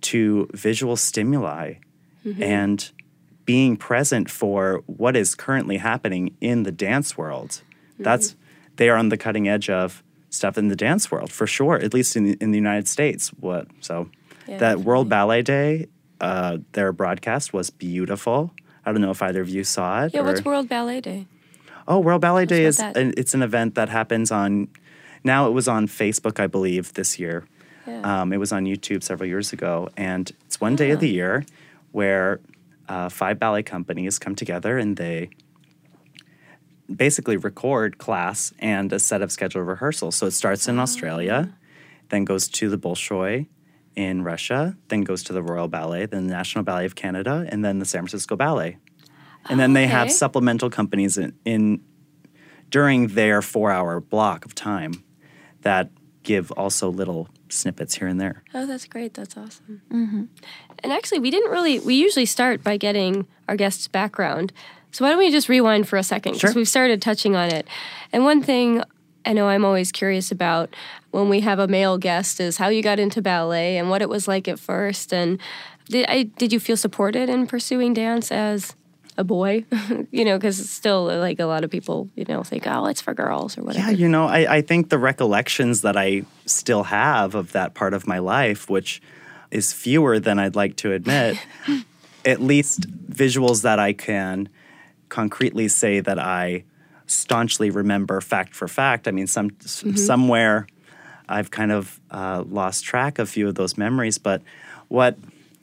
to 0.02 0.48
visual 0.54 0.96
stimuli 0.96 1.74
and 2.40 2.90
being 3.44 3.76
present 3.76 4.30
for 4.30 4.82
what 4.86 5.16
is 5.16 5.34
currently 5.34 5.78
happening 5.78 6.36
in 6.40 6.64
the 6.64 6.72
dance 6.72 7.16
world. 7.16 7.62
That's 7.98 8.36
they 8.76 8.88
are 8.88 8.96
on 8.96 9.08
the 9.08 9.16
cutting 9.16 9.48
edge 9.48 9.68
of 9.70 10.02
stuff 10.30 10.56
in 10.58 10.68
the 10.68 10.76
dance 10.76 11.10
world 11.10 11.30
for 11.32 11.46
sure. 11.46 11.76
At 11.76 11.92
least 11.94 12.16
in 12.16 12.24
the, 12.24 12.36
in 12.40 12.50
the 12.50 12.58
United 12.58 12.88
States. 12.88 13.28
What 13.40 13.68
so 13.80 14.08
Yeah, 14.46 14.58
that 14.58 14.80
World 14.80 15.08
Ballet 15.08 15.42
Day, 15.42 15.86
uh, 16.20 16.58
their 16.72 16.92
broadcast 16.92 17.52
was 17.52 17.70
beautiful. 17.70 18.52
I 18.84 18.92
don't 18.92 19.00
know 19.00 19.10
if 19.10 19.22
either 19.22 19.40
of 19.40 19.48
you 19.48 19.64
saw 19.64 20.04
it. 20.04 20.14
yeah 20.14 20.22
what's 20.22 20.44
world 20.44 20.68
ballet 20.68 21.00
day 21.00 21.26
Oh, 21.90 21.98
World 21.98 22.20
Ballet 22.20 22.46
Day 22.46 22.66
is 22.66 22.78
an, 22.78 23.14
it's 23.16 23.34
an 23.34 23.42
event 23.42 23.74
that 23.74 23.88
happens 23.88 24.30
on. 24.30 24.68
Now 25.24 25.48
it 25.48 25.50
was 25.50 25.66
on 25.66 25.88
Facebook, 25.88 26.38
I 26.38 26.46
believe, 26.46 26.94
this 26.94 27.18
year. 27.18 27.46
Yeah. 27.84 28.22
Um, 28.22 28.32
it 28.32 28.36
was 28.36 28.52
on 28.52 28.64
YouTube 28.64 29.02
several 29.02 29.28
years 29.28 29.52
ago, 29.52 29.88
and 29.96 30.30
it's 30.46 30.60
one 30.60 30.76
day 30.76 30.90
of 30.92 31.00
the 31.00 31.08
year 31.08 31.44
where 31.90 32.38
uh, 32.88 33.08
five 33.08 33.40
ballet 33.40 33.64
companies 33.64 34.20
come 34.20 34.36
together 34.36 34.78
and 34.78 34.96
they 34.96 35.30
basically 36.94 37.36
record 37.36 37.98
class 37.98 38.52
and 38.60 38.92
a 38.92 39.00
set 39.00 39.20
of 39.20 39.32
scheduled 39.32 39.66
rehearsals. 39.66 40.14
So 40.14 40.26
it 40.26 40.30
starts 40.32 40.68
in 40.68 40.78
Australia, 40.78 41.52
then 42.10 42.24
goes 42.24 42.46
to 42.48 42.68
the 42.68 42.78
Bolshoi 42.78 43.46
in 44.00 44.22
Russia, 44.22 44.76
then 44.88 45.02
goes 45.02 45.22
to 45.24 45.32
the 45.32 45.42
Royal 45.42 45.68
Ballet, 45.68 46.06
then 46.06 46.26
the 46.26 46.32
National 46.32 46.64
Ballet 46.64 46.86
of 46.86 46.94
Canada, 46.94 47.46
and 47.50 47.62
then 47.64 47.78
the 47.78 47.84
San 47.84 48.00
Francisco 48.00 48.34
Ballet. 48.34 48.78
And 49.48 49.58
then 49.60 49.72
they 49.74 49.86
have 49.86 50.10
supplemental 50.10 50.70
companies 50.70 51.16
in, 51.18 51.34
in 51.44 51.82
during 52.70 53.08
their 53.08 53.42
four-hour 53.42 54.00
block 54.00 54.44
of 54.44 54.54
time 54.54 55.04
that 55.62 55.90
give 56.22 56.50
also 56.52 56.88
little 56.90 57.28
snippets 57.48 57.94
here 57.94 58.06
and 58.08 58.20
there. 58.20 58.42
Oh, 58.54 58.66
that's 58.66 58.86
great. 58.86 59.14
That's 59.14 59.36
awesome. 59.36 59.82
Mm-hmm. 59.90 60.24
And 60.80 60.92
actually, 60.92 61.18
we 61.20 61.30
didn't 61.30 61.50
really, 61.50 61.78
we 61.80 61.94
usually 61.94 62.26
start 62.26 62.62
by 62.62 62.76
getting 62.76 63.26
our 63.48 63.56
guest's 63.56 63.88
background. 63.88 64.52
So 64.92 65.04
why 65.04 65.10
don't 65.10 65.18
we 65.18 65.30
just 65.30 65.48
rewind 65.48 65.88
for 65.88 65.96
a 65.96 66.02
second? 66.02 66.32
Because 66.32 66.52
Sure. 66.52 66.60
we've 66.60 66.68
started 66.68 67.00
touching 67.00 67.36
on 67.36 67.50
it. 67.50 67.66
And 68.12 68.24
one 68.24 68.42
thing 68.42 68.82
I 69.24 69.32
know 69.32 69.48
I'm 69.48 69.64
always 69.64 69.92
curious 69.92 70.30
about 70.30 70.74
when 71.10 71.28
we 71.28 71.40
have 71.40 71.58
a 71.58 71.68
male 71.68 71.98
guest 71.98 72.40
is 72.40 72.56
how 72.56 72.68
you 72.68 72.82
got 72.82 72.98
into 72.98 73.20
ballet 73.22 73.76
and 73.76 73.90
what 73.90 74.02
it 74.02 74.08
was 74.08 74.28
like 74.28 74.48
at 74.48 74.58
first. 74.58 75.12
And 75.12 75.38
did, 75.86 76.06
I, 76.08 76.24
did 76.24 76.52
you 76.52 76.60
feel 76.60 76.76
supported 76.76 77.28
in 77.28 77.46
pursuing 77.46 77.94
dance 77.94 78.30
as 78.30 78.74
a 79.16 79.24
boy? 79.24 79.64
you 80.10 80.24
know, 80.24 80.38
because 80.38 80.70
still, 80.70 81.10
uh, 81.10 81.18
like 81.18 81.40
a 81.40 81.46
lot 81.46 81.64
of 81.64 81.70
people, 81.70 82.08
you 82.14 82.24
know, 82.28 82.42
think, 82.42 82.66
oh, 82.66 82.86
it's 82.86 83.00
for 83.00 83.14
girls 83.14 83.58
or 83.58 83.62
whatever. 83.62 83.90
Yeah, 83.90 83.96
you 83.96 84.08
know, 84.08 84.26
I, 84.26 84.56
I 84.56 84.62
think 84.62 84.88
the 84.88 84.98
recollections 84.98 85.82
that 85.82 85.96
I 85.96 86.22
still 86.46 86.84
have 86.84 87.34
of 87.34 87.52
that 87.52 87.74
part 87.74 87.92
of 87.92 88.06
my 88.06 88.18
life, 88.18 88.70
which 88.70 89.02
is 89.50 89.72
fewer 89.72 90.20
than 90.20 90.38
I'd 90.38 90.54
like 90.54 90.76
to 90.76 90.92
admit, 90.92 91.36
at 92.24 92.40
least 92.40 92.82
visuals 93.10 93.62
that 93.62 93.78
I 93.78 93.92
can 93.92 94.48
concretely 95.08 95.66
say 95.66 95.98
that 95.98 96.18
I 96.18 96.64
staunchly 97.06 97.70
remember 97.70 98.20
fact 98.20 98.54
for 98.54 98.68
fact. 98.68 99.08
I 99.08 99.10
mean, 99.10 99.26
some 99.26 99.50
s- 99.64 99.82
mm-hmm. 99.82 99.96
somewhere 99.96 100.66
I've 101.30 101.50
kind 101.50 101.72
of 101.72 102.00
uh, 102.10 102.44
lost 102.46 102.84
track 102.84 103.18
of 103.18 103.28
a 103.28 103.30
few 103.30 103.48
of 103.48 103.54
those 103.54 103.78
memories, 103.78 104.18
but 104.18 104.42
what 104.88 105.16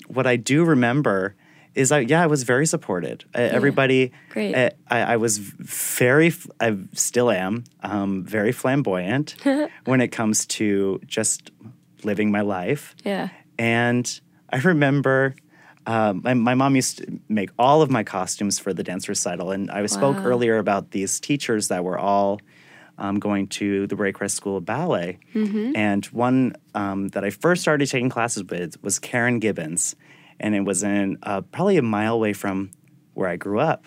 what 0.07 0.25
I 0.25 0.37
do 0.37 0.63
remember 0.63 1.35
is 1.75 1.91
I 1.91 1.99
yeah 1.99 2.23
I 2.23 2.27
was 2.27 2.43
very 2.43 2.65
supported. 2.65 3.25
Uh, 3.35 3.39
Everybody, 3.41 4.11
Great. 4.29 4.55
uh, 4.55 4.69
I, 4.89 5.13
I 5.13 5.17
was 5.17 5.37
very, 5.37 6.33
I 6.59 6.75
still 6.93 7.29
am, 7.29 7.65
um, 7.83 8.23
very 8.23 8.51
flamboyant 8.51 9.35
when 9.85 10.01
it 10.01 10.07
comes 10.07 10.45
to 10.57 10.99
just 11.05 11.51
living 12.03 12.31
my 12.31 12.41
life. 12.41 12.95
Yeah. 13.03 13.29
And 13.59 14.21
I 14.51 14.57
remember 14.59 15.35
um, 15.85 16.21
my, 16.23 16.33
my 16.33 16.55
mom 16.55 16.75
used 16.75 16.97
to 16.99 17.19
make 17.29 17.49
all 17.57 17.81
of 17.81 17.89
my 17.89 18.03
costumes 18.03 18.59
for 18.59 18.73
the 18.73 18.83
dance 18.83 19.07
recital. 19.07 19.51
And 19.51 19.69
I 19.71 19.85
spoke 19.85 20.17
Wow. 20.17 20.31
earlier 20.31 20.57
about 20.57 20.91
these 20.91 21.19
teachers 21.19 21.67
that 21.69 21.83
were 21.83 21.97
all 21.97 22.39
um, 22.97 23.19
going 23.19 23.47
to 23.47 23.87
the 23.87 23.95
Brae 23.95 24.11
Crest 24.11 24.35
School 24.35 24.57
of 24.57 24.65
Ballet. 24.65 25.19
And 25.75 26.05
one 26.07 26.55
um, 26.73 27.09
that 27.09 27.23
I 27.23 27.29
first 27.29 27.61
started 27.61 27.87
taking 27.89 28.09
classes 28.09 28.43
with 28.43 28.81
was 28.83 28.99
Karen 28.99 29.39
Gibbons. 29.39 29.95
And 30.39 30.55
it 30.55 30.61
was 30.61 30.83
in 30.83 31.17
uh, 31.23 31.41
probably 31.41 31.77
a 31.77 31.81
mile 31.81 32.13
away 32.13 32.33
from 32.33 32.71
where 33.13 33.27
I 33.27 33.35
grew 33.35 33.59
up. 33.59 33.85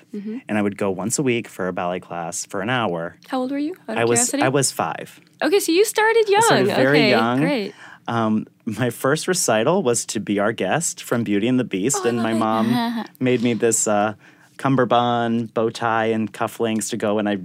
And 0.48 0.58
I 0.58 0.62
would 0.62 0.76
go 0.76 0.90
once 0.90 1.18
a 1.18 1.22
week 1.22 1.46
for 1.46 1.68
a 1.68 1.72
ballet 1.72 2.00
class 2.00 2.44
for 2.44 2.62
an 2.62 2.70
hour. 2.70 3.16
How 3.28 3.40
old 3.40 3.52
were 3.52 3.58
you? 3.58 3.76
I 3.86 4.04
was 4.04 4.18
curiosity? 4.18 4.42
I 4.42 4.48
was 4.48 4.72
five. 4.72 5.20
Okay, 5.42 5.60
so 5.60 5.70
you 5.70 5.84
started 5.84 6.28
young. 6.28 6.42
started 6.42 6.66
very 6.66 6.98
okay, 6.98 7.10
young. 7.10 7.40
Great. 7.40 7.74
Um, 8.08 8.46
my 8.64 8.90
first 8.90 9.28
recital 9.28 9.84
was 9.84 10.04
to 10.06 10.20
be 10.20 10.40
our 10.40 10.52
guest 10.52 11.02
from 11.02 11.22
Beauty 11.22 11.46
and 11.46 11.60
the 11.60 11.64
Beast, 11.64 12.04
and 12.04 12.18
my 12.18 12.34
mom 12.34 13.04
made 13.20 13.42
me 13.42 13.54
this 13.54 13.86
uh, 13.86 14.14
cummerbund, 14.56 15.54
bow 15.54 15.70
tie, 15.70 16.06
and 16.06 16.32
cufflinks 16.32 16.90
to 16.90 16.96
go, 16.96 17.18
and 17.18 17.28
I 17.28 17.38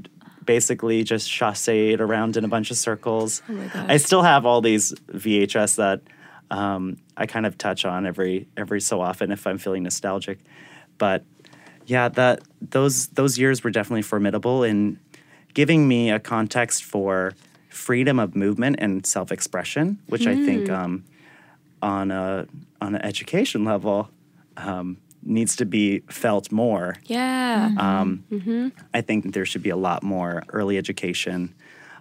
basically 0.45 1.03
just 1.03 1.29
chasseed 1.29 1.99
around 1.99 2.37
in 2.37 2.45
a 2.45 2.47
bunch 2.47 2.71
of 2.71 2.77
circles. 2.77 3.41
Oh 3.49 3.53
my. 3.53 3.69
I 3.93 3.97
still 3.97 4.21
have 4.21 4.45
all 4.45 4.61
these 4.61 4.93
VHS 5.11 5.75
that 5.77 6.01
um, 6.51 6.97
I 7.17 7.25
kind 7.25 7.45
of 7.45 7.57
touch 7.57 7.85
on 7.85 8.05
every 8.05 8.47
every 8.55 8.81
so 8.81 9.01
often 9.01 9.31
if 9.31 9.47
I'm 9.47 9.57
feeling 9.57 9.83
nostalgic, 9.83 10.39
but 10.97 11.23
yeah, 11.85 12.09
that 12.09 12.41
those 12.61 13.07
those 13.07 13.37
years 13.37 13.63
were 13.63 13.71
definitely 13.71 14.03
formidable 14.03 14.63
in 14.63 14.99
giving 15.53 15.87
me 15.87 16.11
a 16.11 16.19
context 16.19 16.83
for 16.83 17.33
freedom 17.69 18.19
of 18.19 18.35
movement 18.35 18.77
and 18.79 19.05
self-expression, 19.05 19.99
which 20.07 20.27
I 20.27 20.35
think 20.35 20.69
um, 20.69 21.03
on 21.81 22.11
a 22.11 22.47
on 22.81 22.95
an 22.95 23.01
education 23.01 23.65
level 23.65 24.09
um, 24.57 24.97
needs 25.25 25.55
to 25.57 25.65
be 25.65 25.99
felt 26.09 26.51
more. 26.51 26.95
Yeah. 27.05 27.69
Mm-hmm. 27.69 27.79
Um, 27.79 28.23
mm-hmm. 28.31 28.67
I 28.93 29.01
think 29.01 29.33
there 29.33 29.45
should 29.45 29.63
be 29.63 29.69
a 29.69 29.75
lot 29.75 30.03
more 30.03 30.43
early 30.49 30.77
education 30.77 31.53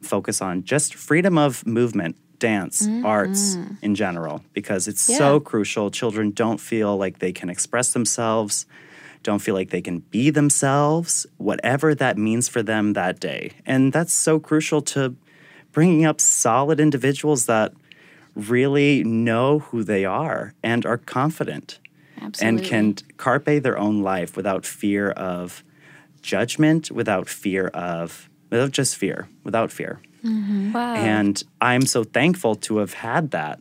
focus 0.02 0.42
on 0.42 0.64
just 0.64 0.94
freedom 0.94 1.38
of 1.38 1.66
movement, 1.66 2.16
dance, 2.38 2.86
mm-hmm. 2.86 3.06
arts 3.06 3.56
in 3.82 3.94
general, 3.94 4.44
because 4.52 4.86
it's 4.86 5.00
so 5.00 5.40
crucial. 5.40 5.90
Children 5.90 6.30
don't 6.30 6.60
feel 6.60 6.96
like 6.96 7.18
they 7.18 7.32
can 7.32 7.48
express 7.48 7.92
themselves, 7.92 8.66
don't 9.22 9.40
feel 9.40 9.54
like 9.54 9.70
they 9.70 9.80
can 9.80 10.00
be 10.00 10.30
themselves, 10.30 11.26
whatever 11.38 11.94
that 11.94 12.18
means 12.18 12.48
for 12.48 12.62
them 12.62 12.92
that 12.92 13.18
day. 13.18 13.52
And 13.64 13.92
that's 13.92 14.12
so 14.12 14.38
crucial 14.38 14.82
to 14.82 15.16
bringing 15.72 16.04
up 16.04 16.20
solid 16.20 16.78
individuals 16.78 17.46
that 17.46 17.72
really 18.34 19.02
know 19.04 19.60
who 19.60 19.82
they 19.82 20.04
are 20.04 20.54
and 20.62 20.84
are 20.84 20.98
confident 20.98 21.78
Absolutely. 22.20 22.58
and 22.60 22.66
can 22.66 22.94
carpe 23.16 23.62
their 23.62 23.76
own 23.78 24.02
life 24.02 24.36
without 24.36 24.64
fear 24.66 25.10
of 25.10 25.62
judgment, 26.22 26.90
without 26.90 27.28
fear 27.28 27.68
of, 27.68 28.28
without 28.50 28.70
just 28.72 28.96
fear, 28.96 29.28
without 29.44 29.70
fear. 29.72 30.00
wow. 30.24 30.94
And 30.94 31.42
I'm 31.60 31.86
so 31.86 32.02
thankful 32.04 32.54
to 32.56 32.78
have 32.78 32.94
had 32.94 33.30
that 33.32 33.60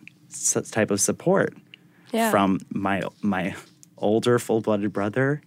type 0.72 0.92
of 0.92 1.00
support 1.02 1.54
Yeah. 2.12 2.32
from 2.32 2.60
my 2.70 3.02
my 3.22 3.56
older 3.98 4.40
full 4.40 4.62
blooded 4.62 4.94
brother, 4.94 5.42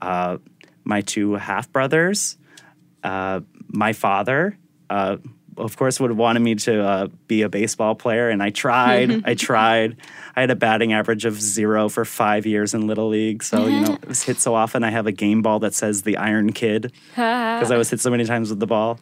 uh, 0.00 0.38
my 0.84 1.00
two 1.00 1.34
half 1.34 1.72
brothers, 1.72 2.36
uh, 3.02 3.40
my 3.68 3.92
father. 3.92 4.58
Uh, 4.90 5.16
of 5.56 5.76
course, 5.76 6.00
would 6.00 6.10
have 6.10 6.18
wanted 6.18 6.40
me 6.40 6.54
to 6.56 6.82
uh, 6.82 7.06
be 7.26 7.42
a 7.42 7.48
baseball 7.48 7.94
player, 7.94 8.28
and 8.30 8.42
I 8.42 8.50
tried. 8.50 9.22
I 9.26 9.34
tried. 9.34 9.96
I 10.34 10.40
had 10.40 10.50
a 10.50 10.56
batting 10.56 10.92
average 10.92 11.24
of 11.24 11.40
zero 11.40 11.88
for 11.88 12.04
five 12.04 12.46
years 12.46 12.74
in 12.74 12.86
little 12.86 13.08
league. 13.08 13.42
So 13.42 13.66
you 13.66 13.80
know, 13.80 13.94
it 14.02 14.08
was 14.08 14.22
hit 14.22 14.38
so 14.40 14.54
often. 14.54 14.82
I 14.84 14.90
have 14.90 15.06
a 15.06 15.12
game 15.12 15.42
ball 15.42 15.58
that 15.60 15.74
says 15.74 16.02
the 16.02 16.16
Iron 16.16 16.52
Kid 16.52 16.92
because 17.10 17.70
I 17.70 17.76
was 17.76 17.90
hit 17.90 18.00
so 18.00 18.10
many 18.10 18.24
times 18.24 18.50
with 18.50 18.60
the 18.60 18.66
ball. 18.66 18.98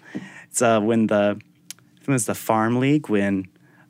It's 0.51 0.61
uh, 0.62 0.80
when 0.80 1.07
the 1.07 1.36
I 1.38 1.98
think 1.98 2.09
it 2.09 2.12
was 2.12 2.26
the 2.26 2.34
farm 2.34 2.80
league 2.80 3.09
when 3.09 3.46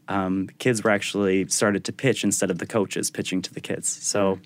um, 0.08 0.48
kids 0.58 0.82
were 0.82 0.90
actually 0.90 1.46
started 1.48 1.84
to 1.84 1.92
pitch 1.92 2.24
instead 2.24 2.50
of 2.50 2.58
the 2.58 2.66
coaches 2.66 3.10
pitching 3.10 3.40
to 3.42 3.54
the 3.54 3.60
kids. 3.60 3.88
So 3.88 4.38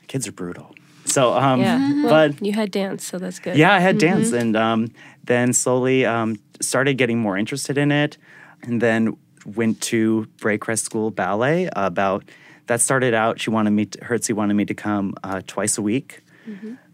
the 0.00 0.06
kids 0.06 0.26
are 0.28 0.32
brutal. 0.32 0.74
So, 1.04 1.32
um, 1.34 1.60
Yeah. 1.60 2.02
but 2.08 2.44
you 2.44 2.52
had 2.52 2.72
dance, 2.72 3.04
so 3.06 3.16
that's 3.18 3.38
good. 3.38 3.56
yeah, 3.56 3.72
I 3.72 3.78
had 3.78 3.96
dance, 3.98 4.32
and 4.32 4.56
um, 4.56 4.88
then 5.22 5.52
slowly 5.52 6.04
um, 6.04 6.36
started 6.60 6.94
getting 6.98 7.18
more 7.18 7.36
interested 7.38 7.78
in 7.78 7.90
it, 7.92 8.16
and 8.62 8.80
then 8.80 9.16
went 9.44 9.80
to 9.80 10.26
Brae 10.40 10.58
Crest 10.58 10.84
School 10.84 11.10
Ballet. 11.10 11.68
About 11.76 12.24
that 12.66 12.80
started 12.80 13.14
out. 13.14 13.38
She 13.40 13.50
wanted 13.50 13.70
me. 13.70 13.86
To, 13.86 13.98
Herci 14.00 14.34
wanted 14.34 14.54
me 14.54 14.64
to 14.64 14.74
come 14.74 15.14
uh, 15.22 15.40
twice 15.46 15.78
a 15.78 15.82
week 15.82 16.22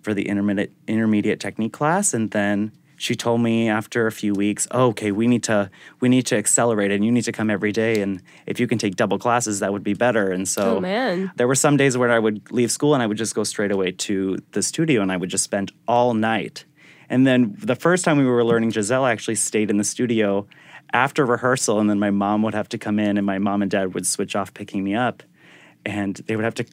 for 0.02 0.14
the 0.14 0.28
intermediate 0.28 0.72
intermediate 0.86 1.38
technique 1.40 1.72
class, 1.74 2.14
and 2.14 2.30
then 2.30 2.72
she 2.96 3.14
told 3.16 3.40
me 3.40 3.68
after 3.68 4.06
a 4.06 4.12
few 4.12 4.32
weeks, 4.32 4.66
oh, 4.70 4.86
"Okay, 4.88 5.12
we 5.12 5.26
need 5.26 5.42
to 5.44 5.70
we 6.00 6.08
need 6.08 6.24
to 6.26 6.36
accelerate, 6.36 6.90
and 6.90 7.04
you 7.04 7.10
need 7.12 7.24
to 7.24 7.32
come 7.32 7.50
every 7.50 7.72
day, 7.72 8.00
and 8.00 8.22
if 8.46 8.58
you 8.60 8.66
can 8.66 8.78
take 8.78 8.96
double 8.96 9.18
classes, 9.18 9.60
that 9.60 9.72
would 9.72 9.82
be 9.84 9.92
better." 9.94 10.30
And 10.30 10.48
so 10.48 10.76
Oh, 10.76 10.80
man. 10.80 11.32
there 11.36 11.46
were 11.48 11.54
some 11.54 11.76
days 11.76 11.98
where 11.98 12.10
I 12.10 12.18
would 12.18 12.50
leave 12.52 12.70
school 12.70 12.94
and 12.94 13.02
I 13.02 13.06
would 13.06 13.18
just 13.18 13.34
go 13.34 13.44
straight 13.44 13.72
away 13.72 13.92
to 13.92 14.38
the 14.52 14.62
studio 14.62 15.02
and 15.02 15.10
I 15.12 15.16
would 15.16 15.30
just 15.30 15.44
spend 15.44 15.72
all 15.88 16.14
night. 16.14 16.64
And 17.12 17.26
then 17.26 17.54
the 17.58 17.76
first 17.76 18.06
time 18.06 18.16
we 18.16 18.24
were 18.24 18.42
learning 18.42 18.70
Giselle, 18.70 19.04
actually 19.04 19.34
stayed 19.34 19.68
in 19.70 19.76
the 19.76 19.84
studio 19.84 20.46
after 20.94 21.26
rehearsal, 21.26 21.78
and 21.78 21.88
then 21.90 21.98
my 21.98 22.10
mom 22.10 22.42
would 22.42 22.54
have 22.54 22.70
to 22.70 22.78
come 22.78 22.98
in, 22.98 23.18
and 23.18 23.26
my 23.26 23.38
mom 23.38 23.60
and 23.60 23.70
dad 23.70 23.92
would 23.92 24.06
switch 24.06 24.34
off 24.34 24.54
picking 24.54 24.82
me 24.82 24.94
up. 24.94 25.22
And 25.84 26.14
they 26.26 26.36
would 26.36 26.44
have 26.44 26.54
to 26.54 26.64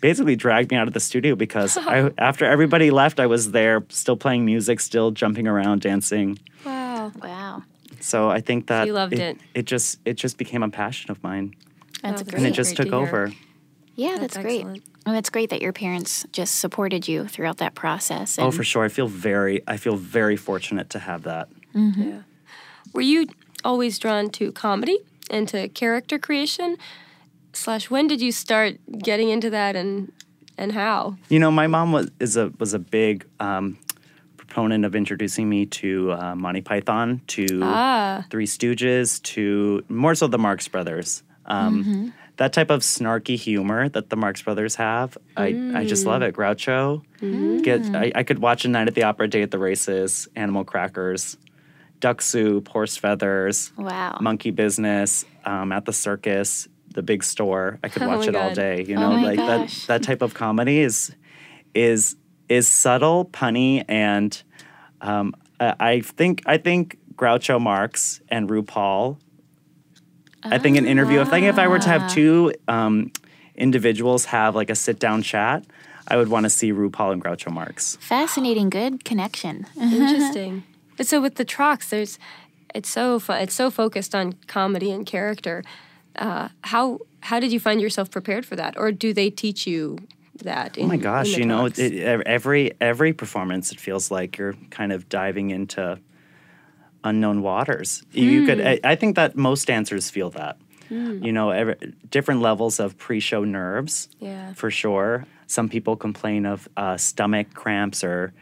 basically 0.00 0.34
drag 0.34 0.70
me 0.70 0.76
out 0.76 0.88
of 0.88 0.94
the 0.94 1.00
studio 1.00 1.36
because 1.36 1.76
I, 1.80 2.10
after 2.18 2.44
everybody 2.44 2.90
left, 2.90 3.20
I 3.20 3.26
was 3.26 3.52
there 3.52 3.84
still 3.88 4.16
playing 4.16 4.44
music, 4.44 4.80
still 4.80 5.12
jumping 5.12 5.46
around, 5.46 5.82
dancing. 5.82 6.38
Wow. 6.66 7.12
wow. 7.22 7.62
So 8.00 8.28
I 8.30 8.40
think 8.40 8.66
that 8.66 8.86
you 8.88 8.94
loved 8.94 9.12
it. 9.14 9.38
It 9.54 9.66
just 9.66 10.00
it 10.04 10.14
just 10.14 10.38
became 10.38 10.62
a 10.64 10.70
passion 10.70 11.10
of 11.12 11.22
mine, 11.22 11.54
That's 12.02 12.20
Oh, 12.20 12.24
great. 12.24 12.34
and 12.34 12.46
it 12.46 12.48
Great 12.50 12.54
just 12.56 12.70
to 12.76 12.82
took 12.84 12.86
hear. 12.92 12.96
over. 12.96 13.32
Yeah, 13.96 14.16
That's 14.18 14.34
that's, 14.34 14.38
great. 14.38 14.60
excellent. 14.60 14.82
Oh, 15.06 15.14
it's 15.14 15.28
great 15.30 15.50
that 15.50 15.60
your 15.60 15.72
parents 15.72 16.24
just 16.32 16.58
supported 16.58 17.06
you 17.06 17.26
throughout 17.28 17.58
that 17.58 17.74
process. 17.74 18.38
And 18.38 18.46
Oh, 18.46 18.50
for 18.50 18.64
sure. 18.64 18.84
I 18.84 18.88
feel 18.88 19.06
very, 19.06 19.62
I 19.68 19.76
feel 19.76 19.96
very 19.96 20.36
fortunate 20.36 20.88
to 20.90 20.98
have 20.98 21.24
that. 21.24 21.48
Yeah. 21.74 22.22
Were 22.94 23.02
you 23.02 23.26
always 23.64 23.98
drawn 23.98 24.30
to 24.30 24.50
comedy 24.52 24.98
and 25.30 25.46
to 25.48 25.68
character 25.68 26.18
creation? 26.18 26.76
Slash, 27.52 27.90
when 27.90 28.06
did 28.06 28.20
you 28.22 28.32
start 28.32 28.76
getting 28.98 29.28
into 29.30 29.50
that, 29.50 29.76
and 29.76 30.10
and 30.56 30.72
how? 30.72 31.16
You 31.28 31.38
know, 31.38 31.50
my 31.50 31.66
mom 31.66 31.92
was 31.92 32.10
is 32.18 32.36
a 32.36 32.50
was 32.58 32.74
a 32.74 32.78
big 32.78 33.26
um, 33.40 33.78
proponent 34.36 34.84
of 34.84 34.94
introducing 34.96 35.48
me 35.48 35.66
to 35.66 36.12
uh, 36.12 36.34
Monty 36.34 36.60
Python, 36.62 37.20
to 37.28 37.60
Ah. 37.62 38.24
Three 38.30 38.46
Stooges, 38.46 39.20
to 39.34 39.84
more 39.88 40.14
so 40.14 40.26
the 40.28 40.38
Marx 40.38 40.66
Brothers. 40.68 41.22
Um, 41.46 42.12
That 42.36 42.52
type 42.52 42.70
of 42.70 42.80
snarky 42.80 43.36
humor 43.36 43.88
that 43.90 44.10
the 44.10 44.16
Marx 44.16 44.42
Brothers 44.42 44.74
have, 44.74 45.16
I, 45.36 45.70
I 45.74 45.84
just 45.86 46.04
love 46.04 46.22
it. 46.22 46.34
Groucho, 46.34 47.02
get 47.62 47.82
I, 47.94 48.10
I 48.14 48.22
could 48.24 48.40
watch 48.40 48.64
a 48.64 48.68
night 48.68 48.88
at 48.88 48.94
the 48.96 49.04
opera, 49.04 49.28
day 49.28 49.42
at 49.42 49.52
the 49.52 49.58
races, 49.58 50.26
Animal 50.34 50.64
Crackers, 50.64 51.36
Duck 52.00 52.20
Soup, 52.20 52.66
Horse 52.66 52.96
Feathers, 52.96 53.72
Wow. 53.78 54.18
Monkey 54.20 54.50
Business, 54.50 55.24
um, 55.44 55.70
at 55.70 55.84
the 55.84 55.92
circus, 55.92 56.66
the 56.88 57.02
big 57.02 57.22
store. 57.22 57.78
I 57.84 57.88
could 57.88 58.02
Oh 58.02 58.08
watch 58.08 58.26
it 58.26 58.34
all 58.34 58.52
day. 58.52 58.84
You 58.84 58.96
Oh 58.96 59.00
know, 59.00 59.10
my 59.12 59.22
like 59.22 59.36
gosh. 59.38 59.86
that 59.86 60.00
that 60.00 60.02
type 60.06 60.20
of 60.22 60.34
comedy 60.34 60.80
is 60.80 61.14
is 61.72 62.16
is 62.48 62.66
subtle, 62.68 63.26
punny, 63.26 63.84
and 63.88 64.42
um, 65.00 65.34
I, 65.60 65.74
I 65.80 66.00
think 66.00 66.42
I 66.46 66.58
think 66.58 66.98
Groucho 67.14 67.60
Marx 67.60 68.20
and 68.28 68.48
RuPaul. 68.50 69.18
I 70.44 70.58
think 70.58 70.76
an 70.76 70.86
interview. 70.86 71.20
If 71.20 71.28
think 71.30 71.46
if 71.46 71.58
I 71.58 71.66
were 71.68 71.78
to 71.78 71.88
Ah. 71.88 71.98
have 71.98 72.12
two 72.12 72.52
um, 72.68 73.10
individuals 73.56 74.26
have 74.26 74.54
like 74.54 74.70
a 74.70 74.74
sit 74.74 74.98
down 74.98 75.22
chat, 75.22 75.64
I 76.08 76.16
would 76.16 76.28
want 76.28 76.44
to 76.44 76.50
see 76.50 76.72
RuPaul 76.72 77.12
and 77.12 77.22
Groucho 77.24 77.50
Marx. 77.52 77.96
Fascinating. 78.00 78.68
Good 78.70 79.04
connection. 79.04 79.66
Interesting. 79.80 80.64
But 80.96 81.06
so 81.06 81.20
with 81.20 81.36
the 81.36 81.44
Trocks, 81.44 81.90
there's 81.90 82.18
it's 82.74 82.88
so 82.88 83.18
fu- 83.18 83.32
it's 83.32 83.54
so 83.54 83.70
focused 83.70 84.14
on 84.14 84.34
comedy 84.46 84.90
and 84.90 85.06
character. 85.06 85.64
Uh, 86.16 86.48
how 86.62 87.00
how 87.20 87.40
did 87.40 87.52
you 87.52 87.58
find 87.60 87.80
yourself 87.80 88.10
prepared 88.10 88.44
for 88.44 88.56
that, 88.56 88.76
or 88.76 88.92
do 88.92 89.12
they 89.12 89.30
teach 89.30 89.66
you 89.66 89.98
that? 90.42 90.76
Oh 90.78 90.86
my 90.86 90.96
gosh, 90.96 91.36
you 91.36 91.46
know, 91.46 91.66
it, 91.66 91.78
every 92.26 92.72
every 92.80 93.12
performance, 93.12 93.72
it 93.72 93.80
feels 93.80 94.10
like 94.10 94.36
you're 94.38 94.54
kind 94.70 94.92
of 94.92 95.08
diving 95.08 95.50
into 95.50 95.98
unknown 97.04 97.42
waters. 97.42 98.02
You 98.12 98.44
could, 98.46 98.60
I, 98.60 98.80
I 98.82 98.94
think 98.96 99.14
that 99.16 99.36
most 99.36 99.66
dancers 99.66 100.10
feel 100.10 100.30
that. 100.30 100.56
You 100.90 101.32
know, 101.32 101.50
every, 101.50 101.74
different 102.08 102.40
levels 102.40 102.78
of 102.78 102.96
pre-show 102.98 103.42
nerves, 103.44 104.08
Yeah. 104.20 104.52
for 104.54 104.70
sure. 104.70 105.26
Some 105.46 105.68
people 105.68 105.96
complain 105.96 106.46
of 106.46 106.68
uh, 106.76 106.96
stomach 106.98 107.52
cramps 107.54 108.04
or, 108.04 108.32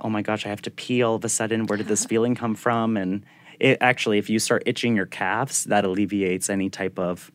oh 0.00 0.08
my 0.08 0.20
gosh, 0.22 0.44
I 0.44 0.48
have 0.48 0.62
to 0.62 0.70
pee 0.72 1.02
all 1.02 1.14
of 1.14 1.24
a 1.24 1.28
sudden. 1.28 1.66
Where 1.66 1.76
did 1.76 1.86
this 1.88 2.04
feeling 2.12 2.34
come 2.34 2.54
from? 2.56 2.96
And 2.96 3.24
it 3.60 3.78
actually, 3.80 4.18
if 4.18 4.28
you 4.28 4.38
start 4.40 4.64
itching 4.66 4.96
your 4.96 5.06
calves, 5.06 5.64
that 5.64 5.84
alleviates 5.84 6.50
any 6.50 6.68
type 6.68 6.98
of 6.98 7.30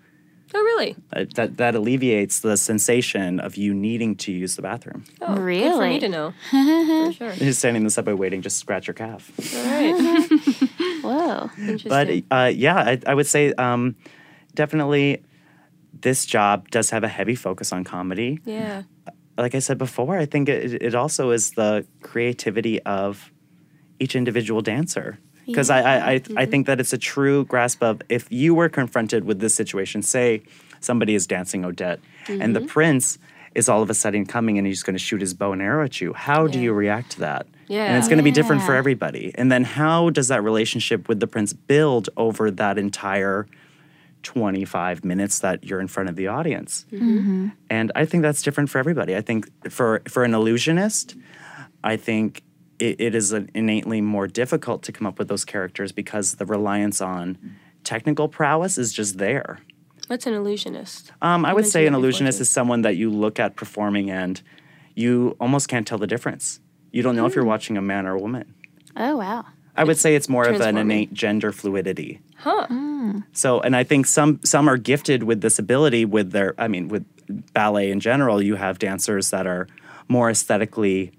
oh 0.53 0.59
really? 0.61 0.95
uh, 1.13 1.25
that 1.35 1.57
that 1.57 1.75
alleviates 1.75 2.39
the 2.41 2.57
sensation 2.57 3.39
of 3.39 3.55
you 3.55 3.73
needing 3.73 4.15
to 4.17 4.31
use 4.31 4.55
the 4.57 4.61
bathroom. 4.61 5.05
Oh, 5.21 5.27
Good 5.27 5.35
for 5.37 5.41
Really? 5.43 5.89
me 5.89 5.99
to 6.01 6.09
know. 6.09 6.33
for 6.51 7.11
sure. 7.13 7.31
Just 7.33 7.59
standing 7.63 7.81
in 7.81 7.85
the 7.85 7.91
subway 7.91 8.13
waiting, 8.13 8.41
just 8.41 8.57
scratch 8.57 8.87
your 8.87 8.93
calf. 8.95 9.31
All 9.55 9.63
right. 9.63 10.69
Whoa. 11.05 11.49
Interesting. 11.57 12.25
But 12.29 12.35
uh, 12.35 12.47
yeah, 12.47 12.77
I, 12.77 12.99
I 13.07 13.13
would 13.13 13.27
say 13.27 13.53
um, 13.53 13.95
definitely 14.53 15.23
this 15.93 16.25
job 16.25 16.69
does 16.71 16.89
have 16.89 17.03
a 17.03 17.07
heavy 17.07 17.35
focus 17.35 17.71
on 17.71 17.83
comedy. 17.83 18.39
yeah. 18.45 18.83
Like 19.37 19.53
I 19.53 19.59
said 19.59 19.77
before, 19.77 20.17
I 20.17 20.25
think 20.25 20.47
it, 20.47 20.81
it 20.81 20.95
also 20.95 21.31
is 21.31 21.51
the 21.51 21.85
creativity 22.01 22.81
of 22.83 23.33
each 23.99 24.15
individual 24.15 24.61
dancer. 24.61 25.19
Because 25.45 25.69
I, 25.69 25.81
I, 25.81 26.11
I, 26.11 26.21
I 26.37 26.45
think 26.45 26.67
that 26.67 26.79
it's 26.79 26.93
a 26.93 26.97
true 26.97 27.43
grasp 27.45 27.83
of 27.83 28.01
if 28.07 28.31
you 28.31 28.55
were 28.55 28.69
confronted 28.69 29.25
with 29.25 29.39
this 29.39 29.53
situation, 29.53 30.01
say 30.01 30.41
somebody 30.79 31.15
is 31.15 31.27
dancing 31.27 31.65
Odette 31.65 31.99
and 32.27 32.55
the 32.55 32.61
prince 32.61 33.19
is 33.55 33.69
all 33.69 33.81
of 33.81 33.89
a 33.89 33.93
sudden 33.93 34.25
coming 34.25 34.57
and 34.57 34.67
he's 34.67 34.83
going 34.83 34.93
to 34.93 34.99
shoot 34.99 35.21
his 35.21 35.33
bow 35.33 35.53
and 35.53 35.61
arrow 35.61 35.85
at 35.85 36.01
you, 36.01 36.13
how 36.13 36.45
do 36.45 36.59
you 36.59 36.73
react 36.73 37.11
to 37.11 37.19
that? 37.21 37.47
Yeah. 37.67 37.85
And 37.85 37.97
it's 37.97 38.07
going 38.07 38.17
to 38.17 38.23
be 38.23 38.31
different 38.31 38.61
for 38.61 38.75
everybody. 38.75 39.31
And 39.35 39.51
then 39.51 39.63
how 39.63 40.09
does 40.09 40.27
that 40.27 40.43
relationship 40.43 41.07
with 41.07 41.19
the 41.19 41.27
prince 41.27 41.53
build 41.53 42.09
over 42.17 42.51
that 42.51 42.77
entire 42.77 43.47
25 44.23 45.05
minutes 45.05 45.39
that 45.39 45.63
you're 45.63 45.79
in 45.79 45.87
front 45.87 46.09
of 46.09 46.15
the 46.15 46.27
audience? 46.27 46.85
Mm-hmm. 46.91 47.17
Mm-hmm. 47.17 47.47
And 47.69 47.91
I 47.95 48.05
think 48.05 48.21
that's 48.23 48.41
different 48.41 48.69
for 48.69 48.77
everybody. 48.77 49.15
I 49.15 49.21
think 49.21 49.49
for 49.71 50.01
for 50.07 50.23
an 50.23 50.33
illusionist, 50.33 51.15
I 51.83 51.95
think 51.97 52.43
it, 52.79 52.99
it 52.99 53.15
is 53.15 53.31
an 53.31 53.49
innately 53.53 54.01
more 54.01 54.27
difficult 54.27 54.83
to 54.83 54.91
come 54.91 55.07
up 55.07 55.17
with 55.17 55.27
those 55.27 55.45
characters 55.45 55.91
because 55.91 56.35
the 56.35 56.45
reliance 56.45 57.01
on 57.01 57.37
technical 57.83 58.27
prowess 58.27 58.77
is 58.77 58.91
just 58.93 59.17
there. 59.17 59.59
What's 60.07 60.25
an 60.27 60.33
illusionist? 60.33 61.11
Um, 61.21 61.45
I 61.45 61.53
would 61.53 61.65
say 61.65 61.87
an 61.87 61.93
illusionist 61.95 62.39
is 62.41 62.49
someone 62.49 62.81
that 62.83 62.95
you 62.95 63.09
look 63.09 63.39
at 63.39 63.55
performing 63.55 64.09
and 64.11 64.41
you 64.95 65.35
almost 65.39 65.67
can't 65.67 65.87
tell 65.87 65.97
the 65.97 66.07
difference. 66.07 66.59
You 66.91 67.01
don't 67.03 67.15
know 67.15 67.25
if 67.25 67.33
Hmm. 67.33 67.39
you're 67.39 67.45
watching 67.45 67.77
a 67.77 67.81
man 67.81 68.05
or 68.05 68.13
a 68.15 68.19
woman. 68.19 68.53
Oh, 68.95 69.17
wow. 69.17 69.45
I 69.75 69.83
would 69.83 69.97
say 69.97 70.15
it's 70.15 70.29
more 70.29 70.45
of 70.47 70.61
an 70.61 70.77
innate 70.77 71.13
gender 71.13 71.51
fluidity. 71.51 72.21
Huh. 72.37 72.67
So, 73.33 73.59
and 73.59 73.75
I 73.75 73.83
think 73.83 74.05
some 74.05 74.39
some 74.43 74.69
are 74.69 74.77
gifted 74.77 75.23
with 75.23 75.41
this 75.41 75.59
ability 75.59 76.05
with 76.05 76.31
their. 76.31 76.55
I 76.57 76.67
mean, 76.69 76.87
with 76.87 77.03
ballet 77.53 77.91
in 77.91 77.99
general, 77.99 78.41
you 78.41 78.55
have 78.55 78.79
dancers 78.79 79.31
that 79.31 79.45
are 79.45 79.67
more 80.07 80.29
aesthetically 80.29 81.11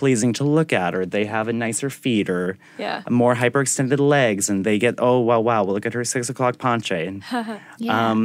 pleasing 0.00 0.32
to 0.38 0.44
look 0.44 0.70
at, 0.72 0.90
or 0.96 1.02
they 1.16 1.24
have 1.36 1.46
a 1.48 1.52
nicer 1.52 1.90
feet, 2.02 2.28
or 2.28 2.56
Yeah. 2.78 3.02
more 3.08 3.34
hyperextended 3.42 4.00
legs, 4.16 4.44
and 4.50 4.64
they 4.64 4.78
get 4.78 4.94
oh 4.98 5.18
wow 5.20 5.40
wow, 5.40 5.62
well 5.64 5.74
look 5.74 5.86
at 5.86 5.94
her 5.98 6.04
six 6.04 6.28
o'clock 6.32 6.54
penché. 6.56 7.00
Yeah. 7.78 8.10
um, 8.10 8.20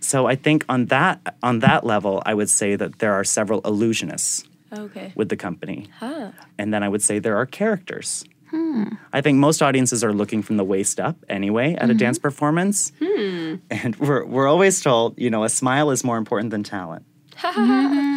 so 0.00 0.26
I 0.32 0.36
think 0.36 0.64
on 0.68 0.86
that 0.86 1.16
on 1.42 1.60
that 1.60 1.80
level, 1.94 2.22
I 2.30 2.34
would 2.38 2.50
say 2.50 2.76
that 2.76 2.98
there 2.98 3.14
are 3.18 3.24
several 3.24 3.62
illusionists 3.62 4.44
Okay. 4.84 5.12
with 5.14 5.28
the 5.28 5.36
company. 5.36 5.86
Huh. 6.00 6.30
And 6.58 6.72
then 6.72 6.82
I 6.82 6.88
would 6.92 7.02
say 7.02 7.20
there 7.20 7.36
are 7.40 7.46
characters. 7.46 8.24
Hmm. 8.50 8.84
I 9.12 9.20
think 9.20 9.38
most 9.38 9.62
audiences 9.62 10.04
are 10.04 10.12
looking 10.12 10.42
from 10.42 10.56
the 10.58 10.64
waist 10.64 11.00
up 11.00 11.16
anyway 11.28 11.74
at 11.74 11.82
a 11.82 11.86
mm-hmm. 11.86 11.98
dance 12.04 12.18
performance. 12.18 12.92
Hmm. 13.02 13.56
And 13.70 13.96
we're, 13.96 14.24
we're 14.24 14.48
always 14.48 14.82
told, 14.82 15.18
you 15.18 15.30
know, 15.30 15.42
a 15.44 15.48
smile 15.48 15.90
is 15.90 16.04
more 16.04 16.18
important 16.18 16.50
than 16.50 16.62
talent. 16.62 17.04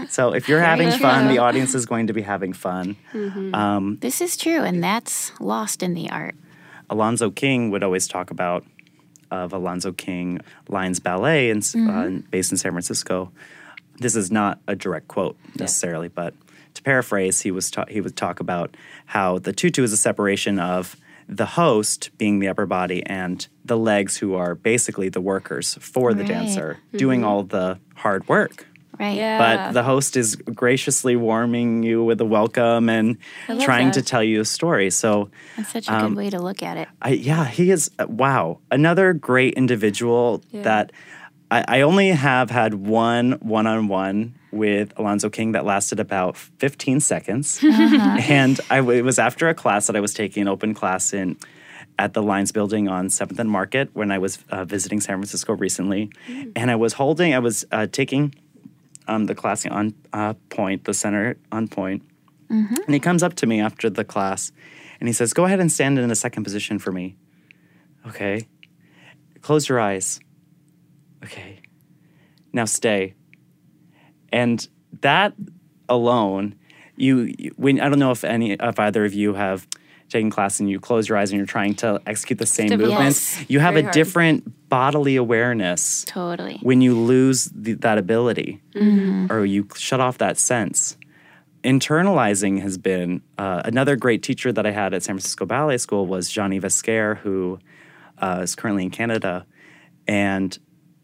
So 0.09 0.33
if 0.33 0.47
you're 0.47 0.59
having 0.61 0.91
fun, 0.91 1.25
true. 1.25 1.33
the 1.33 1.39
audience 1.39 1.75
is 1.75 1.85
going 1.85 2.07
to 2.07 2.13
be 2.13 2.21
having 2.21 2.53
fun. 2.53 2.95
Um, 3.53 3.97
this 4.01 4.21
is 4.21 4.37
true, 4.37 4.61
and 4.63 4.83
that's 4.83 5.31
lost 5.39 5.83
in 5.83 5.93
the 5.93 6.09
art. 6.09 6.35
Alonzo 6.89 7.29
King 7.29 7.69
would 7.71 7.83
always 7.83 8.07
talk 8.07 8.31
about 8.31 8.65
of 9.29 9.51
Alonzo 9.51 9.91
King 9.91 10.39
LINES 10.69 10.99
Ballet 11.01 11.49
and 11.49 11.61
uh, 11.75 12.09
based 12.31 12.51
in 12.51 12.57
San 12.57 12.71
Francisco. 12.71 13.31
This 13.99 14.15
is 14.15 14.31
not 14.31 14.59
a 14.67 14.75
direct 14.75 15.07
quote 15.09 15.35
necessarily, 15.59 16.07
but 16.07 16.33
to 16.75 16.81
paraphrase, 16.83 17.41
he 17.41 17.51
was 17.51 17.69
ta- 17.71 17.85
he 17.89 17.99
would 17.99 18.15
talk 18.15 18.39
about 18.39 18.77
how 19.07 19.39
the 19.39 19.51
tutu 19.51 19.83
is 19.83 19.91
a 19.91 19.97
separation 19.97 20.59
of 20.59 20.95
the 21.27 21.45
host 21.45 22.11
being 22.17 22.39
the 22.39 22.47
upper 22.47 22.65
body 22.65 23.05
and 23.05 23.47
the 23.65 23.77
legs 23.77 24.15
who 24.17 24.35
are 24.35 24.55
basically 24.55 25.09
the 25.09 25.19
workers 25.19 25.77
for 25.81 26.13
the 26.13 26.21
Right. 26.21 26.29
dancer 26.29 26.77
doing 26.95 27.25
all 27.25 27.43
the 27.43 27.79
hard 27.95 28.25
work. 28.29 28.65
Right. 28.99 29.17
Yeah. 29.17 29.37
But 29.37 29.73
the 29.73 29.83
host 29.83 30.17
is 30.17 30.35
graciously 30.35 31.15
warming 31.15 31.83
you 31.83 32.03
with 32.03 32.19
a 32.21 32.25
welcome 32.25 32.89
and 32.89 33.17
love 33.47 33.61
trying 33.63 33.91
to 33.91 34.01
tell 34.01 34.23
you 34.23 34.41
a 34.41 34.45
story. 34.45 34.89
So 34.89 35.29
That's 35.55 35.71
such 35.71 35.87
a 35.87 35.93
Um, 35.93 36.09
good 36.15 36.17
way 36.17 36.29
to 36.31 36.39
look 36.39 36.63
at 36.63 36.77
it. 36.77 36.87
I, 37.01 37.09
yeah, 37.11 37.45
he 37.45 37.69
is. 37.71 37.91
uh, 37.99 38.05
Wow, 38.07 38.59
another 38.71 39.13
great 39.13 39.53
individual 39.55 40.41
Yeah. 40.51 40.63
that 40.63 40.91
I, 41.51 41.63
I 41.67 41.81
only 41.81 42.09
have 42.09 42.49
had 42.49 42.73
one 42.73 43.33
one-on-one 43.41 44.33
with 44.51 44.93
Alonzo 44.97 45.29
King 45.29 45.51
that 45.53 45.63
lasted 45.65 45.99
about 45.99 46.35
15 46.35 46.99
seconds, 46.99 47.59
and 47.63 48.59
I 48.69 48.77
w- 48.77 48.97
it 48.99 49.03
was 49.03 49.19
after 49.19 49.47
a 49.49 49.53
class 49.53 49.87
that 49.87 49.95
I 49.95 49.99
was 49.99 50.13
taking, 50.13 50.41
an 50.41 50.47
open 50.47 50.73
class 50.73 51.13
in 51.13 51.37
at 51.99 52.13
the 52.13 52.21
Lines 52.21 52.51
Building 52.51 52.87
on 52.87 53.09
Seventh 53.09 53.39
and 53.39 53.49
Market 53.49 53.89
when 53.93 54.11
I 54.11 54.17
was 54.19 54.39
uh, 54.49 54.65
visiting 54.65 54.99
San 55.01 55.15
Francisco 55.17 55.53
recently, 55.55 56.09
and 56.55 56.69
I 56.71 56.75
was 56.75 56.93
holding, 56.93 57.33
I 57.33 57.39
was 57.39 57.65
uh, 57.71 57.87
taking 57.91 58.33
um, 59.07 59.25
the 59.25 59.35
class 59.35 59.65
on 59.65 59.93
uh, 60.13 60.33
pointe, 60.49 60.83
the 60.85 60.93
center 60.93 61.37
on 61.51 61.67
pointe. 61.67 62.03
And 62.85 62.93
he 62.93 62.99
comes 62.99 63.23
up 63.23 63.33
to 63.35 63.45
me 63.45 63.59
after 63.59 63.89
the 63.89 64.05
class 64.05 64.51
and 64.99 65.09
he 65.09 65.13
says, 65.13 65.33
Go 65.33 65.45
ahead 65.45 65.59
and 65.59 65.71
stand 65.71 65.99
in 65.99 66.09
a 66.11 66.15
second 66.15 66.43
position 66.43 66.79
for 66.79 66.91
me. 66.91 67.15
Okay. 68.07 68.47
Close 69.41 69.67
your 69.67 69.79
eyes. 69.79 70.19
Okay. 71.23 71.59
Now 72.53 72.65
stay. 72.65 73.15
And 74.31 74.65
that 75.01 75.33
alone, 75.89 76.55
you, 76.95 77.33
you- 77.37 77.51
when 77.57 77.79
I 77.79 77.89
don't 77.89 77.99
know 77.99 78.11
if 78.11 78.23
any 78.23 78.53
if 78.53 78.79
either 78.79 79.03
of 79.05 79.13
you 79.13 79.33
have 79.33 79.67
taken 80.09 80.29
class 80.29 80.59
and 80.59 80.69
you 80.69 80.79
close 80.79 81.09
your 81.09 81.17
eyes 81.17 81.31
and 81.31 81.37
you're 81.37 81.45
trying 81.45 81.75
to 81.75 82.01
execute 82.07 82.39
the 82.39 82.45
same 82.45 82.69
movements, 82.69 83.37
Yes. 83.39 83.45
you 83.49 83.59
have 83.59 83.73
Very 83.73 83.81
a 83.81 83.85
hard. 83.85 83.93
different 83.93 84.69
bodily 84.69 85.15
awareness 85.15 86.03
Totally. 86.07 86.59
when 86.61 86.81
you 86.81 86.97
lose 86.97 87.45
the, 87.53 87.73
that 87.73 87.97
ability 87.97 88.61
or 89.29 89.45
you 89.45 89.67
shut 89.75 89.99
off 89.99 90.17
that 90.19 90.37
sense. 90.37 90.97
Internalizing 91.63 92.61
has 92.61 92.77
been 92.77 93.21
uh, 93.37 93.61
another 93.65 93.95
great 93.95 94.23
teacher 94.23 94.53
that 94.53 94.65
I 94.65 94.71
had 94.71 94.93
at 94.93 95.03
San 95.03 95.15
Francisco 95.15 95.45
Ballet 95.45 95.77
School 95.77 96.05
was 96.05 96.29
Johnny 96.29 96.59
Vesquer, 96.59 97.17
who 97.17 97.59
uh, 98.19 98.39
is 98.43 98.55
currently 98.55 98.83
in 98.83 98.89
Canada, 98.91 99.45
and 100.07 100.57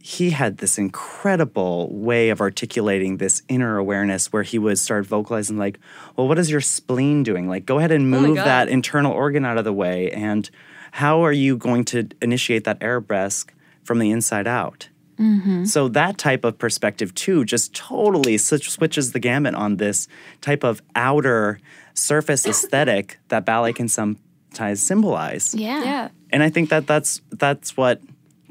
he 0.06 0.32
had 0.32 0.58
this 0.58 0.78
incredible 0.78 1.88
way 1.89 2.28
of 2.28 2.41
articulating 2.41 3.18
this 3.18 3.41
inner 3.47 3.78
awareness 3.78 4.34
where 4.34 4.43
he 4.43 4.60
would 4.60 4.78
start 4.78 5.06
vocalizing 5.06 5.58
like, 5.58 5.80
"Well, 6.18 6.28
what 6.28 6.38
is 6.38 6.51
your 6.51 6.60
spleen 6.60 7.24
doing? 7.24 7.47
Like, 7.47 7.66
go 7.66 7.78
ahead 7.78 7.93
and 7.93 8.14
oh 8.14 8.20
move 8.20 8.36
God. 8.36 8.45
that 8.45 8.68
internal 8.68 9.14
organ 9.14 9.45
out 9.45 9.58
of 9.58 9.64
the 9.64 9.72
way, 9.72 10.12
and 10.12 10.49
how 10.91 11.24
are 11.24 11.32
you 11.32 11.56
going 11.56 11.86
to 11.86 12.10
initiate 12.22 12.66
that 12.66 12.84
arabesque 12.84 13.54
from 13.86 13.99
the 13.99 14.12
inside 14.12 14.45
out?" 14.45 14.89
Mm-hmm. 15.18 15.64
So 15.64 15.88
that 15.88 16.18
type 16.18 16.43
of 16.43 16.58
perspective 16.58 17.16
too 17.16 17.45
just 17.45 17.74
totally 17.74 18.38
switches 18.38 19.14
the 19.14 19.20
gamut 19.20 19.56
on 19.56 19.78
this 19.78 20.10
type 20.41 20.66
of 20.66 20.82
outer 20.95 21.62
surface 21.93 22.45
aesthetic 22.54 23.20
that 23.30 23.45
ballet 23.45 23.72
can 23.72 23.88
sometimes 23.88 24.84
symbolize. 24.84 25.56
Yeah. 25.56 25.82
Yeah. 25.82 26.10
And 26.30 26.43
I 26.43 26.49
think 26.49 26.72
that 26.72 26.88
that's 26.88 27.22
that's 27.32 27.78
what 27.78 28.01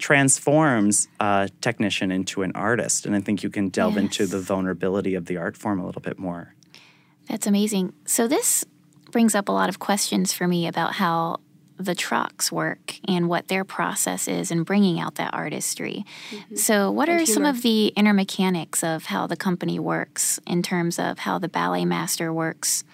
transforms 0.03 1.07
a 1.21 1.49
technician 1.61 2.11
into 2.11 2.43
an 2.43 2.51
artist. 2.57 3.07
And 3.07 3.15
I 3.15 3.21
think 3.21 3.45
you 3.45 3.49
can 3.49 3.69
delve 3.69 3.97
into 3.97 4.27
the 4.27 4.41
vulnerability 4.41 5.15
of 5.15 5.27
the 5.27 5.37
art 5.37 5.57
form 5.57 5.79
a 5.79 5.87
little 5.87 6.03
bit 6.03 6.19
more. 6.19 6.55
That's 7.29 7.47
amazing. 7.47 7.93
So 8.05 8.27
this 8.27 8.65
brings 9.13 9.37
up 9.37 9.49
a 9.49 9.53
lot 9.53 9.69
of 9.69 9.79
questions 9.79 10.33
for 10.33 10.49
me 10.49 10.67
about 10.67 10.95
how 10.95 11.39
the 11.79 11.95
Trocks 11.95 12.51
work 12.51 12.99
and 13.07 13.29
what 13.29 13.47
their 13.47 13.65
process 13.65 14.27
is 14.27 14.51
in 14.51 14.65
bringing 14.65 14.99
out 14.99 15.15
that 15.17 15.33
artistry. 15.35 16.05
So, 16.55 16.91
what 16.91 17.09
And 17.09 17.21
are 17.21 17.27
some 17.27 17.45
of 17.45 17.63
the 17.63 17.87
inner 17.97 18.13
mechanics 18.13 18.85
of 18.85 19.07
how 19.07 19.27
the 19.27 19.37
company 19.37 19.79
works 19.79 20.39
in 20.47 20.63
terms 20.63 20.99
of 20.99 21.21
how 21.21 21.39
the 21.39 21.49
ballet 21.49 21.85
master 21.85 22.33
works 22.33 22.85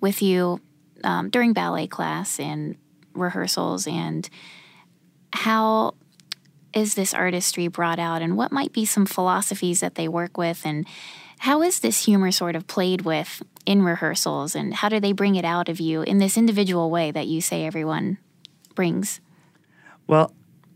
with 0.00 0.20
you 0.20 0.60
um, 1.04 1.30
during 1.30 1.52
ballet 1.52 1.86
class 1.86 2.38
and 2.40 2.76
rehearsals, 3.14 3.86
and 3.86 4.28
how 5.32 5.94
is 6.74 6.94
this 6.94 7.14
artistry 7.14 7.68
brought 7.68 7.98
out, 7.98 8.22
and 8.22 8.36
what 8.36 8.52
might 8.52 8.72
be 8.72 8.84
some 8.84 9.06
philosophies 9.06 9.80
that 9.80 9.94
they 9.94 10.08
work 10.08 10.36
with, 10.36 10.62
and 10.64 10.86
how 11.38 11.62
is 11.62 11.80
this 11.80 12.04
humor 12.04 12.30
sort 12.30 12.56
of 12.56 12.66
played 12.66 13.02
with 13.02 13.42
in 13.66 13.82
rehearsals, 13.82 14.54
and 14.54 14.74
how 14.74 14.88
do 14.88 15.00
they 15.00 15.12
bring 15.12 15.36
it 15.36 15.44
out 15.44 15.68
of 15.68 15.80
you 15.80 16.02
in 16.02 16.18
this 16.18 16.36
individual 16.36 16.90
way 16.90 17.10
that 17.10 17.26
you 17.26 17.40
say 17.40 17.64
everyone 17.64 18.18
brings? 18.74 19.20
Well, 20.06 20.32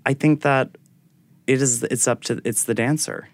I 0.07 0.15
think 0.15 0.43
that 0.43 0.71
it 1.47 1.61
is 1.61 1.83
it's 1.85 2.09
up 2.09 2.23
to 2.25 2.41
it's 2.45 2.65
the 2.65 2.75
dancer. 2.75 3.29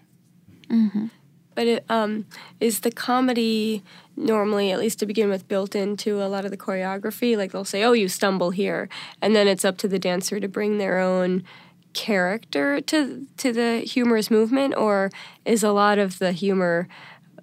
But 1.53 1.67
it, 1.67 1.85
um, 1.89 2.25
is 2.59 2.81
the 2.81 2.91
comedy 2.91 3.81
normally, 4.17 4.71
at 4.71 4.79
least 4.79 4.99
to 4.99 5.05
begin 5.05 5.29
with, 5.29 5.47
built 5.47 5.73
into 5.73 6.21
a 6.21 6.27
lot 6.27 6.43
of 6.43 6.51
the 6.51 6.57
choreography? 6.57 7.37
Like 7.37 7.53
they'll 7.53 7.63
say, 7.63 7.83
"Oh, 7.83 7.93
you 7.93 8.09
stumble 8.09 8.49
here," 8.49 8.89
and 9.21 9.35
then 9.35 9.47
it's 9.47 9.63
up 9.63 9.77
to 9.77 9.87
the 9.87 9.99
dancer 9.99 10.39
to 10.41 10.49
bring 10.49 10.77
their 10.77 10.99
own 10.99 11.43
character 11.95 12.79
to 12.81 13.25
to 13.37 13.51
the 13.51 13.79
humorous 13.79 14.29
movement, 14.29 14.75
or 14.77 15.09
is 15.45 15.63
a 15.63 15.71
lot 15.71 15.97
of 15.97 16.19
the 16.19 16.31
humor 16.31 16.87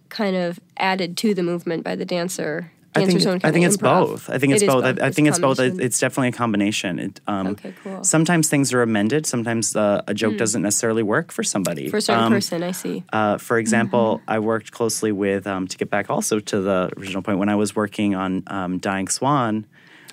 kind 0.09 0.37
of 0.37 0.61
added 0.77 1.17
to 1.17 1.35
the 1.35 1.43
movement 1.43 1.83
by 1.83 1.97
the 1.97 2.05
dancer? 2.05 2.71
I 2.95 3.07
think 3.07 3.27
I 3.43 3.51
think 3.51 3.65
it's 3.65 3.79
improv? 3.79 4.07
both. 4.07 4.29
I 4.29 4.37
think 4.37 4.53
it's 4.53 4.63
is 4.63 4.69
both. 4.69 4.85
I, 4.85 4.89
I 4.89 5.07
It's 5.07 5.17
think 5.17 5.27
it's 5.27 5.39
both. 5.39 5.59
It's 5.59 5.99
definitely 5.99 6.29
a 6.29 6.33
combination. 6.33 6.99
It, 6.99 7.21
um, 7.27 7.47
Okay, 7.47 7.73
cool. 7.83 8.05
Sometimes 8.05 8.51
things 8.51 8.75
are 8.75 8.83
amended. 8.83 9.25
Sometimes 9.25 9.75
uh, 9.75 10.03
a 10.07 10.13
joke 10.13 10.37
doesn't 10.37 10.61
necessarily 10.61 11.03
work 11.03 11.33
for 11.33 11.43
somebody. 11.43 11.89
For 11.89 11.97
a 11.97 12.01
certain 12.03 12.25
Um, 12.25 12.33
person, 12.35 12.63
I 12.63 12.73
see. 12.73 13.03
Uh, 13.11 13.39
for 13.39 13.57
example, 13.57 14.19
Mm-hmm. 14.19 14.31
I 14.37 14.39
worked 14.41 14.73
closely 14.73 15.11
with 15.11 15.47
um, 15.47 15.67
to 15.69 15.79
get 15.79 15.89
back 15.89 16.11
also 16.11 16.39
to 16.39 16.61
the 16.61 16.91
original 16.99 17.23
point 17.23 17.39
when 17.39 17.49
I 17.49 17.55
was 17.57 17.75
working 17.75 18.15
on 18.15 18.43
um, 18.49 18.77
Dying 18.79 19.09
Swan. 19.09 19.65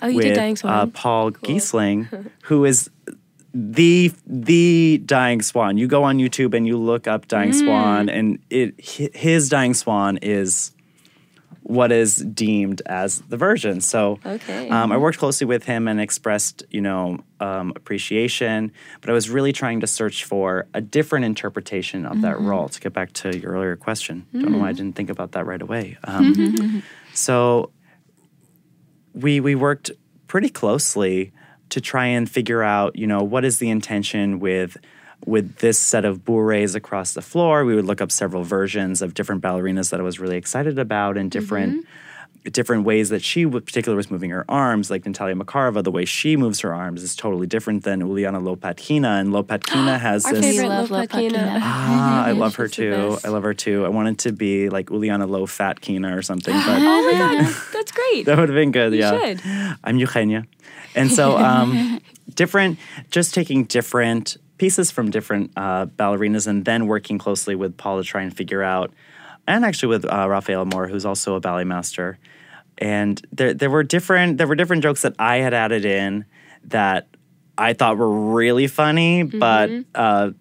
Oh, 0.02 0.08
you 0.08 0.16
with, 0.16 0.26
did 0.28 0.36
Dying 0.36 0.54
Uh, 0.54 0.62
Swan? 0.62 0.92
Paul 0.92 1.32
Ghiselin, 1.32 2.08
who 2.44 2.64
is 2.64 2.90
the 3.54 4.12
the 4.28 5.02
Dying 5.06 5.42
Swan. 5.42 5.78
You 5.78 5.88
go 5.88 6.04
on 6.04 6.18
YouTube 6.18 6.54
and 6.54 6.68
you 6.68 6.78
look 6.78 7.08
up 7.08 7.28
Dying 7.28 7.52
Mm. 7.52 7.64
Swan, 7.64 8.10
and 8.10 8.40
it 8.50 8.80
his 9.16 9.50
Dying 9.50 9.74
Swan 9.74 10.18
is 10.22 10.72
what 11.64 11.92
is 11.92 12.16
deemed 12.16 12.82
as 12.88 13.20
the 13.30 13.38
version. 13.38 13.80
So 13.80 14.18
Okay. 14.26 14.70
um, 14.70 14.92
I 14.92 14.98
worked 14.98 15.20
closely 15.20 15.46
with 15.46 15.66
him 15.66 15.88
and 15.88 16.02
expressed, 16.02 16.64
you 16.72 16.82
know, 16.82 17.20
um, 17.40 17.74
appreciation. 17.76 18.72
But 19.02 19.12
I 19.12 19.14
was 19.14 19.30
really 19.30 19.54
trying 19.54 19.80
to 19.82 19.88
search 19.88 20.24
for 20.24 20.66
a 20.74 20.82
different 20.82 21.26
interpretation 21.26 22.08
of 22.08 22.22
that 22.22 22.40
role. 22.40 22.70
To 22.70 22.80
get 22.80 22.94
back 22.94 23.14
to 23.14 23.38
your 23.38 23.52
earlier 23.52 23.76
question, 23.76 24.26
don't 24.34 24.52
know 24.52 24.58
why 24.58 24.70
I 24.70 24.74
didn't 24.74 24.96
think 24.96 25.12
about 25.12 25.34
that 25.34 25.46
right 25.46 25.62
away. 25.62 25.98
Um, 26.06 26.82
so 27.14 27.72
we 29.14 29.40
we 29.40 29.54
worked 29.56 29.92
pretty 30.28 30.50
closely 30.50 31.32
to 31.70 31.82
try 31.82 32.06
and 32.06 32.30
figure 32.30 32.64
out, 32.64 32.96
you 32.96 33.08
know, 33.08 33.22
what 33.24 33.46
is 33.46 33.60
the 33.60 33.70
intention 33.70 34.40
with 34.40 34.78
with 35.26 35.58
this 35.58 35.78
set 35.78 36.06
of 36.06 36.20
bourrées 36.20 36.76
across 36.76 37.14
the 37.14 37.22
floor. 37.22 37.66
We 37.66 37.76
would 37.76 37.84
look 37.86 38.00
up 38.00 38.10
several 38.10 38.44
versions 38.46 39.02
of 39.02 39.14
different 39.14 39.42
ballerinas 39.42 39.90
that 39.92 40.00
I 40.00 40.04
was 40.04 40.18
really 40.18 40.38
excited 40.38 40.80
about 40.80 41.18
and 41.18 41.30
different 41.30 41.86
different 42.46 42.86
ways 42.86 43.10
that 43.10 43.22
she 43.22 43.44
w- 43.44 43.60
particularly 43.64 43.98
was 43.98 44.10
moving 44.10 44.30
her 44.30 44.46
arms. 44.50 44.90
Like 44.90 45.06
Natalia 45.06 45.36
Makarova, 45.36 45.84
the 45.84 45.92
way 45.92 46.06
she 46.06 46.38
moves 46.38 46.62
her 46.62 46.74
arms 46.74 47.04
is 47.04 47.16
totally 47.16 47.46
different 47.48 47.84
than 47.84 48.02
Uliana 48.02 48.42
Lopatkina. 48.42 49.20
And 49.20 49.30
Lopatkina 49.34 50.00
has 50.08 50.26
Our 50.26 50.34
this 50.34 50.46
favorite 50.56 50.70
love 50.70 50.90
Lopatkina. 50.90 51.32
Lopatkina. 51.32 51.60
Ah, 51.62 52.26
I 52.30 52.32
love 52.32 52.56
her 52.56 52.68
too. 52.70 53.18
I 53.26 53.28
love 53.28 53.44
her 53.44 53.54
too. 53.54 53.86
I 53.86 53.90
wanted 53.90 54.20
to 54.20 54.32
be 54.32 54.70
like 54.70 54.88
Uliana 54.88 55.28
Low 55.30 55.46
Fat 55.46 55.82
Kina 55.82 56.16
or 56.16 56.22
something, 56.22 56.54
but 56.66 56.80
Oh 56.82 57.12
my 57.12 57.18
god, 57.44 57.56
that's 57.74 57.92
great. 57.92 58.26
that 58.26 58.38
would 58.38 58.48
have 58.50 58.56
been 58.56 58.72
good. 58.72 58.94
You 58.94 59.00
yeah. 59.00 59.20
should. 59.36 59.42
I'm 59.84 59.98
Eugenia. 59.98 60.46
And 60.96 61.12
so, 61.12 61.38
um, 61.50 62.02
different, 62.34 62.80
just 63.12 63.34
taking 63.34 63.66
different 63.66 64.38
pieces 64.58 64.92
from 64.92 65.10
different 65.10 65.52
uh, 65.56 65.86
ballerinas 65.86 66.48
and 66.48 66.66
then 66.66 66.88
working 66.88 67.18
closely 67.18 67.56
with 67.56 67.78
Paul 67.78 68.02
to 68.02 68.04
try 68.04 68.22
and 68.22 68.36
figure 68.36 68.62
out, 68.62 68.94
and 69.48 69.66
actually 69.66 69.90
with 69.90 70.06
uh, 70.06 70.28
Raffaele 70.30 70.66
Morra, 70.66 70.90
who's 70.90 71.06
also 71.06 71.36
a 71.36 71.40
ballet 71.40 71.64
master. 71.64 72.20
And 72.78 73.22
there, 73.32 73.54
there 73.54 73.70
were 73.70 73.84
different, 73.84 74.38
there 74.38 74.48
were 74.48 74.56
different 74.56 74.84
jokes 74.84 75.02
that 75.02 75.16
I 75.20 75.38
had 75.38 75.54
added 75.54 75.86
in 75.86 76.26
that 76.66 77.08
I 77.58 77.74
thought 77.74 77.98
were 77.98 78.34
really 78.34 78.68
funny, 78.68 79.24
but 79.24 79.70
uh, 79.96 80.32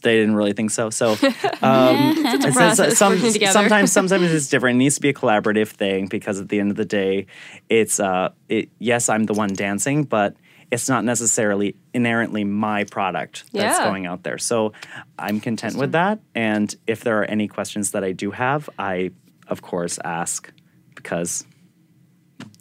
they 0.00 0.16
didn't 0.16 0.34
really 0.34 0.52
think 0.52 0.70
so. 0.70 0.90
So, 0.90 1.12
um, 1.62 2.14
It's 2.16 2.44
a 2.44 2.48
it's- 2.48 2.54
process 2.54 2.98
some- 2.98 3.18
sometimes 3.18 3.92
sometimes 3.98 4.32
it's 4.32 4.48
different. 4.48 4.76
It 4.76 4.78
needs 4.78 4.94
to 4.96 5.00
be 5.00 5.08
a 5.10 5.14
collaborative 5.14 5.68
thing 5.68 6.06
because 6.06 6.40
at 6.40 6.48
the 6.48 6.58
end 6.60 6.70
of 6.70 6.76
the 6.76 6.84
day, 6.84 7.26
it's 7.68 8.00
uh, 8.00 8.30
it, 8.48 8.68
yes, 8.78 9.08
I'm 9.08 9.24
the 9.24 9.34
one 9.34 9.52
dancing, 9.52 10.04
but 10.04 10.36
it's 10.70 10.88
not 10.88 11.04
necessarily 11.04 11.74
inherently 11.92 12.44
my 12.44 12.84
product 12.84 13.44
that's 13.52 13.78
Yeah. 13.78 13.84
going 13.84 14.06
out 14.06 14.22
there. 14.22 14.38
So 14.38 14.72
I'm 15.18 15.40
content 15.40 15.74
with 15.76 15.92
that. 15.92 16.20
And 16.34 16.72
if 16.86 17.02
there 17.02 17.18
are 17.20 17.24
any 17.24 17.48
questions 17.48 17.90
that 17.90 18.04
I 18.04 18.12
do 18.12 18.30
have, 18.30 18.70
I 18.78 19.10
of 19.48 19.62
course 19.62 19.98
ask 20.04 20.52
because 20.94 21.44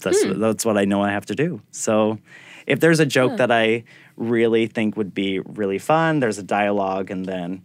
that's 0.01 0.23
Hmm. 0.23 0.39
that's 0.39 0.65
what 0.65 0.77
I 0.77 0.85
know 0.85 1.01
I 1.03 1.11
have 1.11 1.25
to 1.27 1.35
do. 1.35 1.61
So 1.71 2.17
if 2.65 2.79
there's 2.79 2.99
a 2.99 3.05
joke 3.05 3.37
that 3.37 3.51
I 3.51 3.83
really 4.19 4.67
think 4.67 4.95
would 4.97 5.13
be 5.15 5.39
really 5.39 5.79
fun, 5.79 6.19
there's 6.19 6.37
a 6.37 6.43
dialogue, 6.43 7.09
and 7.09 7.25
then 7.25 7.63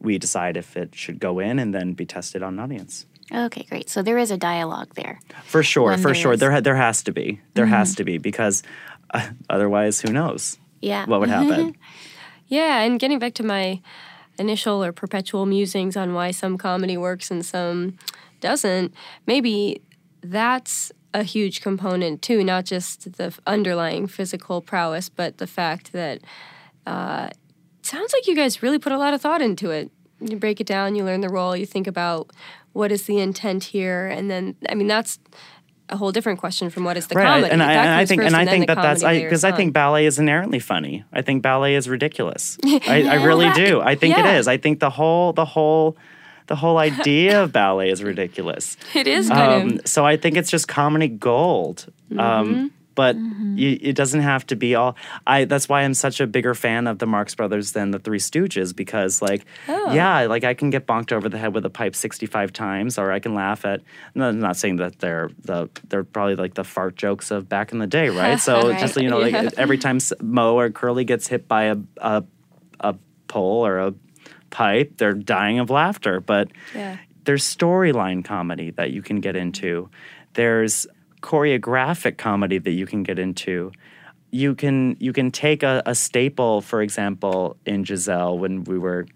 we 0.00 0.18
decide 0.18 0.56
if 0.56 0.76
it 0.76 0.94
should 0.94 1.18
go 1.18 1.38
in 1.40 1.58
and 1.58 1.74
then 1.74 1.92
be 1.92 2.06
tested 2.06 2.42
on 2.42 2.54
an 2.54 2.60
audience. 2.60 3.06
Okay, 3.34 3.64
great. 3.68 3.90
So 3.90 4.02
there 4.02 4.18
is 4.18 4.30
a 4.30 4.36
dialogue 4.36 4.94
there. 4.94 5.18
For 5.44 5.62
sure, 5.62 5.96
for 5.98 6.08
there 6.08 6.14
sure, 6.14 6.32
is- 6.34 6.40
there 6.40 6.52
ha- 6.52 6.60
there 6.60 6.76
has 6.76 7.02
to 7.04 7.12
be, 7.12 7.40
there 7.54 7.66
has 7.66 7.94
to 7.96 8.04
be 8.04 8.18
because 8.18 8.62
uh, 9.12 9.28
otherwise, 9.50 10.00
who 10.00 10.12
knows 10.12 10.58
Yeah. 10.80 11.04
what 11.06 11.20
would 11.20 11.28
happen? 11.30 11.76
Yeah, 12.48 12.82
and 12.82 13.00
getting 13.00 13.18
back 13.18 13.34
to 13.34 13.42
my 13.42 13.82
initial 14.38 14.84
or 14.84 14.92
perpetual 14.92 15.46
musings 15.46 15.96
on 15.96 16.14
why 16.14 16.30
some 16.30 16.56
comedy 16.56 16.96
works 16.96 17.28
and 17.32 17.44
some 17.44 17.96
doesn't, 18.40 18.94
maybe 19.26 19.82
that's 20.22 20.92
a 21.16 21.22
huge 21.22 21.62
component 21.62 22.20
too, 22.20 22.44
not 22.44 22.64
just 22.66 23.10
the 23.16 23.32
underlying 23.46 24.06
physical 24.06 24.60
prowess, 24.60 25.08
but 25.08 25.38
the 25.38 25.46
fact 25.46 25.92
that 25.92 26.20
uh, 26.86 27.30
sounds 27.82 28.12
like 28.12 28.26
you 28.26 28.36
guys 28.36 28.62
really 28.62 28.78
put 28.78 28.92
a 28.92 28.98
lot 28.98 29.14
of 29.14 29.20
thought 29.22 29.40
into 29.40 29.70
it. 29.70 29.90
You 30.20 30.36
break 30.36 30.60
it 30.60 30.66
down, 30.66 30.94
you 30.94 31.04
learn 31.04 31.22
the 31.22 31.28
role, 31.30 31.56
you 31.56 31.66
think 31.66 31.86
about 31.86 32.30
what 32.72 32.92
is 32.92 33.04
the 33.06 33.18
intent 33.18 33.64
here, 33.64 34.06
and 34.06 34.30
then 34.30 34.54
I 34.68 34.74
mean 34.74 34.86
that's 34.88 35.18
a 35.88 35.96
whole 35.96 36.10
different 36.12 36.38
question 36.40 36.68
from 36.68 36.84
what 36.84 36.96
is 36.96 37.06
the 37.06 37.14
right, 37.14 37.26
comedy. 37.26 37.52
and 37.52 37.62
I, 37.62 37.72
and 37.72 37.90
I 37.90 38.04
think 38.04 38.20
first, 38.22 38.34
and 38.34 38.36
I 38.36 38.50
think 38.50 38.66
that 38.66 38.74
that's 38.74 39.02
because 39.04 39.44
I, 39.44 39.48
layers 39.50 39.56
think 39.56 39.72
ballet 39.72 40.04
is 40.06 40.18
inherently 40.18 40.58
funny. 40.58 41.04
I 41.12 41.22
think 41.22 41.42
ballet 41.42 41.76
is 41.76 41.88
ridiculous. 41.88 42.58
I, 42.64 43.04
I 43.08 43.14
really 43.24 43.50
do. 43.52 43.80
I 43.80 43.94
think 43.94 44.16
Yeah. 44.16 44.34
it 44.34 44.38
is. 44.38 44.48
I 44.48 44.56
think 44.58 44.80
the 44.80 44.90
whole 44.90 45.32
the 45.32 45.44
whole 45.44 45.96
the 46.46 46.56
whole 46.56 46.78
idea 46.78 47.42
of 47.42 47.52
ballet 47.52 47.90
is 47.90 48.02
ridiculous. 48.02 48.76
it 48.94 49.06
is 49.06 49.30
Um, 49.30 49.80
so 49.84 50.04
I 50.06 50.16
think 50.16 50.36
it's 50.36 50.50
just 50.50 50.68
comedy 50.68 51.08
gold. 51.08 51.86
Mm-hmm. 52.10 52.20
Um, 52.20 52.72
but 52.94 53.14
you, 53.16 53.78
it 53.82 53.94
doesn't 53.94 54.22
have 54.22 54.46
to 54.46 54.56
be 54.56 54.74
all. 54.74 54.96
I 55.26 55.44
that's 55.44 55.68
why 55.68 55.82
I'm 55.82 55.92
such 55.92 56.18
a 56.18 56.26
bigger 56.26 56.54
fan 56.54 56.86
of 56.86 56.98
the 56.98 57.04
Marx 57.06 57.34
Brothers 57.34 57.72
than 57.72 57.90
the 57.90 57.98
Three 57.98 58.18
Stooges 58.18 58.74
because 58.74 59.20
like 59.20 59.44
Oh. 59.68 59.92
yeah, 59.92 60.20
like 60.22 60.44
I 60.44 60.54
can 60.54 60.70
get 60.70 60.86
bonked 60.86 61.12
over 61.12 61.28
the 61.28 61.36
head 61.36 61.52
with 61.52 61.66
a 61.66 61.68
pipe 61.70 61.94
65 61.94 62.54
times, 62.54 62.96
or 62.96 63.12
I 63.12 63.18
can 63.20 63.34
laugh 63.34 63.66
at. 63.66 63.82
No, 64.14 64.28
I'm 64.28 64.40
not 64.40 64.56
saying 64.56 64.76
that 64.76 65.00
they're 65.00 65.28
the 65.44 65.68
they're 65.90 66.04
probably 66.04 66.36
like 66.36 66.54
the 66.54 66.64
fart 66.64 66.96
jokes 66.96 67.30
of 67.30 67.50
back 67.50 67.70
in 67.72 67.80
the 67.80 67.86
day, 67.86 68.08
right? 68.08 68.40
So 68.46 68.70
Right. 68.70 68.80
just 68.80 68.96
you 68.96 69.10
know, 69.10 69.22
Yeah. 69.22 69.42
like 69.42 69.58
every 69.58 69.76
time 69.76 69.98
Moe 70.22 70.58
or 70.58 70.70
Curly 70.70 71.04
gets 71.04 71.26
hit 71.26 71.46
by 71.46 71.64
a 71.64 71.76
a, 71.98 72.24
a 72.80 72.94
pole 73.28 73.66
or 73.66 73.78
a 73.78 73.94
pipe, 74.50 74.92
they're 74.96 75.12
dying 75.14 75.58
of 75.58 75.70
laughter. 75.70 76.20
But 76.20 76.48
Yeah. 76.74 76.96
there's 77.24 77.44
storyline 77.44 78.24
comedy 78.24 78.70
that 78.72 78.90
you 78.92 79.02
can 79.02 79.20
get 79.20 79.36
into. 79.36 79.88
There's 80.34 80.86
choreographic 81.22 82.16
comedy 82.18 82.58
that 82.58 82.70
you 82.72 82.86
can 82.86 83.02
get 83.02 83.18
into. 83.18 83.72
You 84.30 84.54
can 84.54 84.96
you 85.00 85.12
can 85.12 85.30
take 85.30 85.62
a, 85.62 85.82
a 85.86 85.94
staple, 85.94 86.60
for 86.60 86.82
example, 86.82 87.56
in 87.64 87.84
Giselle 87.84 88.38
when 88.38 88.64
we 88.64 88.78
were 88.78 89.06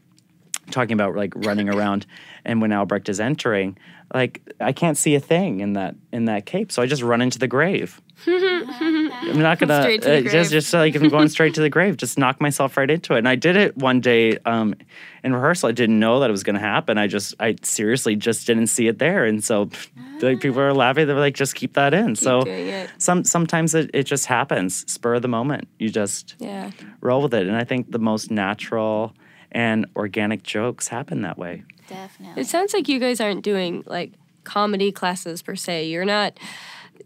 talking 0.70 0.92
about 0.94 1.14
like 1.16 1.32
running 1.36 1.68
around 1.74 2.06
and 2.44 2.60
when 2.60 2.72
Albrecht 2.72 3.08
is 3.08 3.20
entering, 3.20 3.76
like 4.14 4.40
I 4.60 4.72
can't 4.72 4.96
see 4.96 5.14
a 5.14 5.20
thing 5.20 5.60
in 5.60 5.74
that 5.74 5.94
in 6.12 6.24
that 6.26 6.46
cape, 6.46 6.72
so 6.72 6.82
I 6.82 6.86
just 6.86 7.02
run 7.02 7.20
into 7.20 7.38
the 7.38 7.48
grave. 7.48 8.00
I'm 8.26 9.38
not 9.40 9.58
gonna 9.58 9.82
Straight 9.82 10.02
to 10.02 10.08
the 10.08 10.18
uh, 10.18 10.20
just 10.22 10.32
grave. 10.32 10.50
just 10.50 10.72
like 10.72 10.94
I'm 10.94 11.08
going 11.08 11.28
straight 11.28 11.54
to 11.54 11.60
the 11.60 11.70
grave, 11.70 11.96
just 11.96 12.18
knock 12.18 12.40
myself 12.40 12.76
right 12.76 12.90
into 12.90 13.14
it. 13.14 13.18
And 13.18 13.28
I 13.28 13.36
did 13.36 13.56
it 13.56 13.76
one 13.76 14.00
day 14.00 14.38
um, 14.44 14.74
in 15.24 15.32
rehearsal. 15.34 15.68
I 15.68 15.72
didn't 15.72 15.98
know 15.98 16.20
that 16.20 16.28
it 16.28 16.32
was 16.32 16.42
gonna 16.42 16.58
happen. 16.58 16.98
I 16.98 17.06
just 17.06 17.34
I 17.40 17.56
seriously 17.62 18.16
just 18.16 18.46
didn't 18.46 18.68
see 18.68 18.86
it 18.88 18.98
there, 18.98 19.24
and 19.24 19.42
so 19.42 19.70
like 20.20 20.40
people 20.40 20.60
are 20.60 20.72
laughing. 20.74 21.06
They 21.06 21.14
were 21.14 21.20
like, 21.20 21.34
just 21.34 21.54
keep 21.54 21.74
that 21.74 21.94
in. 21.94 22.16
so 22.16 22.42
it. 22.46 22.90
some 22.98 23.24
sometimes 23.24 23.74
it, 23.74 23.90
it 23.94 24.04
just 24.04 24.26
happens, 24.26 24.90
spur 24.90 25.14
of 25.14 25.22
the 25.22 25.28
moment. 25.28 25.68
You 25.78 25.88
just 25.90 26.36
Yeah. 26.38 26.70
roll 27.00 27.22
with 27.22 27.34
it, 27.34 27.46
and 27.46 27.56
I 27.56 27.64
think 27.64 27.90
the 27.90 27.98
most 27.98 28.30
natural 28.30 29.14
and 29.52 29.86
organic 29.96 30.42
jokes 30.42 30.88
happen 30.88 31.22
that 31.22 31.38
way. 31.38 31.64
Definitely. 31.88 32.40
It 32.42 32.46
sounds 32.46 32.72
like 32.72 32.86
you 32.88 33.00
guys 33.00 33.20
aren't 33.20 33.42
doing 33.42 33.82
like 33.86 34.12
comedy 34.44 34.92
classes 34.92 35.42
per 35.42 35.56
se. 35.56 35.88
You're 35.88 36.04
not, 36.04 36.38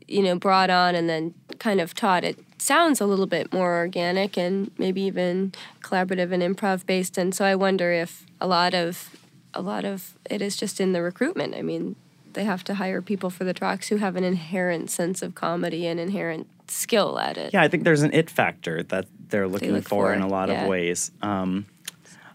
you 0.09 0.23
know, 0.23 0.37
brought 0.37 0.71
on 0.71 0.95
and 0.95 1.09
then 1.09 1.35
kind 1.59 1.81
of 1.81 1.95
taught. 1.95 2.25
It 2.25 2.39
sounds 2.59 3.01
a 3.01 3.07
little 3.07 3.27
bit 3.27 3.53
more 3.53 3.77
organic 3.77 4.37
and 4.37 4.71
maybe 4.79 5.03
even 5.03 5.53
collaborative 5.83 6.33
and 6.33 6.43
improv 6.43 6.87
based. 6.87 7.19
And 7.19 7.35
so 7.35 7.45
I 7.45 7.55
wonder 7.55 7.93
if 7.93 8.27
a 8.41 8.47
lot 8.47 8.75
of 8.75 9.11
a 9.57 9.63
lot 9.63 9.85
of 9.85 10.15
it 10.29 10.43
is 10.43 10.57
just 10.57 10.81
in 10.81 10.93
the 10.93 11.01
recruitment. 11.01 11.55
I 11.55 11.63
mean, 11.63 11.95
they 12.33 12.45
have 12.45 12.65
to 12.65 12.75
hire 12.75 13.01
people 13.01 13.31
for 13.31 13.45
the 13.45 13.55
Trocks 13.55 13.89
who 13.89 13.97
have 13.97 14.17
an 14.17 14.25
inherent 14.25 14.91
sense 14.91 15.23
of 15.23 15.35
comedy 15.35 15.87
and 15.87 16.01
inherent 16.01 16.49
skill 16.69 17.19
at 17.19 17.37
it. 17.37 17.53
Yeah, 17.55 17.63
I 17.63 17.69
think 17.69 17.85
there's 17.85 18.03
an 18.03 18.13
it 18.13 18.29
factor 18.29 18.83
that 18.85 19.07
they're 19.29 19.49
looking 19.49 19.73
look 19.73 19.85
for, 19.85 20.07
for, 20.07 20.13
in 20.13 20.23
a 20.23 20.27
lot 20.27 20.49
yeah. 20.49 20.63
of 20.63 20.69
ways. 20.69 21.11
Um, 21.23 21.67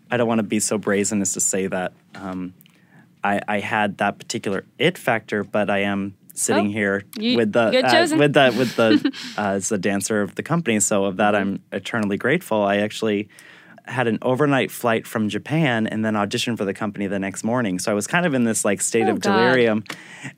I 0.09 0.17
don't 0.17 0.27
want 0.27 0.39
to 0.39 0.43
be 0.43 0.59
so 0.59 0.77
brazen 0.77 1.21
as 1.21 1.33
to 1.33 1.39
say 1.39 1.67
that 1.67 1.93
um, 2.15 2.53
I, 3.23 3.41
I 3.47 3.59
had 3.59 3.97
that 3.97 4.17
particular 4.17 4.65
it 4.77 4.97
factor, 4.97 5.43
but 5.43 5.69
I 5.69 5.79
am 5.79 6.15
sitting 6.39 6.67
Oh, 6.67 6.71
here 6.71 7.03
you- 7.17 7.37
with 7.37 7.53
the 7.53 7.59
uh, 7.85 8.17
with 8.17 8.33
the 8.33 8.55
with 8.57 8.75
the 8.75 9.11
uh, 9.37 9.41
as 9.57 9.69
the 9.69 9.77
dancer 9.77 10.21
of 10.21 10.35
the 10.35 10.43
company. 10.43 10.79
So 10.79 11.05
of 11.05 11.17
that, 11.17 11.35
I'm 11.35 11.61
eternally 11.71 12.17
grateful. 12.17 12.63
I 12.63 12.77
actually 12.77 13.29
had 13.89 14.07
an 14.07 14.19
overnight 14.21 14.69
flight 14.71 15.07
from 15.07 15.29
Japan 15.29 15.87
and 15.87 16.05
then 16.05 16.13
auditioned 16.13 16.57
for 16.57 16.63
the 16.65 16.73
company 16.73 17.07
the 17.07 17.17
next 17.19 17.43
morning. 17.43 17.79
So 17.79 17.91
I 17.91 17.95
was 17.95 18.05
kind 18.07 18.25
of 18.25 18.33
in 18.35 18.43
this 18.43 18.63
like 18.63 18.81
state 18.81 19.07
Oh, 19.07 19.13
of 19.13 19.19
God. 19.19 19.35
delirium. 19.35 19.83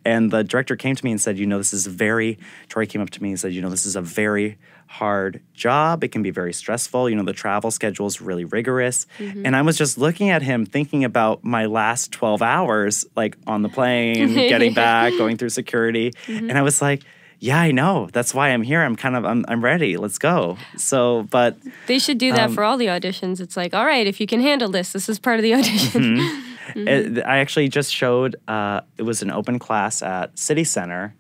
And 0.06 0.32
the 0.32 0.44
director 0.44 0.76
came 0.76 0.96
to 0.96 1.04
me 1.06 1.12
and 1.12 1.20
said, 1.22 1.38
You 1.38 1.46
know, 1.46 1.58
this 1.58 1.74
is 1.74 1.86
very, 1.86 2.40
Tory 2.70 2.88
came 2.88 3.02
up 3.02 3.10
to 3.12 3.22
me 3.22 3.30
and 3.30 3.40
said, 3.40 3.54
You 3.54 3.62
know, 3.62 3.70
this 3.70 3.86
is 3.86 3.96
a 3.98 4.02
very 4.02 4.58
hard 4.88 5.42
job. 5.54 6.04
It 6.04 6.10
can 6.14 6.22
be 6.24 6.32
very 6.32 6.54
stressful. 6.54 7.10
You 7.10 7.16
know, 7.16 7.24
the 7.24 7.34
travel 7.34 7.72
schedule 7.72 8.08
is 8.08 8.22
really 8.22 8.46
rigorous. 8.46 9.06
Mm-hmm. 9.20 9.46
And 9.46 9.56
I 9.56 9.62
was 9.62 9.78
just 9.78 9.98
looking 9.98 10.30
at 10.30 10.42
him 10.42 10.66
thinking 10.66 11.04
about 11.04 11.44
my 11.44 11.66
last 11.66 12.12
12 12.12 12.42
hours, 12.42 13.06
like 13.16 13.38
on 13.48 13.62
the 13.62 13.70
plane, 13.70 14.34
getting 14.34 14.74
back, 14.86 15.14
going 15.18 15.38
through 15.38 15.50
security. 15.50 16.12
Mm-hmm. 16.26 16.50
And 16.50 16.58
I 16.58 16.62
was 16.62 16.82
like, 16.82 17.04
yeah, 17.44 17.60
I 17.60 17.72
know. 17.72 18.08
That's 18.14 18.36
why 18.36 18.50
I'm 18.50 18.62
here. 18.62 18.82
I'm 18.84 18.96
kind 18.96 19.16
of, 19.16 19.26
I'm, 19.26 19.44
I'm 19.48 19.64
ready. 19.64 19.98
Let's 19.98 20.20
go. 20.20 20.58
So, 20.78 21.24
but 21.32 21.58
They 21.88 21.98
should 21.98 22.20
do 22.20 22.32
that 22.34 22.50
Um, 22.50 22.54
for 22.54 22.64
all 22.64 22.78
the 22.78 22.86
auditions. 22.86 23.42
It's 23.42 23.58
like, 23.58 23.74
all 23.74 23.84
right, 23.84 24.06
if 24.06 24.22
you 24.22 24.28
can 24.28 24.42
handle 24.42 24.70
this, 24.70 24.94
this 24.94 25.10
is 25.10 25.18
part 25.18 25.38
of 25.40 25.44
the 25.44 25.54
audition. 25.56 26.18
Mm-hmm. 26.18 26.48
It, 26.76 27.18
I 27.26 27.40
actually 27.40 27.68
just 27.68 27.94
showed. 27.94 28.38
Uh, 28.48 28.82
it 28.96 29.02
was 29.02 29.22
an 29.24 29.32
open 29.32 29.60
class 29.60 30.02
at 30.02 30.38
City 30.40 30.64
Center 30.64 31.14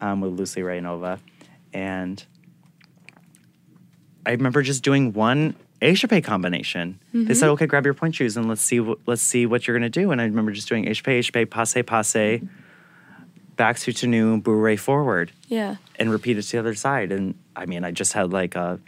um, 0.00 0.20
with 0.20 0.38
Lucy 0.38 0.60
Raynova, 0.60 1.18
and 1.72 2.24
I 4.24 4.32
remember 4.32 4.62
just 4.62 4.84
doing 4.84 5.12
one 5.12 5.56
échappé 5.82 6.22
combination. 6.22 7.00
They 7.12 7.34
said, 7.34 7.48
"Okay, 7.48 7.66
grab 7.66 7.84
your 7.84 7.94
pointe 7.94 8.14
shoes 8.14 8.36
and 8.36 8.46
let's 8.46 8.60
see. 8.62 8.78
What, 8.78 8.98
let's 9.06 9.22
see 9.22 9.46
what 9.46 9.66
you're 9.66 9.76
gonna 9.76 9.88
do." 9.88 10.12
And 10.12 10.20
I 10.20 10.24
remember 10.24 10.52
just 10.52 10.68
doing 10.68 10.84
échappé, 10.84 11.14
Asia 11.14 11.32
Pay, 11.32 11.46
passe, 11.46 11.82
passe, 11.84 12.42
back 13.56 13.78
to 13.78 13.92
tenue, 13.92 14.40
bourrée 14.40 14.78
forward, 14.78 15.32
yeah. 15.48 15.76
and 15.98 16.10
repeat 16.10 16.38
it 16.38 16.42
to 16.42 16.52
the 16.52 16.58
other 16.58 16.74
side. 16.74 17.12
And 17.12 17.34
I 17.54 17.66
mean, 17.66 17.84
I 17.84 17.90
just 17.90 18.12
had 18.12 18.32
like 18.32 18.54
a 18.56 18.80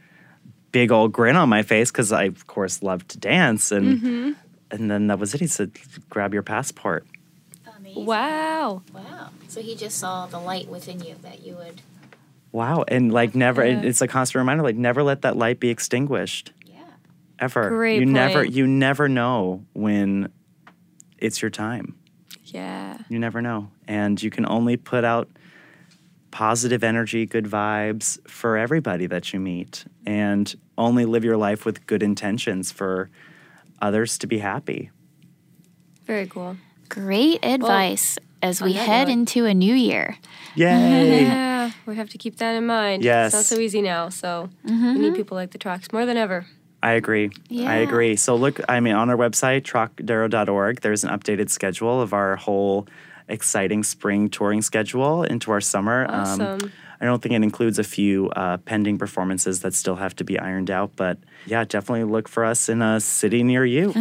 big 0.72 0.90
old 0.92 1.12
grin 1.12 1.36
on 1.36 1.48
my 1.48 1.62
face 1.62 1.90
because 1.90 2.12
I, 2.12 2.24
of 2.24 2.46
course, 2.46 2.82
loved 2.82 3.08
to 3.10 3.18
dance 3.18 3.72
and. 3.72 3.98
Mm-hmm. 4.00 4.32
And 4.68 4.90
then 4.90 5.06
that 5.06 5.20
was 5.20 5.32
it. 5.32 5.40
He 5.40 5.46
said, 5.46 5.70
"Grab 6.10 6.34
your 6.34 6.42
passport." 6.42 7.06
Amazing. 7.78 8.04
Wow. 8.04 8.82
Wow. 8.92 9.28
So 9.46 9.62
he 9.62 9.76
just 9.76 9.96
saw 9.98 10.26
the 10.26 10.40
light 10.40 10.66
within 10.66 10.98
you 11.00 11.14
that 11.22 11.46
you 11.46 11.54
would. 11.54 11.80
Wow. 12.50 12.84
And 12.88 13.12
like 13.12 13.36
never, 13.36 13.64
Yeah. 13.64 13.82
it's 13.82 14.00
a 14.02 14.08
constant 14.08 14.40
reminder, 14.40 14.64
like 14.64 14.74
never 14.74 15.04
let 15.04 15.22
that 15.22 15.36
light 15.36 15.60
be 15.60 15.68
extinguished 15.68 16.50
Yeah. 16.66 16.80
ever. 17.38 17.68
Great 17.68 18.00
you 18.00 18.06
never, 18.06 18.42
you 18.44 18.66
never 18.66 19.08
know 19.08 19.64
when 19.72 20.32
it's 21.18 21.40
your 21.40 21.50
time. 21.52 21.94
Yeah. 22.56 22.96
You 23.10 23.18
never 23.18 23.42
know. 23.42 23.68
And 23.86 24.22
you 24.22 24.30
can 24.30 24.46
only 24.48 24.78
put 24.78 25.04
out 25.04 25.28
positive 26.30 26.82
energy, 26.82 27.26
good 27.26 27.44
vibes 27.44 28.18
for 28.28 28.56
everybody 28.56 29.06
that 29.06 29.34
you 29.34 29.40
meet 29.40 29.84
and 30.06 30.54
only 30.78 31.04
live 31.04 31.22
your 31.22 31.36
life 31.36 31.66
with 31.66 31.86
good 31.86 32.02
intentions 32.02 32.72
for 32.72 33.10
others 33.82 34.16
to 34.18 34.26
be 34.26 34.38
happy. 34.38 34.90
Very 36.06 36.26
cool. 36.26 36.56
Great 36.88 37.44
advice 37.44 38.18
as 38.42 38.62
we 38.62 38.72
head 38.72 39.08
note- 39.08 39.12
into 39.12 39.44
a 39.44 39.52
new 39.52 39.74
year. 39.74 40.16
Yay. 40.54 41.24
Yeah, 41.66 41.72
we 41.84 41.96
have 41.96 42.08
to 42.10 42.18
keep 42.18 42.36
that 42.36 42.52
in 42.52 42.64
mind. 42.64 43.02
Yes. 43.02 43.34
It's 43.34 43.50
not 43.50 43.56
so 43.56 43.60
easy 43.60 43.82
now, 43.82 44.08
so 44.08 44.48
mm-hmm. 44.64 44.94
we 44.94 44.98
need 45.00 45.14
people 45.16 45.36
like 45.36 45.50
the 45.50 45.58
Trocks 45.58 45.92
more 45.92 46.06
than 46.06 46.16
ever. 46.16 46.46
I 46.86 46.92
agree. 46.92 47.30
Yeah. 47.48 47.68
I 47.68 47.76
agree. 47.78 48.14
So 48.14 48.36
look, 48.36 48.60
I 48.68 48.78
mean, 48.78 48.94
on 48.94 49.10
our 49.10 49.16
website, 49.16 49.62
trockadero.org, 49.62 50.82
there's 50.82 51.02
an 51.02 51.10
updated 51.10 51.50
schedule 51.50 52.00
of 52.00 52.12
our 52.12 52.36
whole 52.36 52.86
exciting 53.28 53.82
spring 53.82 54.30
touring 54.30 54.62
schedule 54.62 55.24
into 55.24 55.50
our 55.50 55.60
summer. 55.60 56.06
Um, 56.08 56.40
Awesome. 56.40 56.72
I 57.00 57.04
don't 57.04 57.22
think 57.22 57.34
it 57.34 57.42
includes 57.42 57.78
a 57.78 57.84
few 57.84 58.30
uh, 58.30 58.56
pending 58.58 58.98
performances 58.98 59.60
that 59.60 59.74
still 59.74 59.96
have 59.96 60.16
to 60.16 60.24
be 60.24 60.38
ironed 60.38 60.70
out, 60.70 60.92
but 60.96 61.18
yeah, 61.46 61.64
definitely 61.64 62.04
look 62.04 62.28
for 62.28 62.44
us 62.44 62.68
in 62.68 62.82
a 62.82 63.00
city 63.00 63.42
near 63.42 63.64
you. 63.64 63.92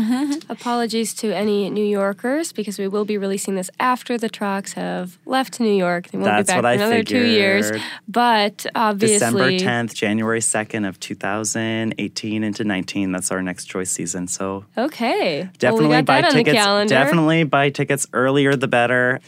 Apologies 0.50 1.14
to 1.16 1.36
any 1.36 1.70
New 1.70 1.86
Yorkers 1.86 2.52
because 2.52 2.80
we 2.80 2.88
will 2.88 3.06
be 3.06 3.18
releasing 3.18 3.56
this 3.56 3.70
after 3.80 4.18
the 4.18 4.30
Trocks 4.30 4.74
have 4.74 5.18
left 5.26 5.60
New 5.60 5.74
York. 5.74 6.10
They 6.10 6.18
won't 6.18 6.26
That's 6.26 6.48
be 6.50 6.56
back 6.56 6.64
what 6.64 6.70
for 6.70 6.76
another 6.76 7.04
two 7.04 7.26
years. 7.26 7.72
But 8.08 8.66
obviously, 8.76 9.16
December 9.18 9.52
10th, 9.52 9.94
January 9.94 10.40
2nd 10.40 10.88
of 10.88 11.00
2018 11.00 12.44
into 12.44 12.64
19. 12.64 13.12
That's 13.12 13.32
our 13.32 13.42
next 13.42 13.66
choice 13.66 13.92
season. 13.92 14.28
So 14.28 14.66
Okay. 14.78 15.50
definitely 15.60 15.88
well, 15.90 16.00
we 16.00 16.04
buy 16.04 16.22
tickets. 16.22 16.66
Definitely 16.90 17.44
buy 17.44 17.70
tickets 17.70 18.08
earlier 18.14 18.56
the 18.56 18.68
better. 18.68 19.20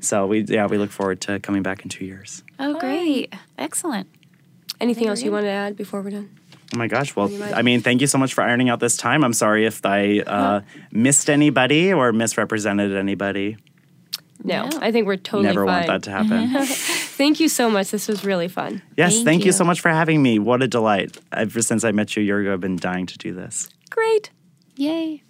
So 0.00 0.26
we 0.26 0.40
yeah 0.42 0.66
we 0.66 0.78
look 0.78 0.90
forward 0.90 1.20
to 1.22 1.40
coming 1.40 1.62
back 1.62 1.82
in 1.82 1.88
two 1.88 2.04
years. 2.04 2.42
Oh, 2.58 2.78
great. 2.78 3.32
Excellent. 3.56 4.08
Anything 4.80 5.08
else 5.08 5.22
you 5.22 5.32
want 5.32 5.44
to 5.44 5.50
add 5.50 5.76
before 5.76 6.02
we're 6.02 6.10
done? 6.10 6.30
Oh 6.74 6.78
my 6.78 6.86
gosh! 6.86 7.16
Well, 7.16 7.30
I 7.54 7.62
mean, 7.62 7.80
thank 7.80 8.00
you 8.02 8.06
so 8.06 8.18
much 8.18 8.34
for 8.34 8.42
ironing 8.42 8.68
out 8.68 8.78
this 8.78 8.96
time. 8.96 9.24
I'm 9.24 9.32
sorry 9.32 9.64
if 9.64 9.84
I 9.86 10.20
uh, 10.20 10.60
missed 10.92 11.30
anybody 11.30 11.92
or 11.92 12.12
misrepresented 12.12 12.94
anybody. 12.94 13.56
No, 14.44 14.68
No. 14.68 14.78
I 14.80 14.92
think 14.92 15.06
we're 15.06 15.16
totally 15.16 15.44
Never 15.48 15.64
fine. 15.66 15.74
want 15.74 15.86
that 15.88 16.02
to 16.04 16.10
happen. 16.10 16.64
Thank 16.66 17.40
you 17.40 17.48
so 17.48 17.68
much. 17.70 17.90
This 17.90 18.06
was 18.06 18.24
really 18.24 18.46
fun. 18.48 18.82
yes, 18.96 19.14
Thank 19.14 19.24
thank, 19.24 19.40
you. 19.42 19.46
you. 19.46 19.52
so 19.52 19.64
much 19.64 19.80
for 19.80 19.88
having 19.88 20.22
me. 20.22 20.38
What 20.38 20.62
a 20.62 20.68
delight! 20.68 21.16
Ever 21.32 21.62
since 21.62 21.82
I 21.84 21.90
met 21.92 22.14
you 22.14 22.22
a 22.22 22.24
year 22.26 22.40
ago, 22.40 22.52
I've 22.52 22.60
been 22.60 22.76
dying 22.76 23.06
to 23.06 23.18
do 23.18 23.32
this. 23.34 23.68
Great. 23.90 24.30
Yay. 24.76 25.22